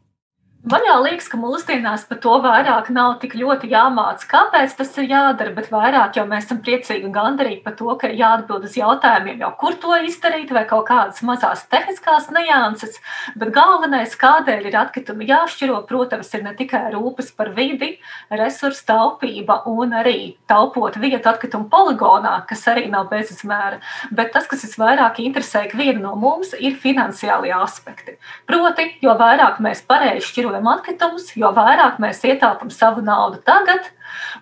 Man 0.64 0.80
jau 0.80 0.94
liekas, 1.04 1.26
ka 1.28 1.36
mūsdienās 1.36 2.06
par 2.08 2.16
to 2.24 2.38
vairāk 2.40 2.86
nav 2.88 3.18
tik 3.20 3.34
ļoti 3.36 3.68
jāmācās, 3.68 4.24
kāpēc 4.24 4.72
tas 4.78 4.94
ir 4.96 5.10
jādara, 5.10 5.50
bet 5.52 5.66
vairāk 5.68 6.16
jau 6.16 6.22
mēs 6.24 6.46
esam 6.46 6.62
priecīgi 6.64 7.04
un 7.04 7.12
gandarīti 7.12 7.60
par 7.66 7.74
to, 7.76 7.90
ka 8.00 8.08
ir 8.08 8.14
jāatbild 8.16 8.64
uz 8.64 8.78
jautājumiem, 8.78 9.42
jau 9.44 9.50
kur 9.60 9.76
to 9.82 9.98
izdarīt, 10.08 10.54
vai 10.56 10.62
kaut 10.70 10.86
kādas 10.88 11.20
mazas 11.20 11.66
tehniskās 11.68 12.30
nianses. 12.32 12.96
Bet 13.36 13.52
galvenais, 13.52 14.14
kādēļ 14.16 14.70
ir 14.70 14.78
atkritumi 14.80 15.28
jāšķiro, 15.28 15.82
protams, 15.90 16.30
ir 16.32 16.46
ne 16.46 16.54
tikai 16.56 16.80
rūpes 16.94 17.28
par 17.36 17.52
vidi, 17.52 17.98
resursu 18.32 18.88
taupība 18.88 19.58
un 19.68 19.92
arī 20.00 20.16
taupot 20.48 20.96
vietu 20.96 21.28
atkritumu 21.28 21.68
poligonā, 21.68 22.38
kas 22.48 22.64
arī 22.72 22.86
nav 22.88 23.10
bezizmēra. 23.12 23.82
Bet 24.16 24.32
tas, 24.32 24.48
kas 24.48 24.64
visvairāk 24.64 25.20
interesē 25.28 25.66
ikvienu 25.68 26.06
no 26.08 26.16
mums, 26.24 26.56
ir 26.56 26.80
finansiālie 26.80 27.52
aspekti. 27.60 28.16
Proti, 28.48 28.88
jo 29.04 29.12
vairāk 29.20 29.60
mēs 29.60 29.84
pareizi 29.84 30.32
šķirojam, 30.32 30.53
šķirojam 30.54 30.68
atkritumus, 30.70 31.32
jo 31.36 31.50
vairāk 31.54 31.98
mēs 31.98 32.22
ietaupām 32.24 32.70
savu 32.70 33.02
naudu 33.02 33.40
tagad, 33.44 33.90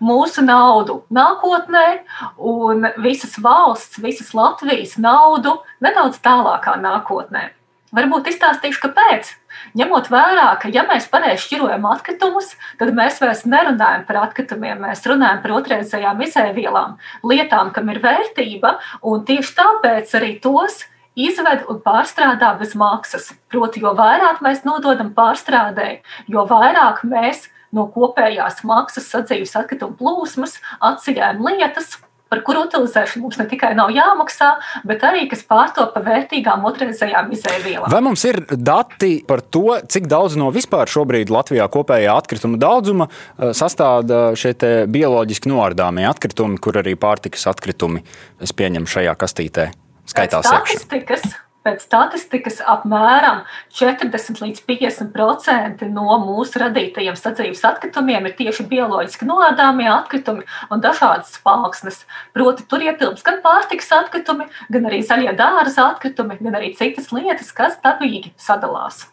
mūsu 0.00 0.42
naudu 0.44 1.04
nākotnē 1.10 2.02
un 2.38 2.86
visas 3.00 3.38
valsts, 3.38 3.98
visas 3.98 4.34
Latvijas 4.34 4.98
naudu 4.98 5.62
nedaudz 5.80 6.20
tālākā 6.20 6.76
nākotnē. 6.80 7.52
Varbūt 7.92 8.30
izstāstīšu, 8.30 8.80
kāpēc. 8.86 9.34
Ņemot 9.76 10.08
vērā, 10.08 10.56
ka, 10.60 10.70
ja 10.72 10.82
mēs 10.88 11.10
pareizi 11.12 11.44
šķirojam 11.44 11.84
atkritumus, 11.90 12.54
tad 12.80 12.94
mēs 12.96 13.20
vairs 13.20 13.44
nerunājam 13.44 14.06
par 14.08 14.22
atkritumiem, 14.22 14.80
mēs 14.80 15.04
runājam 15.04 15.42
par 15.42 15.52
otrreizējām 15.58 16.22
izēvielām, 16.24 16.96
lietām, 17.28 17.72
kam 17.72 17.92
ir 17.92 18.00
vērtība, 18.00 18.78
un 19.04 19.26
tieši 19.28 19.54
tāpēc 19.60 20.16
arī 20.16 20.38
tos 20.40 20.86
izved 21.18 21.66
un 21.70 21.80
pārstrādā 21.84 22.54
bez 22.60 22.76
maksas. 22.78 23.32
Proti, 23.52 23.82
jo 23.84 23.94
vairāk 23.98 24.42
mēs 24.44 24.64
nododam 24.68 25.12
pārstrādē, 25.16 25.98
jo 26.30 26.46
vairāk 26.48 27.04
mēs 27.08 27.48
no 27.72 27.88
kopējās 27.92 28.62
maksas 28.68 29.10
sadzīves 29.12 29.56
atkritumu 29.58 29.96
plūsmas 29.98 30.58
atceļam 30.84 31.40
lietas, 31.44 31.96
par 32.32 32.40
kuru 32.46 32.62
utilizēšanu 32.64 33.26
mums 33.26 33.36
ne 33.36 33.44
tikai 33.48 33.74
nav 33.76 33.90
jāmaksā, 33.92 34.54
bet 34.88 35.02
arī 35.04 35.26
kas 35.28 35.42
pārto 35.44 35.84
par 35.92 36.06
vērtīgām 36.06 36.64
otrreizējām 36.70 37.28
izēvielām. 37.36 37.90
Vai 37.92 38.00
mums 38.04 38.24
ir 38.28 38.40
dati 38.56 39.18
par 39.28 39.44
to, 39.44 39.76
cik 39.84 40.08
daudz 40.08 40.38
no 40.40 40.48
vispār 40.54 40.88
šobrīd 40.88 41.32
Latvijā 41.32 41.68
kopējā 41.72 42.16
atkrituma 42.22 42.60
daudzuma 42.60 43.10
eh, 43.10 43.52
sastāda 43.56 44.24
šie 44.38 44.56
bioloģiski 44.88 45.52
noārdāmie 45.52 46.08
atkritumi, 46.08 46.60
kur 46.62 46.80
arī 46.80 46.96
pārtikas 46.96 47.44
atkritumi, 47.52 48.04
es 48.40 48.56
pieņemu, 48.56 48.88
šajā 48.96 49.16
kastītē 49.20 49.70
skaitās? 50.11 50.50
Statistikas 50.50 51.32
Pēc 51.62 51.84
statistikas 51.84 52.57
apmēram 52.66 53.44
40 53.78 54.40
līdz 54.42 54.64
50% 54.66 55.84
no 55.94 56.16
mūsu 56.24 56.59
radītajiem 56.59 57.14
sadzīves 57.18 57.62
atkritumiem 57.68 58.26
ir 58.26 58.34
tieši 58.40 58.66
bioloģiski 58.72 59.28
noādāmie 59.28 59.86
atkritumi 59.92 60.42
un 60.74 60.82
dažādas 60.82 61.36
spāksnes. 61.38 62.03
Proti, 62.34 62.66
tur 62.66 62.82
ietilps 62.82 63.22
gan 63.22 63.38
pārtikas 63.46 63.94
atkritumi, 63.94 64.50
gan 64.74 64.90
arī 64.90 65.05
zaļie 65.07 65.38
dārza 65.38 65.86
atkritumi, 65.92 66.42
gan 66.42 66.59
arī 66.59 66.74
citas 66.78 67.12
lietas, 67.14 67.55
kas 67.55 67.78
dabīgi 67.86 68.34
sadalās. 68.34 69.05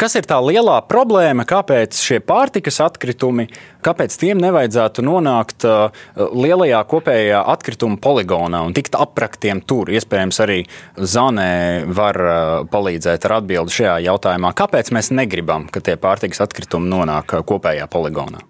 Kas 0.00 0.14
ir 0.16 0.24
tā 0.24 0.38
lielā 0.40 0.78
problēma, 0.88 1.44
kāpēc 1.48 1.98
šie 2.00 2.20
pārtikas 2.24 2.78
atkritumi, 2.84 3.48
kāpēc 3.84 4.14
tiem 4.22 4.40
nevajadzētu 4.40 5.04
nonākt 5.04 5.66
uh, 5.68 5.90
lielajā 6.16 6.80
kopējā 6.90 7.42
atkrituma 7.54 8.00
poligonā 8.00 8.62
un 8.66 8.76
tikt 8.76 8.96
apraktiem 8.98 9.60
tur? 9.60 9.92
Iespējams, 9.92 10.40
arī 10.46 10.60
Zanē 10.96 11.50
var 11.92 12.20
uh, 12.22 12.36
palīdzēt 12.70 13.26
ar 13.28 13.40
atbildi 13.40 13.80
šajā 13.80 13.98
jautājumā. 14.06 14.54
Kāpēc 14.56 14.94
mēs 14.96 15.12
negribam, 15.12 15.68
ka 15.68 15.84
tie 15.84 15.98
pārtikas 16.00 16.40
atkritumi 16.46 16.88
nonāk 16.94 17.36
uh, 17.36 17.44
kopējā 17.44 17.90
poligonā? 17.90 18.49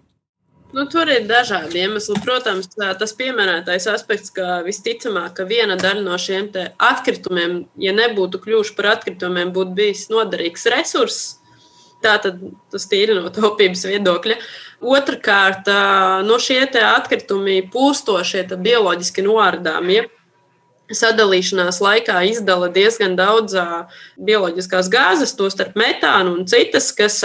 Nu, 0.70 0.84
tur 0.86 1.08
ir 1.10 1.24
dažādi 1.26 1.80
iemesli. 1.82 2.14
Protams, 2.22 2.68
tas 2.76 3.12
pieminētais 3.18 3.88
aspekts, 3.90 4.30
ka 4.34 4.60
visticamāk, 4.66 5.34
ka 5.40 5.46
viena 5.48 5.74
daļa 5.80 6.04
no 6.06 6.18
šiem 6.20 6.46
atkritumiem, 6.90 7.64
ja 7.82 7.94
nebūtu 7.96 8.38
kļuvuši 8.44 8.76
par 8.78 8.92
atkritumiem, 8.94 9.50
būtu 9.56 9.74
bijis 9.80 10.06
noderīgs 10.12 10.68
resurss. 10.70 11.36
Tā 12.00 12.14
tad 12.22 12.38
tas 12.72 12.86
tīri 12.88 13.16
no 13.18 13.28
taupības 13.34 13.82
viedokļa. 13.90 14.38
Otrakārt, 14.80 15.66
no 16.24 16.38
šie 16.40 16.62
atkritumi 16.70 17.58
pūstošie, 17.72 18.46
bioloģiski 18.56 19.26
noārdāmie. 19.26 19.98
Ja? 19.98 20.08
Sadalīšanās 20.96 21.80
laikā 21.82 22.20
izdala 22.28 22.70
diezgan 22.72 23.16
daudz 23.18 23.56
bioloģiskās 24.18 24.90
gāzes, 24.92 25.34
tostarp 25.38 25.76
metānu 25.78 26.34
un 26.38 26.46
citas, 26.50 26.90
kas 26.96 27.20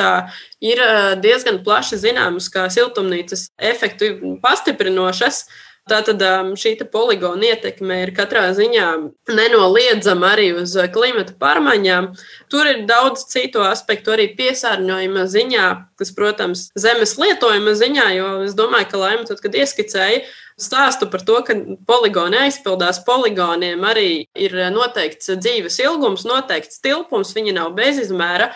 ir 0.63 0.81
diezgan 1.23 1.61
plaši 1.65 2.01
zināmas 2.03 2.49
kā 2.53 2.67
siltumnīcas 2.73 3.49
efektu 3.73 4.37
pastiprinošas. 4.43 5.45
Tātad 5.85 6.17
šī 6.57 6.71
poligona 6.89 7.51
ietekme 7.51 7.99
ir 8.01 8.11
katrā 8.17 8.47
ziņā 8.57 8.85
nenoliedzama 9.29 10.31
arī 10.33 10.47
uz 10.57 10.71
klimata 10.89 11.35
pārmaiņām. 11.37 12.07
Tur 12.49 12.69
ir 12.71 12.79
daudz 12.89 13.27
citu 13.29 13.61
aspektu, 13.61 14.15
arī 14.15 14.31
piesārņojuma 14.39 15.27
ziņā, 15.29 15.67
kas, 16.01 16.11
protams, 16.17 16.63
zemes 16.73 17.13
lietojuma 17.21 17.75
ziņā, 17.77 18.07
jo 18.17 18.31
es 18.47 18.57
domāju, 18.57 18.89
ka 18.95 19.03
laima, 19.03 19.27
tad, 19.29 19.43
kad 19.45 19.59
ieskicēja, 19.61 20.23
stāstu 20.57 21.05
par 21.11 21.21
to, 21.27 21.37
ka 21.45 21.53
poligoni 21.85 22.41
aizpildās. 22.47 23.03
Poligoniem 23.05 23.85
arī 23.85 24.09
ir 24.33 24.57
noteikts 24.73 25.35
dzīves 25.37 25.77
ilgums, 25.85 26.25
noteikts 26.25 26.81
tilpums, 26.81 27.35
viņi 27.37 27.59
nav 27.59 27.75
bezizmēra. 27.77 28.49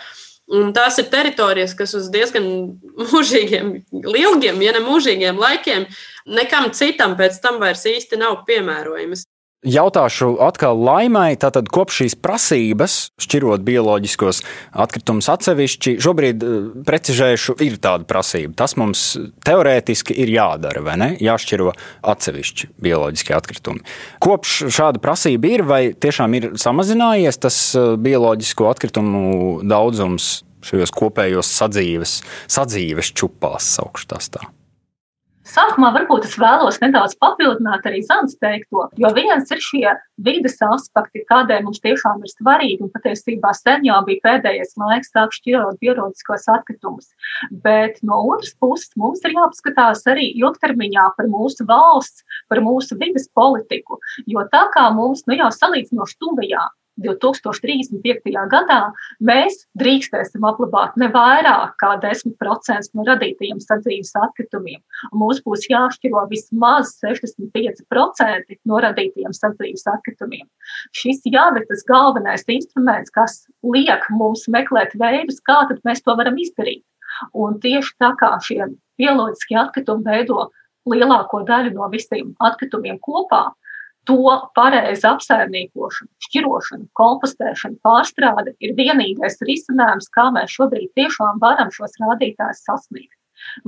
Un 0.50 0.72
tās 0.74 0.96
ir 0.98 1.06
teritorijas, 1.12 1.76
kas 1.78 1.94
uz 1.94 2.08
diezgan 2.10 2.46
mūžīgiem, 3.12 3.74
ilgiem, 4.02 4.64
ja 4.66 4.74
ne 4.74 4.82
mūžīgiem 4.82 5.38
laikiem, 5.38 5.86
nekam 6.30 6.70
citam 6.76 7.18
pēc 7.18 7.40
tam 7.42 7.60
vairs 7.62 7.84
īsti 7.90 8.20
nav 8.20 8.42
piemērojamas. 8.48 9.26
Jautāšu 9.60 10.38
atkal 10.40 10.78
laimai, 10.80 11.34
tātad 11.36 11.66
kopš 11.68 11.98
šīs 11.98 12.14
prasības, 12.24 12.94
šķirot 13.20 13.60
bioloģiskos 13.60 14.38
atkritumus 14.72 15.26
atsevišķi, 15.28 15.98
šobrīd 16.00 16.44
eh, 16.46 16.54
precizēšu, 16.88 17.58
ir 17.60 17.74
tāda 17.84 18.06
prasība. 18.08 18.54
Tas 18.56 18.72
mums 18.80 19.02
teorētiski 19.44 20.16
ir 20.24 20.32
jādara, 20.32 20.80
vai 20.86 20.94
ne? 21.02 21.08
Jāšķiro 21.20 21.74
atsevišķi 22.08 22.70
bioloģiskie 22.80 23.36
atkritumi. 23.36 23.84
Kopš 24.24 24.54
šāda 24.72 25.02
prasība 25.04 25.50
ir, 25.52 25.64
vai 25.68 25.82
tiešām 25.92 26.38
ir 26.38 26.46
samazinājies 26.60 27.40
tas 27.44 27.58
eh, 27.76 27.90
bioloģisko 28.00 28.70
atkritumu 28.70 29.58
daudzums 29.68 30.38
šajos 30.64 30.94
kopējos 30.96 31.52
sadzīves, 31.60 32.16
sadzīves 32.48 33.12
čupās, 33.12 33.68
saukšu 33.76 34.08
tās 34.14 34.32
tā. 34.32 34.48
Sākumā 35.50 35.88
varbūt 35.90 36.28
es 36.28 36.36
vēlos 36.38 36.76
nedaudz 36.78 37.16
papildināt 37.18 37.86
arī 37.88 38.04
Zans 38.06 38.36
teikto, 38.38 38.84
jo 39.02 39.10
viens 39.16 39.50
ir 39.50 39.62
šie 39.64 39.94
vides 40.22 40.54
aspekti, 40.62 41.24
kādēļ 41.26 41.64
mums 41.66 41.82
tiešām 41.82 42.22
ir 42.22 42.30
svarīgi, 42.30 42.78
un 42.86 42.92
patiesībā 42.94 43.50
sen 43.58 43.88
jau 43.88 43.98
bija 44.06 44.22
pēdējais 44.28 44.76
laiks 44.78 45.10
sāk 45.10 45.34
šķirot 45.34 45.80
bioloģiskos 45.82 46.46
atkritumus. 46.54 47.10
Bet 47.66 47.98
no 48.06 48.20
otras 48.30 48.54
puses 48.62 48.94
mums 49.00 49.26
ir 49.26 49.34
jāpaskatās 49.40 50.06
arī 50.12 50.28
ilgtermiņā 50.38 51.08
par 51.18 51.30
mūsu 51.32 51.66
valsts, 51.66 52.22
par 52.46 52.62
mūsu 52.62 53.00
vides 53.02 53.26
politiku, 53.34 53.98
jo 54.30 54.46
tā 54.54 54.68
kā 54.76 54.86
mums 54.94 55.26
nu 55.26 55.40
jau 55.40 55.50
salīdzinoši 55.56 56.20
tuvajā 56.22 56.68
2035. 57.04 58.34
gadā 58.52 58.80
mēs 59.24 59.64
drīkstēsim 59.80 60.44
apglabāt 60.46 60.96
ne 61.00 61.10
vairāk 61.14 61.76
kā 61.80 61.94
10% 62.02 62.94
no 62.98 63.06
radītajiem 63.08 63.60
sadzīves 63.64 64.12
atkritumiem. 64.20 64.80
Mums 65.16 65.42
būs 65.46 65.66
jāšķiro 65.70 66.26
vismaz 66.32 66.96
65% 67.04 68.58
no 68.68 68.82
radītajiem 68.84 69.34
sadzīves 69.36 69.86
atkritumiem. 69.94 70.46
Šis 70.96 71.24
jau 71.30 71.48
ir 71.56 71.66
tas 71.70 71.84
galvenais 71.88 72.46
instruments, 72.48 73.12
kas 73.14 73.44
liek 73.64 74.06
mums 74.14 74.46
meklēt 74.48 74.96
veidus, 75.00 75.42
kā 75.46 75.62
mēs 75.84 76.04
to 76.04 76.16
varam 76.18 76.38
izdarīt. 76.40 76.84
Un 77.34 77.58
tieši 77.60 77.96
tā 78.00 78.14
kā 78.20 78.36
šie 78.44 78.62
bioloģiskie 79.00 79.58
atkritumi 79.60 80.06
veido 80.06 80.48
lielāko 80.88 81.42
daļu 81.48 81.74
no 81.74 81.88
visiem 81.92 82.32
atkritumiem 82.40 82.98
kopā, 83.04 83.50
to 84.10 84.34
pareizi 84.58 85.06
apsaimniekošana, 85.06 86.10
šķirošana, 86.26 86.86
kompostēšana, 86.98 87.78
pārstrāde 87.86 88.54
ir 88.60 88.74
vienīgais 88.78 89.40
risinājums, 89.46 90.10
kā 90.14 90.28
mēs 90.34 90.54
šobrīd 90.58 90.90
tiešām 90.98 91.40
varam 91.42 91.70
šos 91.74 91.94
rādītājus 92.02 92.64
sasniegt. 92.66 93.16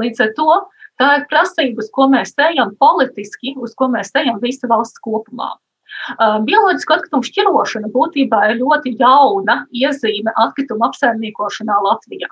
Līdz 0.00 0.24
ar 0.26 0.32
to 0.36 0.54
tā 1.00 1.10
ir 1.18 1.26
prasība, 1.30 1.82
uz 1.82 1.90
ko 1.94 2.08
mēs 2.12 2.34
ejam 2.50 2.74
politiski, 2.80 3.54
uz 3.56 3.76
ko 3.78 3.88
mēs 3.92 4.12
ejam 4.18 4.40
visa 4.42 4.70
valsts 4.70 5.00
kopumā. 5.04 5.54
Bioloģisko 6.48 6.94
atkritumu 6.96 7.26
šķirošana 7.28 7.90
būtībā 7.92 8.38
ir 8.50 8.60
ļoti 8.62 8.94
jauna 9.00 9.58
iezīme 9.76 10.32
atkritumu 10.40 10.88
apsaimniekošanā 10.88 11.76
Latvijā. 11.84 12.30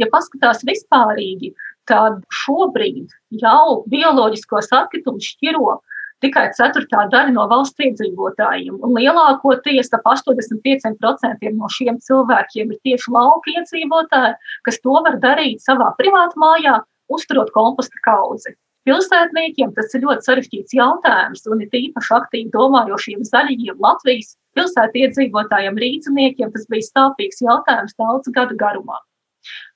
Ja 0.00 0.08
paskatās 0.12 0.60
vispārīgi, 0.68 1.54
tad 1.88 2.20
šobrīd 2.44 3.08
jau 3.42 3.82
bioloģiskos 3.88 4.68
atkritumus 4.76 5.32
šķiro 5.32 5.78
tikai 6.24 6.46
ceturtā 6.56 7.04
daļa 7.12 7.34
no 7.34 7.46
valsts 7.50 7.84
iedzīvotājiem. 7.86 8.78
Un 8.84 8.94
lielākoties 8.98 9.92
ap 9.96 10.06
85% 10.12 11.52
no 11.56 11.72
šiem 11.74 11.98
cilvēkiem 12.04 12.72
ir 12.74 12.80
tieši 12.86 13.14
lauka 13.14 13.54
iedzīvotāji, 13.54 14.38
kas 14.68 14.80
to 14.84 14.96
var 15.06 15.18
darīt 15.22 15.62
savā 15.64 15.92
privātmājā, 16.00 16.80
uzturot 17.12 17.52
komposta 17.54 18.02
kaudzi. 18.06 18.56
Pilsētniekiem 18.88 19.74
tas 19.76 19.92
ir 19.92 20.04
ļoti 20.06 20.24
sarežģīts 20.24 20.76
jautājums, 20.78 21.42
un 21.52 21.60
ir 21.60 21.74
īpaši 21.76 22.14
aktīvi 22.16 22.52
domājošiem 22.54 23.24
zaļajiem 23.28 23.82
Latvijas 23.84 24.30
pilsētu 24.56 25.02
iedzīvotājiem, 25.02 25.80
rīzniekiem 25.82 26.54
tas 26.54 26.64
bija 26.72 26.86
stāvīgs 26.86 27.42
jautājums 27.44 27.98
daudz 28.00 28.32
gadu 28.32 28.56
garumā. 28.56 28.96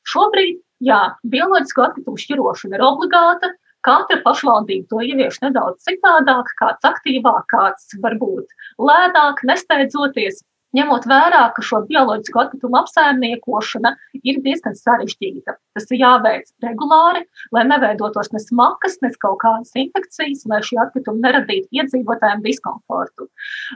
Šobrīd, 0.08 0.62
jā, 0.82 1.02
bioloģisko 1.28 1.84
atkritumu 1.90 2.22
šķirošana 2.24 2.78
ir 2.78 2.86
obligāta, 2.86 3.52
Katra 3.82 4.20
pašvaldība 4.22 4.86
to 4.90 5.02
ievieš 5.02 5.40
nedaudz 5.42 5.82
citādāk, 5.88 6.54
kāds 6.60 6.86
aktīvāk, 6.86 7.48
kāds 7.50 7.90
varbūt 8.04 8.46
lēnāk, 8.78 9.42
nesteidzoties. 9.48 10.42
ņemot 10.72 11.04
vērā, 11.04 11.40
ka 11.52 11.62
šo 11.68 11.82
bioloģisko 11.88 12.40
atkritumu 12.42 12.78
apsaimniekošana 12.80 13.90
ir 14.22 14.38
diezgan 14.44 14.72
sarežģīta. 14.78 15.56
Tas 15.76 15.90
ir 15.92 16.00
jāveic 16.00 16.48
regulāri, 16.64 17.26
lai 17.52 17.64
neveidotos 17.68 18.32
ne 18.32 18.40
smakas, 18.40 18.96
ne 19.04 19.10
kaut 19.20 19.36
kādas 19.42 19.74
infekcijas, 19.76 20.46
lai 20.48 20.62
šie 20.64 20.78
atkritumi 20.80 21.20
neradītu 21.26 21.68
iedzīvotājiem 21.76 22.40
diskomfortu. 22.46 23.28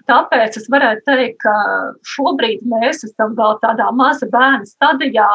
Tāpēc 0.09 0.57
es 0.63 0.71
varētu 0.73 1.05
teikt, 1.11 1.43
ka 1.45 1.57
šobrīd 2.15 2.65
mēs 2.65 3.05
esam 3.11 3.37
vēl 3.37 3.61
tādā 3.61 3.91
maza 3.93 4.31
bērna 4.33 4.65
stadijā, 4.65 5.29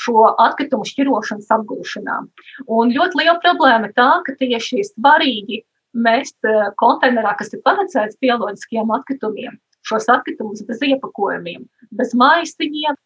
šo 0.00 0.26
atkritumu 0.42 0.86
šķirošanas 0.88 1.52
apgūšanā. 1.54 2.18
Un 2.66 2.92
ļoti 2.94 3.20
liela 3.20 3.38
problēma 3.42 3.90
ir 3.90 3.94
tā, 3.98 4.10
ka 4.26 4.34
tieši 4.40 4.82
svarīgi 4.90 5.62
mest 5.94 6.36
eh, 6.48 6.70
konteinerā, 6.80 7.36
kas 7.38 7.54
ir 7.54 7.62
paredzēts 7.66 8.18
bioloģiskiem 8.22 8.90
atkritumiem, 8.96 9.58
šos 9.86 10.08
atkritumus 10.10 10.64
bez 10.66 10.82
iepakojumiem, 10.82 11.66
bez 11.94 12.14
maisiņiem. 12.18 12.98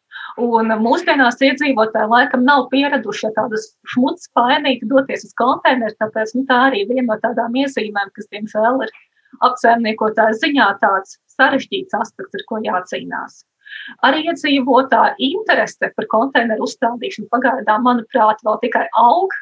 Un 0.43 0.71
mūsdienās 0.83 1.41
iedzīvotāji 1.43 2.11
laikam 2.11 2.45
nav 2.47 2.67
pieraduši 2.73 3.27
ja 3.27 3.31
tādas 3.37 3.69
šmucas 3.93 4.31
painīgi 4.37 4.89
doties 4.91 5.25
uz 5.27 5.35
konteineru, 5.39 5.95
tāpēc 6.01 6.35
nu, 6.37 6.45
tā 6.49 6.59
arī 6.69 6.85
viena 6.89 7.07
no 7.13 7.17
tādām 7.23 7.57
iezīmēm, 7.59 8.13
kas, 8.17 8.29
diemžēl, 8.35 8.83
ir 8.87 8.93
apsaimniekotāja 9.49 10.37
ziņā 10.43 10.69
tāds 10.83 11.19
sarežģīts 11.35 11.97
aspekts, 12.01 12.39
ar 12.39 12.45
ko 12.51 12.61
jācīnās. 12.65 13.43
Arī 14.07 14.25
iedzīvotāju 14.31 15.19
interese 15.31 15.93
par 15.97 16.09
konteineru 16.13 16.67
uzstādīšanu 16.69 17.31
pagaidām, 17.33 17.85
manuprāt, 17.87 18.43
vēl 18.47 18.59
tikai 18.65 18.87
aug, 19.01 19.35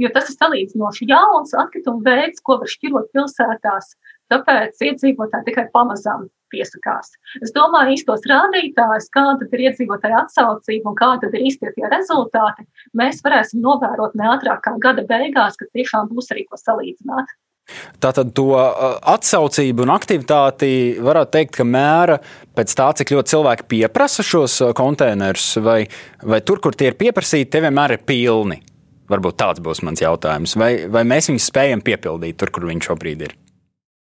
jo 0.00 0.10
tas 0.14 0.30
ir 0.30 0.38
salīdzinoši 0.38 1.08
jauns 1.10 1.54
atkritumu 1.64 2.04
veids, 2.06 2.42
ko 2.44 2.60
var 2.62 2.70
šķirot 2.74 3.10
pilsētās. 3.16 3.94
Tāpēc 4.30 4.78
iedzīvotāji 4.86 5.48
tikai 5.48 5.66
pamazām 5.74 6.28
piesakās. 6.54 7.10
Es 7.42 7.52
domāju, 7.54 7.96
īstos 7.96 8.26
rādītājus, 8.30 9.10
kāda 9.14 9.46
ir 9.50 9.64
iedzīvotāja 9.68 10.24
atsaucība 10.24 10.92
un 10.92 10.98
kāda 10.98 11.30
ir 11.30 11.46
īstie 11.50 11.70
tie 11.74 11.90
rezultāti, 11.90 12.66
mēs 12.96 13.22
varēsim 13.26 13.62
novērot 13.64 14.14
ne 14.18 14.30
ātrāk 14.34 14.62
kā 14.66 14.76
gada 14.82 15.06
beigās, 15.10 15.58
kad 15.58 15.70
tiešām 15.74 16.10
būs 16.14 16.30
arī 16.34 16.46
ko 16.46 16.58
salīdzināt. 16.60 17.34
Tātad 18.02 18.32
to 18.36 18.48
atsaucību 18.56 19.84
un 19.86 19.92
aktivitāti 19.94 20.72
varētu 21.02 21.34
teikt, 21.36 21.54
ka 21.58 21.66
mēra 21.68 22.18
pēc 22.56 22.74
tā, 22.78 22.88
cik 23.00 23.14
ļoti 23.14 23.34
cilvēki 23.34 23.68
pieprasa 23.74 24.24
šos 24.26 24.60
konteinerus, 24.78 25.52
vai, 25.64 25.82
vai 26.22 26.42
tur, 26.44 26.62
kur 26.62 26.76
tie 26.76 26.90
ir 26.92 26.98
pieprasīti, 27.00 27.50
tie 27.52 27.64
vienmēr 27.66 27.96
ir 27.96 28.04
pilni. 28.06 28.60
Varbūt 29.10 29.40
tāds 29.42 29.62
būs 29.64 29.82
mans 29.86 30.02
jautājums. 30.02 30.54
Vai, 30.60 30.72
vai 30.86 31.02
mēs 31.08 31.32
viņus 31.32 31.50
spējam 31.50 31.82
piepildīt 31.82 32.38
tur, 32.38 32.52
kur 32.54 32.68
viņi 32.70 32.86
šobrīd 32.86 33.24
ir? 33.26 33.38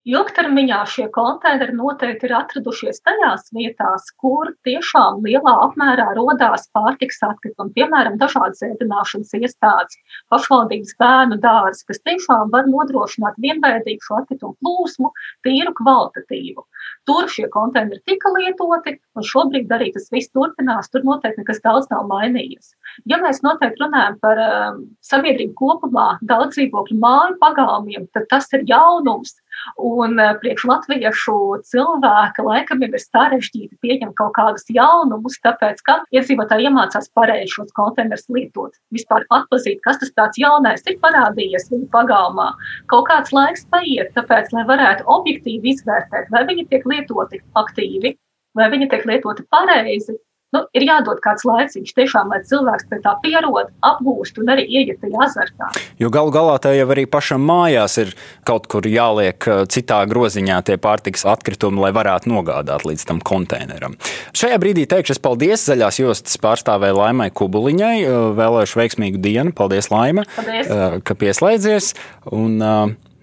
Ilgtermiņā 0.08 0.78
šie 0.88 1.06
konteineri 1.12 1.74
noteikti 1.76 2.30
ir 2.30 2.34
atradušies 2.38 3.02
tajās 3.04 3.50
vietās, 3.52 4.06
kur 4.24 4.54
tiešām 4.64 5.18
lielā 5.26 5.52
apmērā 5.66 6.06
rodās 6.16 6.70
pārtiks 6.72 7.20
atkritumi, 7.28 7.74
piemēram, 7.76 8.16
dažādas 8.22 8.64
ēdināšanas 8.64 9.36
iestādes, 9.36 10.00
pašvaldības 10.32 10.96
bērnu 11.04 11.40
dārzi, 11.44 11.84
kas 11.92 12.00
tiešām 12.08 12.56
var 12.56 12.72
nodrošināt 12.72 13.36
vienveidīgu 13.44 14.08
šo 14.08 14.22
atkritumu 14.22 14.56
plūsmu, 14.64 15.12
tīru 15.44 15.76
kvalitatīvu. 15.82 16.64
Tur 17.10 17.28
šie 17.36 17.50
konteineri 17.52 18.00
tika 18.08 18.32
lietoti, 18.38 18.96
un 19.20 19.28
šobrīd 19.28 19.76
arī 19.76 19.92
tas 19.98 20.08
viss 20.16 20.32
turpinās. 20.32 20.88
Tur 20.94 21.04
noteikti 21.12 21.44
nekas 21.44 21.60
daudz 21.66 21.92
nav 21.92 22.08
mainījies. 22.08 22.72
Ja 23.08 23.20
mēs 23.22 23.44
noteikti 23.46 23.84
runājam 23.84 24.18
par 24.24 24.40
um, 24.44 24.80
sabiedrību 25.06 25.54
kopumā, 25.60 26.08
daudz 26.28 26.58
dzīvokļu 26.58 26.98
māju 27.00 27.38
pagalmiem, 27.42 28.08
tad 28.16 28.28
tas 28.32 28.50
ir 28.56 28.66
jaunums. 28.70 29.38
Un 29.80 30.20
eh, 30.20 30.34
priekš 30.40 30.66
latviešu 30.70 31.36
cilvēka 31.68 32.46
laikam 32.46 32.84
ir 32.86 32.96
sarežģīti 33.02 33.80
pieņemt 33.84 34.16
kaut 34.20 34.32
kādus 34.38 34.68
jaunumus, 34.72 35.36
tāpēc, 35.44 35.82
ka 35.88 36.00
iedzīvotāji 36.16 36.70
iemācās 36.70 37.10
pareizi 37.18 37.58
šos 37.58 37.74
konteinerus 37.78 38.28
lietot. 38.32 38.78
Vispār 38.96 39.28
atpazīt, 39.36 39.82
kas 39.86 40.00
tas 40.02 40.14
tāds 40.16 40.40
jaunais 40.40 40.86
ir 40.88 41.00
parādījies 41.04 41.70
viņu 41.74 41.90
pagalmā. 41.92 42.54
Kaut 42.92 43.10
kāds 43.12 43.36
laiks 43.36 43.68
paiet, 43.74 44.14
tāpēc, 44.16 44.54
lai 44.56 44.66
varētu 44.70 45.08
objektīvi 45.20 45.76
izvērtēt, 45.76 46.32
vai 46.32 46.46
viņi 46.50 46.70
tiek 46.72 46.88
lietoti 46.88 47.44
aktīvi, 47.60 48.16
vai 48.58 48.72
viņi 48.72 48.90
tiek 48.92 49.06
lietoti 49.12 49.46
pareizi, 49.52 50.16
nu, 50.56 50.62
ir 50.76 50.86
jādod 50.88 51.20
kāds 51.24 51.46
laiciņš, 51.48 51.94
tiešām, 51.98 52.32
lai 52.34 52.42
cilvēks 52.48 52.88
pie 52.90 53.00
tā 53.04 53.14
pierod, 53.24 53.70
apgūst 53.86 54.40
un 54.42 54.54
arī 54.56 54.66
ieiet 54.66 55.00
tajā 55.04 55.22
azartā. 55.26 55.70
Jo 56.02 56.12
galu 56.14 56.34
galā 56.34 56.58
tā 56.62 56.74
jau 56.78 56.88
arī 56.94 57.06
pašam 57.10 57.44
mājās 57.46 57.98
ir 58.02 58.14
kaut 58.48 58.70
kur 58.72 58.88
jāliek 58.90 59.50
uh, 59.50 59.64
citā 59.70 60.02
groziņā 60.10 60.62
tie 60.68 60.80
pārtiks 60.82 61.26
atkritumi, 61.30 61.82
lai 61.84 61.92
varētu 61.96 62.32
nogādāt 62.32 62.86
līdz 62.88 63.06
tam 63.12 63.22
konteineram. 63.26 63.98
Šajā 64.38 64.58
brīdī 64.62 64.88
teikšu 64.90 65.20
paldies 65.24 65.68
zaļās 65.70 66.02
jostas 66.02 66.40
pārstāvēja 66.42 66.98
Laimai 66.98 67.30
Kubuliņai. 67.34 67.98
Uh, 68.06 68.18
vēlēšu 68.40 68.82
veiksmīgu 68.82 69.22
dienu. 69.22 69.54
Paldies, 69.56 69.92
Laima, 69.94 70.26
paldies. 70.38 70.70
Uh, 70.70 71.00
ka 71.06 71.18
pieslēdzies. 71.20 71.94
Un, 72.36 72.62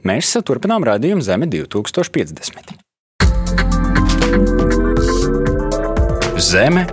mēs 0.07 0.35
turpinām 0.47 0.85
raidījumu 0.87 1.25
Zeme 1.25 1.49
2050. 1.51 2.77
Zeme 6.37 6.87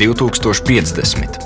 2050. 0.00 1.42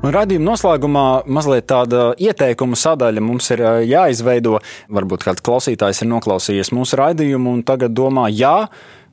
Un 0.00 0.12
radījuma 0.12 0.50
noslēgumā 0.50 1.04
mazliet 1.32 1.66
tāda 1.70 2.10
ieteikuma 2.20 2.76
sadaļa 2.76 3.22
mums 3.24 3.48
ir 3.54 3.62
jāizveido. 3.88 4.58
Varbūt 4.92 5.24
kāds 5.24 5.44
klausītājs 5.44 6.02
ir 6.04 6.10
noklausījies 6.12 6.72
mūsu 6.76 6.98
raidījumu 7.00 7.54
un 7.56 7.62
tagad 7.68 7.94
domā, 7.96 8.26
jā, 8.32 8.66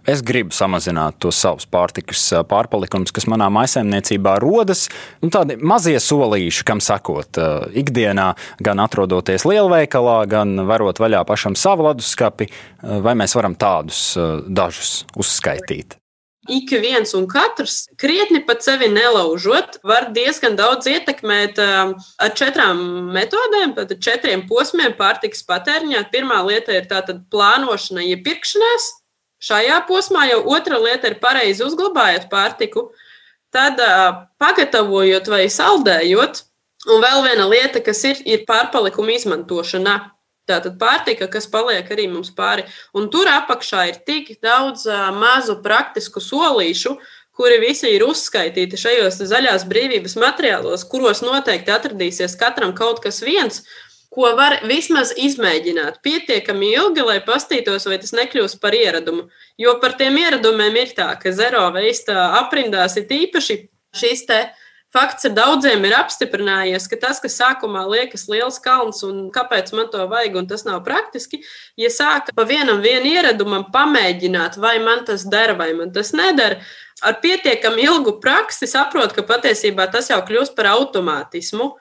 es 0.08 0.24
gribu 0.24 0.56
samazināt 0.56 1.16
tos 1.24 1.40
savus 1.40 1.68
pārtikas 1.72 2.26
pārpalikumus, 2.48 3.14
kas 3.16 3.28
manā 3.32 3.48
maisaimniecībā 3.56 4.38
rodas. 4.44 4.88
Un 5.24 5.32
tādi 5.32 5.56
mazie 5.60 5.96
solīši, 6.04 6.66
kam 6.68 6.84
sakot, 6.84 7.40
ikdienā, 7.84 8.34
gan 8.64 8.84
atrodoties 8.84 9.48
lielveikalā, 9.48 10.18
gan 10.32 10.60
varot 10.68 11.00
vaļā 11.04 11.24
pašam 11.28 11.56
savu 11.56 11.88
leduskapi, 11.88 12.50
vai 12.84 13.16
mēs 13.20 13.36
varam 13.40 13.56
tādus 13.60 14.10
dažus 14.48 15.06
uzskaitīt 15.16 16.00
ik 16.48 16.72
viens 16.82 17.14
un 17.18 17.28
katrs, 17.30 17.86
krietni 18.00 18.42
pat 18.46 18.64
sevi 18.66 18.88
nelaužot, 18.92 19.80
var 19.88 20.10
diezgan 20.16 20.58
daudz 20.60 20.88
ietekmēt 20.90 21.60
um, 21.62 21.94
ar 22.24 22.34
četrām 22.38 22.80
metodēm, 23.16 23.76
tātad 23.78 24.02
četriem 24.04 24.46
posmiem 24.50 24.96
pārtikas 24.98 25.46
patēriņā. 25.48 26.06
Pirmā 26.14 26.40
lieta 26.48 26.76
ir 26.76 26.90
tātad 26.90 27.24
plānošana, 27.34 28.06
iepirkšanās. 28.16 28.90
Šajā 29.44 29.82
posmā 29.90 30.26
jau 30.32 30.42
otra 30.56 30.80
lieta 30.82 31.12
ir 31.12 31.20
pareizi 31.22 31.66
uzglabājot 31.68 32.26
pārtiku, 32.32 32.88
tad 33.54 33.80
uh, 33.84 34.26
pagatavojot 34.42 35.30
vai 35.30 35.46
saldējot. 35.54 36.44
Un 36.88 37.02
vēl 37.04 37.24
viena 37.26 37.48
lieta, 37.50 37.82
kas 37.84 38.04
ir, 38.08 38.22
ir 38.26 38.46
pārpalikuma 38.48 39.16
izmantošana. 39.18 39.98
Tātad 40.48 40.78
pārtika, 40.80 41.28
kas 41.32 41.50
paliek 41.52 41.90
arī 41.92 42.08
mums 42.12 42.32
pāri. 42.36 42.64
Un 42.96 43.10
tur 43.12 43.28
apakšā 43.28 43.88
ir 43.92 44.02
tik 44.08 44.38
daudz 44.44 44.86
uh, 44.88 45.10
mazu 45.16 45.58
praktisku 45.64 46.24
solīšu, 46.24 46.96
kuri 47.38 47.60
visi 47.62 47.92
ir 47.94 48.06
uzskaitīti 48.08 48.80
šajos 48.82 49.20
zaļās 49.30 49.68
brīvības 49.70 50.16
materiālos, 50.18 50.86
kuros 50.90 51.22
noteikti 51.26 51.74
atradīsies 51.74 52.38
katram 52.40 52.74
kaut 52.78 53.04
kas 53.04 53.22
viens, 53.22 53.62
ko 54.14 54.32
var 54.38 54.56
vismaz 54.66 55.12
izmēģināt 55.14 56.00
pietiekami 56.06 56.72
ilgi, 56.74 57.04
lai 57.06 57.20
pastītos, 57.26 57.86
vai 57.86 58.00
tas 58.02 58.16
nekļūs 58.18 58.58
par 58.64 58.74
ieradumu. 58.74 59.28
Jo 59.62 59.76
par 59.84 59.94
tiem 60.00 60.18
ieradumiem 60.18 60.80
ir 60.82 60.96
tā, 60.98 61.12
ka 61.22 61.34
zero 61.36 61.68
veista 61.76 62.32
aprindās 62.40 62.98
ir 62.98 63.06
īpaši 63.20 63.60
šīs 63.98 64.26
te 64.30 64.40
fakts 64.96 65.28
ar 65.28 65.34
daudziem 65.36 65.86
ir 65.88 65.96
apstiprinājies, 65.98 66.88
ka 66.90 67.00
tas, 67.02 67.20
kas 67.24 67.38
sākumā 67.40 67.84
liekas 67.90 68.28
liels 68.32 68.60
kalns 68.64 69.04
un 69.08 69.28
kāpēc 69.36 69.74
man 69.78 69.92
to 69.94 70.06
vajag 70.10 70.40
un 70.42 70.50
tas 70.50 70.66
nav 70.68 70.82
praktiski, 70.88 71.42
ja 71.80 71.92
sāka 71.94 72.36
pa 72.36 72.48
vienam 72.48 72.82
vienu 72.84 73.12
ieradumam 73.12 73.68
pamēģināt, 73.74 74.60
vai 74.62 74.78
man 74.84 75.06
tas 75.08 75.28
der 75.28 75.56
vai 75.60 75.74
man 75.78 75.94
tas 75.96 76.14
neder, 76.16 76.60
ar 77.04 77.20
pietiekami 77.24 77.86
ilgu 77.86 78.18
praksi 78.24 78.70
saprot, 78.70 79.14
ka 79.16 79.26
patiesībā 79.28 79.90
tas 79.94 80.10
jau 80.12 80.20
kļūst 80.26 80.56
par 80.58 80.72
automātismu. 80.74 81.74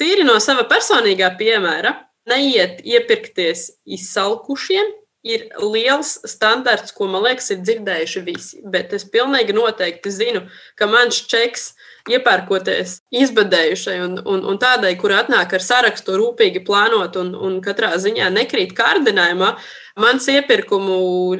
Tīri 0.00 0.26
no 0.26 0.40
sava 0.42 0.64
personīgā 0.66 1.28
piemēra, 1.38 1.94
neiet 2.30 2.80
iepirkties 2.82 3.68
izsalkušiem, 3.84 4.94
ir 5.24 5.46
liels 5.56 6.18
standarts, 6.28 6.92
ko 6.92 7.08
man 7.08 7.24
liekas, 7.24 7.48
ir 7.54 7.62
dzirdējuši 7.64 8.22
visi. 8.26 8.60
Bet 8.70 8.92
es 8.96 9.06
pilnīgi 9.08 9.56
noteikti 9.56 10.12
zinu, 10.12 10.44
ka 10.76 10.88
mans 10.90 11.22
čeks 11.30 11.72
iepērkoties 12.10 12.98
izbadējušai 13.14 13.96
un, 14.04 14.16
un, 14.28 14.44
un 14.44 14.58
tādai, 14.60 14.92
kur 15.00 15.14
atnāk 15.16 15.54
ar 15.56 15.64
sarakstu 15.64 16.18
rūpīgi 16.20 16.64
plānot 16.66 17.16
un, 17.20 17.32
un 17.34 17.58
katrā 17.64 17.94
ziņā 18.00 18.28
nekrīt 18.34 18.74
kārdinājumā. 18.76 19.54
Mans 20.02 20.26
iepirkumu 20.28 20.98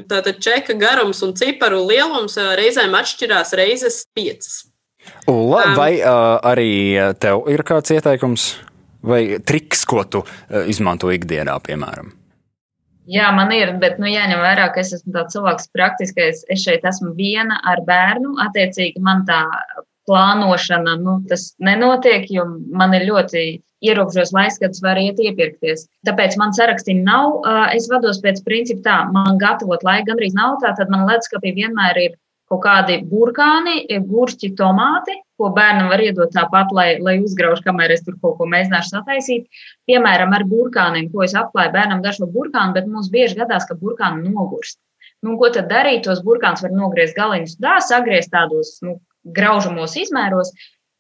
čeka 0.09 0.77
garums 0.79 1.23
un 1.27 1.35
ciparu 1.37 1.83
lielums 1.89 2.39
reizēm 2.61 2.95
atšķirās 2.97 3.55
reizes 3.59 4.05
piecas. 4.15 4.65
Ula, 5.29 5.67
um, 5.69 5.77
vai 5.77 5.93
uh, 6.01 6.39
arī 6.41 6.71
tev 7.21 7.45
ir 7.53 7.65
kāds 7.67 7.93
ieteikums 7.93 8.55
vai 9.05 9.39
triks, 9.45 9.85
ko 9.85 10.05
tu 10.09 10.23
uh, 10.25 10.63
izmanto 10.71 11.11
ikdienā, 11.13 11.59
piemēram? 11.61 12.15
Jā, 13.11 13.29
man 13.37 13.51
ir, 13.53 13.75
bet 13.83 13.99
nu, 14.01 14.09
jāņem 14.09 14.41
vērā, 14.41 14.71
ka 14.73 14.81
es 14.81 14.95
esmu 14.97 15.13
tāds 15.13 15.37
cilvēks 15.37 15.69
praktiskais. 15.77 16.41
Es 16.49 16.63
šeit 16.65 16.87
esmu 16.89 17.13
viena 17.19 17.59
ar 17.69 17.83
bērnu. 17.85 18.39
Attiecīgi, 18.47 19.03
man 19.05 19.27
tā 19.29 19.43
plānošana, 20.09 20.97
nu, 21.01 21.19
tas 21.29 21.53
nenotiek, 21.63 22.27
jo 22.33 22.45
man 22.73 22.95
ir 22.97 23.07
ļoti 23.09 23.45
ierobežos 23.85 24.33
laiks, 24.35 24.59
kad 24.63 24.75
es 24.75 24.83
varu 24.85 25.07
iet 25.09 25.21
iepirkties. 25.21 25.87
Tāpēc 26.09 26.37
man 26.41 26.55
sarakstiem 26.57 27.03
nav. 27.07 27.41
Es 27.75 27.89
vados 27.93 28.21
pēc 28.25 28.43
principa 28.47 28.85
tā, 28.89 28.99
man 29.13 29.41
gatavot 29.41 29.85
laiku 29.87 30.11
gandrīz 30.13 30.37
nav 30.37 30.61
tā, 30.63 30.75
tad 30.79 30.93
man 30.93 31.07
leduskapī 31.09 31.55
vienmēr 31.57 32.01
ir 32.07 32.15
kaut 32.53 32.61
kādi 32.65 32.99
burkāni, 33.09 33.85
gurķi, 34.09 34.53
tomāti, 34.59 35.17
ko 35.41 35.49
bērnam 35.57 35.89
var 35.91 36.03
iedot 36.05 36.33
tāpat, 36.35 36.73
lai, 36.77 36.89
lai 37.03 37.17
uzgrauž, 37.23 37.63
kamēr 37.65 37.95
es 37.95 38.05
tur 38.05 38.19
kaut 38.23 38.37
ko 38.39 38.49
mēģināšu 38.53 38.93
sataisīt. 38.93 39.63
Piemēram, 39.89 40.35
ar 40.37 40.45
burkāniem, 40.51 41.09
ko 41.13 41.25
es 41.25 41.35
atklāju, 41.39 41.73
bērnam 41.75 42.05
dažo 42.05 42.29
burkānu, 42.31 42.77
bet 42.77 42.91
mums 42.91 43.09
bieži 43.13 43.41
gadās, 43.41 43.67
ka 43.69 43.79
burkāni 43.81 44.29
nogurst. 44.29 44.79
Nu, 45.25 45.39
ko 45.41 45.49
tad 45.53 45.71
darīt? 45.73 46.05
Tos 46.05 46.21
burkānus 46.25 46.63
var 46.65 46.73
nogriezt 46.77 47.17
galiņus, 47.17 47.57
tā 47.65 47.79
sagriezt 47.81 48.33
tādos 48.35 48.77
nu, 48.85 48.99
graužamos 49.25 49.97
izmēros, 50.01 50.53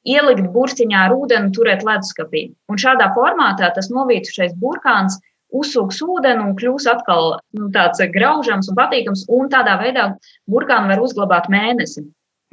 ielikt 0.04 0.50
burciņā 0.54 1.06
ar 1.06 1.14
ūdeni, 1.16 1.52
turēt 1.56 1.84
leduskapī. 1.86 2.48
Un 2.70 2.80
šādā 2.80 3.10
formātā 3.16 3.70
tas 3.76 3.90
novītušais 3.92 4.56
burkāns 4.60 5.20
uzsūks 5.54 6.02
ūdeni 6.04 6.42
un 6.42 6.52
kļūs 6.58 6.88
atkal 6.90 7.38
nu, 7.56 7.70
tāds 7.74 8.02
graužams 8.14 8.68
un 8.70 8.78
patīkams, 8.78 9.24
un 9.32 9.50
tādā 9.52 9.78
veidā 9.80 10.10
burkānu 10.50 10.92
var 10.92 11.02
uzglabāt 11.04 11.50
mēnesi. 11.52 12.04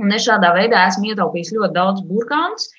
Un 0.02 0.16
es 0.16 0.26
šādā 0.26 0.54
veidā 0.56 0.88
esmu 0.90 1.12
ietaupījis 1.12 1.54
ļoti 1.58 1.78
daudz 1.78 2.04
burkānus. 2.08 2.70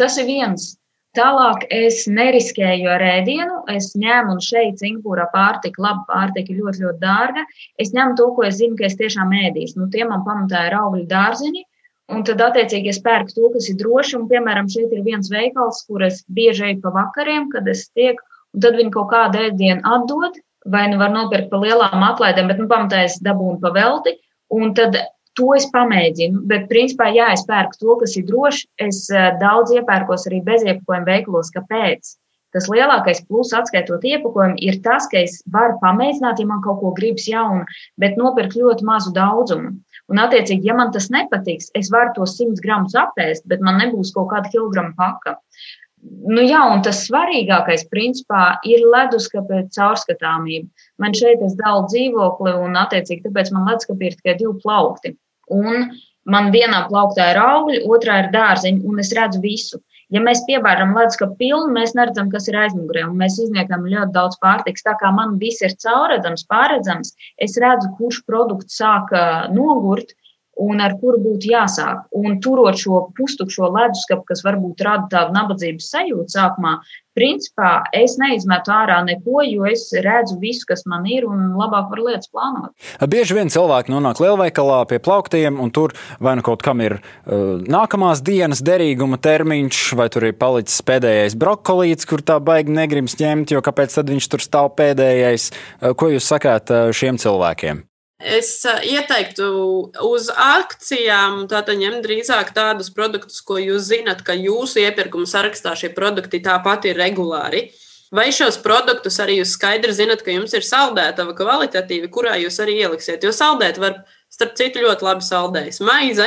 Tas 0.00 0.18
ir 0.20 0.28
viens. 0.28 0.74
Tālāk 1.16 1.64
es 1.74 2.04
neriskēju 2.06 2.90
ar 2.92 3.02
ēdienu. 3.02 3.64
Es 3.72 3.90
ņēmu, 3.98 4.36
un 4.36 4.42
šeit 4.44 4.78
Singapūrā 4.78 5.24
pārtika, 5.32 5.82
laba 5.82 6.04
pārtika 6.06 6.54
ļoti, 6.54 6.84
ļoti 6.84 7.02
dārga. 7.02 7.42
Es 7.82 7.90
ņemu 7.96 8.14
to, 8.18 8.28
ko 8.36 8.44
es 8.46 8.60
zinu, 8.60 8.76
ka 8.78 8.86
es 8.86 8.94
tiešām 9.00 9.34
ēdīšu. 9.40 9.80
Nu, 9.80 9.88
tie 9.90 10.06
man 10.06 10.22
pamatā 10.26 10.68
ir 10.68 10.76
augļu 10.78 11.08
dārziņi. 11.10 11.64
Un 12.10 12.24
tad, 12.26 12.40
attiecīgi, 12.42 12.90
es 12.90 12.98
pērku 13.04 13.36
to, 13.36 13.52
kas 13.54 13.68
ir 13.70 13.78
droši. 13.78 14.16
Un, 14.18 14.26
piemēram, 14.30 14.68
šeit 14.72 14.90
ir 14.94 15.04
viens 15.06 15.30
veikals, 15.30 15.84
kur 15.86 16.02
es 16.06 16.24
bieži 16.26 16.70
eju 16.70 16.80
pa 16.84 16.94
vakariem, 16.96 17.48
kad 17.52 17.68
es 17.70 17.86
tieku 17.94 18.24
un 18.54 18.64
tad 18.64 18.78
viņi 18.78 18.92
kaut 18.94 19.10
kādu 19.12 19.44
ēdienu 19.46 19.84
atdod, 19.86 20.38
vai 20.70 20.86
nu 20.90 20.98
var 21.00 21.12
nopirkt 21.14 21.50
pa 21.52 21.60
lielām 21.62 22.04
atlaidēm, 22.10 22.50
bet, 22.50 22.60
nu, 22.60 22.68
pamatā 22.70 23.04
es 23.06 23.18
dabūnu 23.24 23.60
pa 23.62 23.72
velti, 23.76 24.16
un 24.56 24.74
tad 24.76 24.98
to 25.38 25.52
es 25.56 25.68
pamēģinu. 25.72 26.42
Bet, 26.50 26.66
principā, 26.72 27.08
jā, 27.14 27.30
es 27.36 27.46
pērku 27.48 27.78
to, 27.80 27.96
kas 28.02 28.16
ir 28.18 28.26
droši. 28.28 28.66
Es 28.88 29.04
eh, 29.14 29.30
daudz 29.40 29.72
iepērkos 29.76 30.26
arī 30.28 30.42
beziepakojumu 30.48 31.06
veikalos. 31.06 31.52
Kāpēc? 31.54 32.16
Tas 32.50 32.66
lielākais 32.66 33.22
pluss 33.28 33.54
atskaitot 33.54 34.02
iepakojumu 34.02 34.58
ir 34.66 34.80
tas, 34.82 35.06
ka 35.10 35.20
es 35.22 35.38
varu 35.54 35.78
pamēģināt, 35.84 36.42
ja 36.42 36.48
man 36.48 36.64
kaut 36.64 36.80
ko 36.82 36.90
gribas 36.96 37.28
jaunu, 37.30 37.62
bet 38.02 38.18
nopirkt 38.18 38.58
ļoti 38.58 38.86
mazu 38.88 39.14
daudzumu. 39.14 39.76
Un, 40.10 40.18
attiecīgi, 40.18 40.66
ja 40.66 40.74
man 40.74 40.90
tas 40.94 41.06
nepatiks, 41.14 41.70
es 41.78 41.90
varu 41.94 42.10
tos 42.16 42.34
100 42.38 42.58
gramus 42.64 42.96
apēst, 42.98 43.44
bet 43.50 43.62
man 43.62 43.78
nebūs 43.78 44.10
kaut 44.16 44.32
kāda 44.32 44.50
kilograma 44.50 44.90
paka. 44.98 45.36
Nu, 46.00 46.40
jā, 46.42 46.60
un 46.72 46.80
tas 46.82 47.02
svarīgākais, 47.04 47.84
principā, 47.92 48.56
ir 48.66 48.82
leduskapē 48.88 49.66
caurskatāmība. 49.76 50.70
Man 51.02 51.14
šeit 51.16 51.42
ir 51.44 51.56
daudz 51.60 51.92
dzīvokli, 51.92 52.54
un, 52.64 52.78
attiecīgi, 52.80 53.26
tāpēc 53.26 53.52
man 53.54 53.68
leduskapī 53.68 54.08
ir 54.08 54.16
tikai 54.16 54.36
divi 54.40 54.54
plaukti. 54.64 55.14
Un 55.52 55.90
man 56.30 56.50
vienā 56.54 56.86
plauktā 56.88 57.30
ir 57.34 57.42
augļi, 57.42 57.82
otrā 57.94 58.22
ir 58.24 58.30
dārziņi, 58.34 58.82
un 58.88 59.04
es 59.04 59.12
redzu 59.16 59.42
visu. 59.44 59.82
Ja 60.10 60.22
mēs 60.22 60.40
piebāram 60.46 60.94
leduskapu 60.96 61.36
pilnu, 61.38 61.70
mēs 61.74 61.92
neredzam, 61.94 62.30
kas 62.32 62.48
ir 62.50 62.58
aizmugurē, 62.58 63.04
un 63.06 63.18
mēs 63.20 63.38
izniekam 63.42 63.84
ļoti 63.86 64.14
daudz 64.16 64.40
pārtiks. 64.42 64.82
Tā 64.86 64.96
kā 64.98 65.12
man 65.14 65.36
viss 65.38 65.62
ir 65.62 65.76
caurredzams, 65.78 66.46
pārredzams, 66.50 67.14
es 67.38 67.54
redzu, 67.62 67.92
kurš 67.98 68.24
produkts 68.26 68.80
sāk 68.80 69.14
nogurt, 69.54 70.16
un 70.60 70.80
ar 70.82 70.96
kuru 71.00 71.20
būtu 71.22 71.52
jāsāk. 71.52 72.06
Un 72.16 72.40
turot 72.44 72.78
šo 72.80 73.06
pustukšo 73.16 73.70
leduskapu, 73.70 74.26
kas 74.28 74.42
varbūt 74.46 74.82
rada 74.84 75.08
tādu 75.12 75.36
nabadzības 75.36 75.88
sajūtu 75.92 76.34
sākumā, 76.34 76.76
principā 77.16 77.70
es 77.96 78.16
neizmetu 78.20 78.72
ārā 78.72 79.00
neko, 79.06 79.40
jo 79.46 79.66
es 79.68 79.88
redzu 80.04 80.38
visu, 80.40 80.64
kas 80.68 80.84
man 80.88 81.06
ir, 81.10 81.26
un 81.28 81.56
labāk 81.58 81.90
var 81.92 82.02
lietas 82.06 82.30
plānot. 82.32 82.72
Bieži 83.10 83.36
vien 83.36 83.52
cilvēki 83.52 83.92
nonāk 83.92 84.22
lielveikalā 84.22 84.82
pie 84.90 85.00
plauktiem, 85.02 85.60
un 85.62 85.72
tur 85.74 85.94
vai 86.22 86.36
nu 86.38 86.46
kaut 86.46 86.64
kam 86.66 86.82
ir 86.84 86.98
uh, 87.00 87.58
nākamās 87.60 88.22
dienas 88.26 88.62
derīguma 88.64 89.20
termiņš, 89.22 89.82
vai 89.98 90.08
tur 90.12 90.28
ir 90.30 90.38
palicis 90.38 90.80
pēdējais 90.86 91.38
brokolīts, 91.40 92.08
kur 92.08 92.24
tā 92.24 92.38
baigi 92.42 92.74
negribas 92.76 93.18
ņemt, 93.20 93.56
jo 93.56 93.64
kāpēc 93.64 94.00
tad 94.00 94.12
viņš 94.12 94.32
tur 94.32 94.46
stāv 94.46 94.74
pēdējais? 94.78 95.50
Uh, 95.50 95.94
ko 95.98 96.12
jūs 96.14 96.30
sakāt 96.30 96.72
uh, 96.72 96.90
šiem 96.94 97.20
cilvēkiem? 97.20 97.89
Es 98.20 98.66
ieteiktu 98.66 99.46
uz 100.04 100.26
akcijām 100.28 101.46
ņemt 101.48 102.02
drīzāk 102.04 102.50
tādus 102.52 102.90
produktus, 102.92 103.40
ko 103.40 103.56
jūs 103.56 103.88
zinat, 103.88 104.20
ka 104.20 104.36
jūsu 104.36 104.82
iepirkuma 104.84 105.24
sarakstā 105.24 105.72
šie 105.72 105.88
produkti 105.96 106.42
tāpat 106.44 106.84
ir 106.90 107.00
regulāri. 107.00 107.70
Vai 108.12 108.28
šos 108.34 108.58
produktus 108.60 109.16
arī 109.22 109.38
jūs 109.38 109.54
skaidri 109.56 109.94
zinat, 109.96 110.20
ka 110.26 110.34
jums 110.34 110.52
ir 110.52 110.66
saldētava 110.66 111.32
kvalitatīva, 111.38 112.10
kurā 112.12 112.34
jūs 112.42 112.58
arī 112.60 112.82
ieliksiet? 112.82 113.24
Jo 113.24 113.32
saldēt 113.32 113.78
var, 113.80 114.02
starp 114.28 114.52
citu, 114.58 114.82
ļoti 114.84 115.06
labi 115.06 115.24
saldējas 115.24 115.80
maize, 115.80 116.26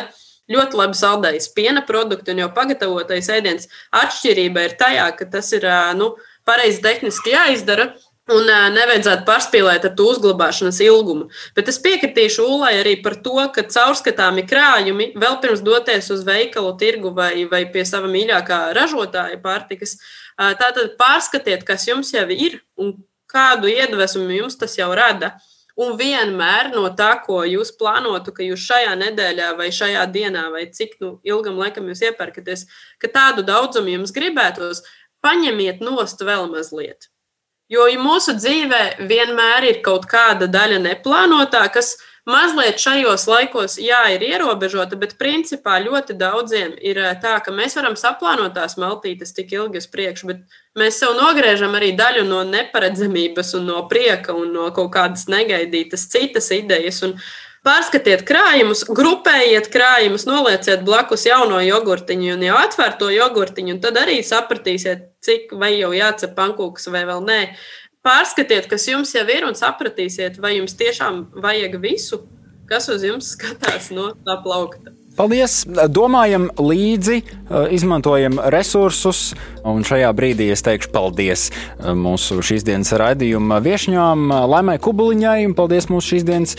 ļoti 0.50 0.80
labi 0.80 0.98
saldējas 0.98 1.52
piena 1.54 1.84
produkti 1.86 2.34
un 2.34 2.42
jau 2.42 2.50
pagatavotais 2.56 3.30
ēdiens. 3.36 3.70
Atšķirība 3.94 4.66
ir 4.66 4.78
tajā, 4.80 5.12
ka 5.20 5.30
tas 5.36 5.52
ir 5.54 5.68
nu, 6.00 6.16
pareizi 6.48 6.82
tehniski 6.82 7.36
jāizdara 7.36 7.92
Un 8.32 8.48
nevajadzētu 8.48 9.26
pārspīlēt 9.28 9.84
ar 9.90 9.92
to 10.00 10.06
uzglabāšanas 10.08 10.78
ilgumu. 10.86 11.26
Bet 11.58 11.68
es 11.68 11.80
piekritīšu 11.84 12.46
Ulai 12.48 12.78
arī 12.80 12.94
par 13.04 13.18
to, 13.26 13.36
ka 13.52 13.66
caurskatāmi 13.68 14.46
krājumi 14.48 15.10
vēl 15.20 15.42
pirms 15.44 15.60
doties 15.66 16.08
uz 16.16 16.24
veikalu, 16.24 16.72
tirgu 16.80 17.12
vai, 17.18 17.44
vai 17.52 17.66
pie 17.74 17.84
sava 17.84 18.08
mīļākā 18.08 18.62
ražotāja 18.80 19.42
pārtikas. 19.44 19.98
Tātad 20.40 20.96
pārskatiet, 20.96 21.68
kas 21.68 21.84
jums 21.90 22.16
jau 22.16 22.24
ir 22.32 22.62
un 22.80 22.96
kādu 23.28 23.68
iedvesmu 23.68 24.32
jums 24.32 24.56
tas 24.56 24.80
jau 24.80 24.94
rada. 24.96 25.36
Un 25.76 25.98
vienmēr 26.00 26.72
no 26.72 26.88
tā, 26.96 27.12
ko 27.26 27.42
jūs 27.44 27.74
plānotu, 27.76 28.32
ka 28.32 28.46
jūs 28.46 28.64
šajā 28.70 28.94
nedēļā 29.04 29.52
vai 29.60 29.72
šajā 29.74 30.06
dienā 30.16 30.46
vai 30.54 30.70
cik 30.72 30.96
nu, 31.04 31.18
ilgam 31.28 31.60
laikam 31.60 31.92
jūs 31.92 32.06
iepērkaties, 32.08 32.70
ka 33.04 33.12
tādu 33.12 33.44
daudzumu 33.44 33.98
jums 33.98 34.16
gribētos, 34.16 34.86
paņemiet 35.26 35.84
nost 35.84 36.24
vēl 36.24 36.48
mazliet 36.54 37.10
Jo 37.72 37.86
ja 37.88 38.00
mūsu 38.00 38.36
dzīvē 38.38 39.08
vienmēr 39.08 39.70
ir 39.70 39.78
kaut 39.86 40.04
kāda 40.10 40.50
daļa 40.52 40.82
neplānotā, 40.84 41.64
kas 41.74 41.96
mazliet 42.30 42.80
šajos 42.80 43.26
laikos, 43.28 43.78
jā, 43.84 44.02
ir 44.16 44.24
ierobežota, 44.24 44.98
bet 45.00 45.18
principā 45.20 45.78
ļoti 45.84 46.16
daudziem 46.20 46.74
ir 46.80 47.00
eh, 47.02 47.14
tā, 47.24 47.38
ka 47.44 47.52
mēs 47.56 47.76
varam 47.80 47.96
saplānot 48.00 48.56
tās 48.56 48.78
maltītes 48.80 49.36
tik 49.36 49.52
ilgi 49.56 49.82
uz 49.84 49.88
priekšu, 49.92 50.30
bet 50.32 50.60
mēs 50.80 51.02
sev 51.02 51.16
nogriežam 51.20 51.76
arī 51.80 51.92
daļu 52.00 52.28
no 52.28 52.44
neparedzamības 52.48 53.56
un 53.60 53.68
no 53.72 53.82
prieka 53.92 54.36
un 54.36 54.54
no 54.56 54.70
kaut 54.76 54.94
kādas 54.96 55.28
negaidītas 55.32 56.08
citas 56.12 56.52
idejas. 56.56 57.04
Un, 57.08 57.18
Pārskatiet 57.64 58.26
krājumus, 58.28 58.82
grupējiet 58.92 59.70
krājumus, 59.72 60.26
nolieciet 60.28 60.82
blakus 60.84 61.24
jauno 61.24 61.62
jogurtiņu 61.64 62.34
un 62.34 62.42
jau 62.44 62.58
atvērto 62.60 63.08
jogurtiņu, 63.08 63.78
un 63.78 63.80
tad 63.86 64.02
arī 64.02 64.18
sapratīsiet, 64.20 65.13
cik 65.26 65.54
vai 65.60 65.74
jau 65.78 65.94
jācep 65.96 66.36
pankūks 66.38 66.90
vai 66.94 67.06
vēl 67.10 67.24
nē. 67.28 67.40
Pārskatiet, 68.04 68.68
kas 68.72 68.88
jums 68.90 69.14
jau 69.16 69.24
ir, 69.32 69.46
un 69.48 69.56
sapratīsiet, 69.56 70.40
vai 70.44 70.58
jums 70.58 70.76
tiešām 70.80 71.22
vajag 71.44 71.78
visu, 71.84 72.26
kas 72.68 72.90
uz 72.92 73.06
jums 73.08 73.32
skatās 73.38 73.92
no 73.96 74.12
tā 74.26 74.38
plaukta. 74.44 74.92
Paldies! 75.14 75.60
Domājam 75.94 76.48
līdzi, 76.58 77.20
izmantojam 77.70 78.40
resursus, 78.50 79.36
un 79.62 79.84
šajā 79.86 80.08
brīdī 80.18 80.48
es 80.50 80.64
teikšu 80.66 80.90
paldies 80.90 81.44
mūsu 81.78 82.40
šīs 82.42 82.66
dienas 82.66 82.90
raidījuma 82.98 83.60
viesņām, 83.62 84.34
Laimai 84.50 84.80
Kubuliņai, 84.82 85.44
un 85.46 85.54
paldies 85.54 85.86
mūsu 85.92 86.16
šīs 86.16 86.26
dienas 86.26 86.56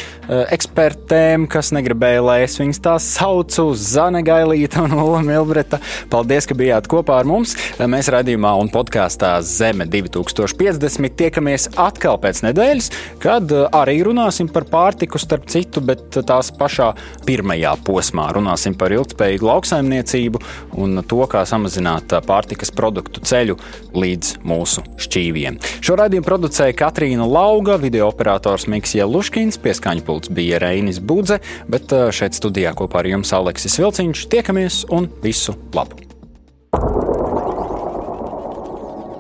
ekspertēm, 0.55 1.49
kas 1.51 1.73
negribēja, 1.75 2.21
lai 2.23 2.37
es 2.45 2.55
viņas 2.61 2.79
tā 2.85 2.93
saucu, 3.03 3.65
Zane 3.75 4.23
Gailīta 4.23 4.85
un 4.87 4.95
Ula 5.03 5.25
Milbreta. 5.27 5.83
Paldies, 6.15 6.47
ka 6.47 6.55
bijāt 6.55 6.87
kopā 6.87 7.19
ar 7.25 7.27
mums. 7.27 7.57
Mēs 7.83 8.13
raidījumā 8.15 8.55
un 8.63 8.71
podkāstā 8.71 9.33
Zeme 9.43 9.89
2050 9.91 11.19
tiekamies 11.19 11.73
atkal 11.75 12.23
pēc 12.23 12.45
nedēļas, 12.47 12.93
kad 13.19 13.51
arī 13.75 13.99
runāsim 14.07 14.47
par 14.47 14.71
pārtiku 14.71 15.19
starp 15.19 15.51
citu, 15.51 15.83
bet 15.83 16.23
tās 16.23 16.55
pašā 16.55 16.93
pirmajā 17.27 17.75
posmā 17.83 18.31
runāsim 18.45 18.77
par 18.77 18.93
ilgspējīgu 18.93 19.49
lauksaimniecību 19.49 20.41
un 20.81 21.01
to, 21.09 21.23
kā 21.31 21.45
samazināt 21.49 22.13
pārtikas 22.27 22.73
produktu 22.75 23.23
ceļu 23.25 23.57
līdz 23.97 24.39
mūsu 24.45 24.85
šķīviem. 25.01 25.59
Šo 25.85 25.97
raidījumu 26.01 26.27
producēja 26.27 26.77
Katrīna 26.77 27.27
Lauga, 27.29 27.79
video 27.81 28.11
operators 28.13 28.69
Miksija 28.69 29.07
Luškins, 29.09 29.59
pieskaņu 29.63 30.05
pults 30.05 30.33
bija 30.35 30.61
Reinis 30.63 31.01
Budze, 31.01 31.41
bet 31.69 31.93
šeit 32.15 32.37
studijā 32.37 32.75
kopā 32.77 33.03
ar 33.03 33.11
jums 33.15 33.33
Aleksis 33.35 33.79
Vilciņš. 33.81 34.27
Tiekamies 34.33 34.85
un 34.93 35.09
visu 35.25 35.57
labu! 35.75 36.03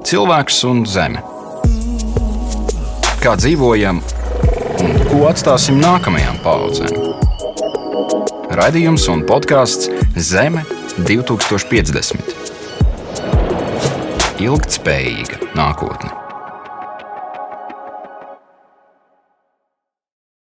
Cilvēks 0.04 0.58
un 0.68 0.84
zeme 0.84 1.24
kā 3.24 3.32
dzīvojam 3.40 4.02
un 4.84 4.98
ko 5.08 5.22
atstāsim 5.30 5.80
nākamajām 5.80 6.42
paudzēm. 6.44 7.33
Radījums 8.54 9.08
un 9.10 9.24
podkāsts 9.26 9.88
Zeme 10.14 10.62
2050. 11.02 12.36
Ilgtspējīga 14.44 15.40
nākotne. 15.58 16.23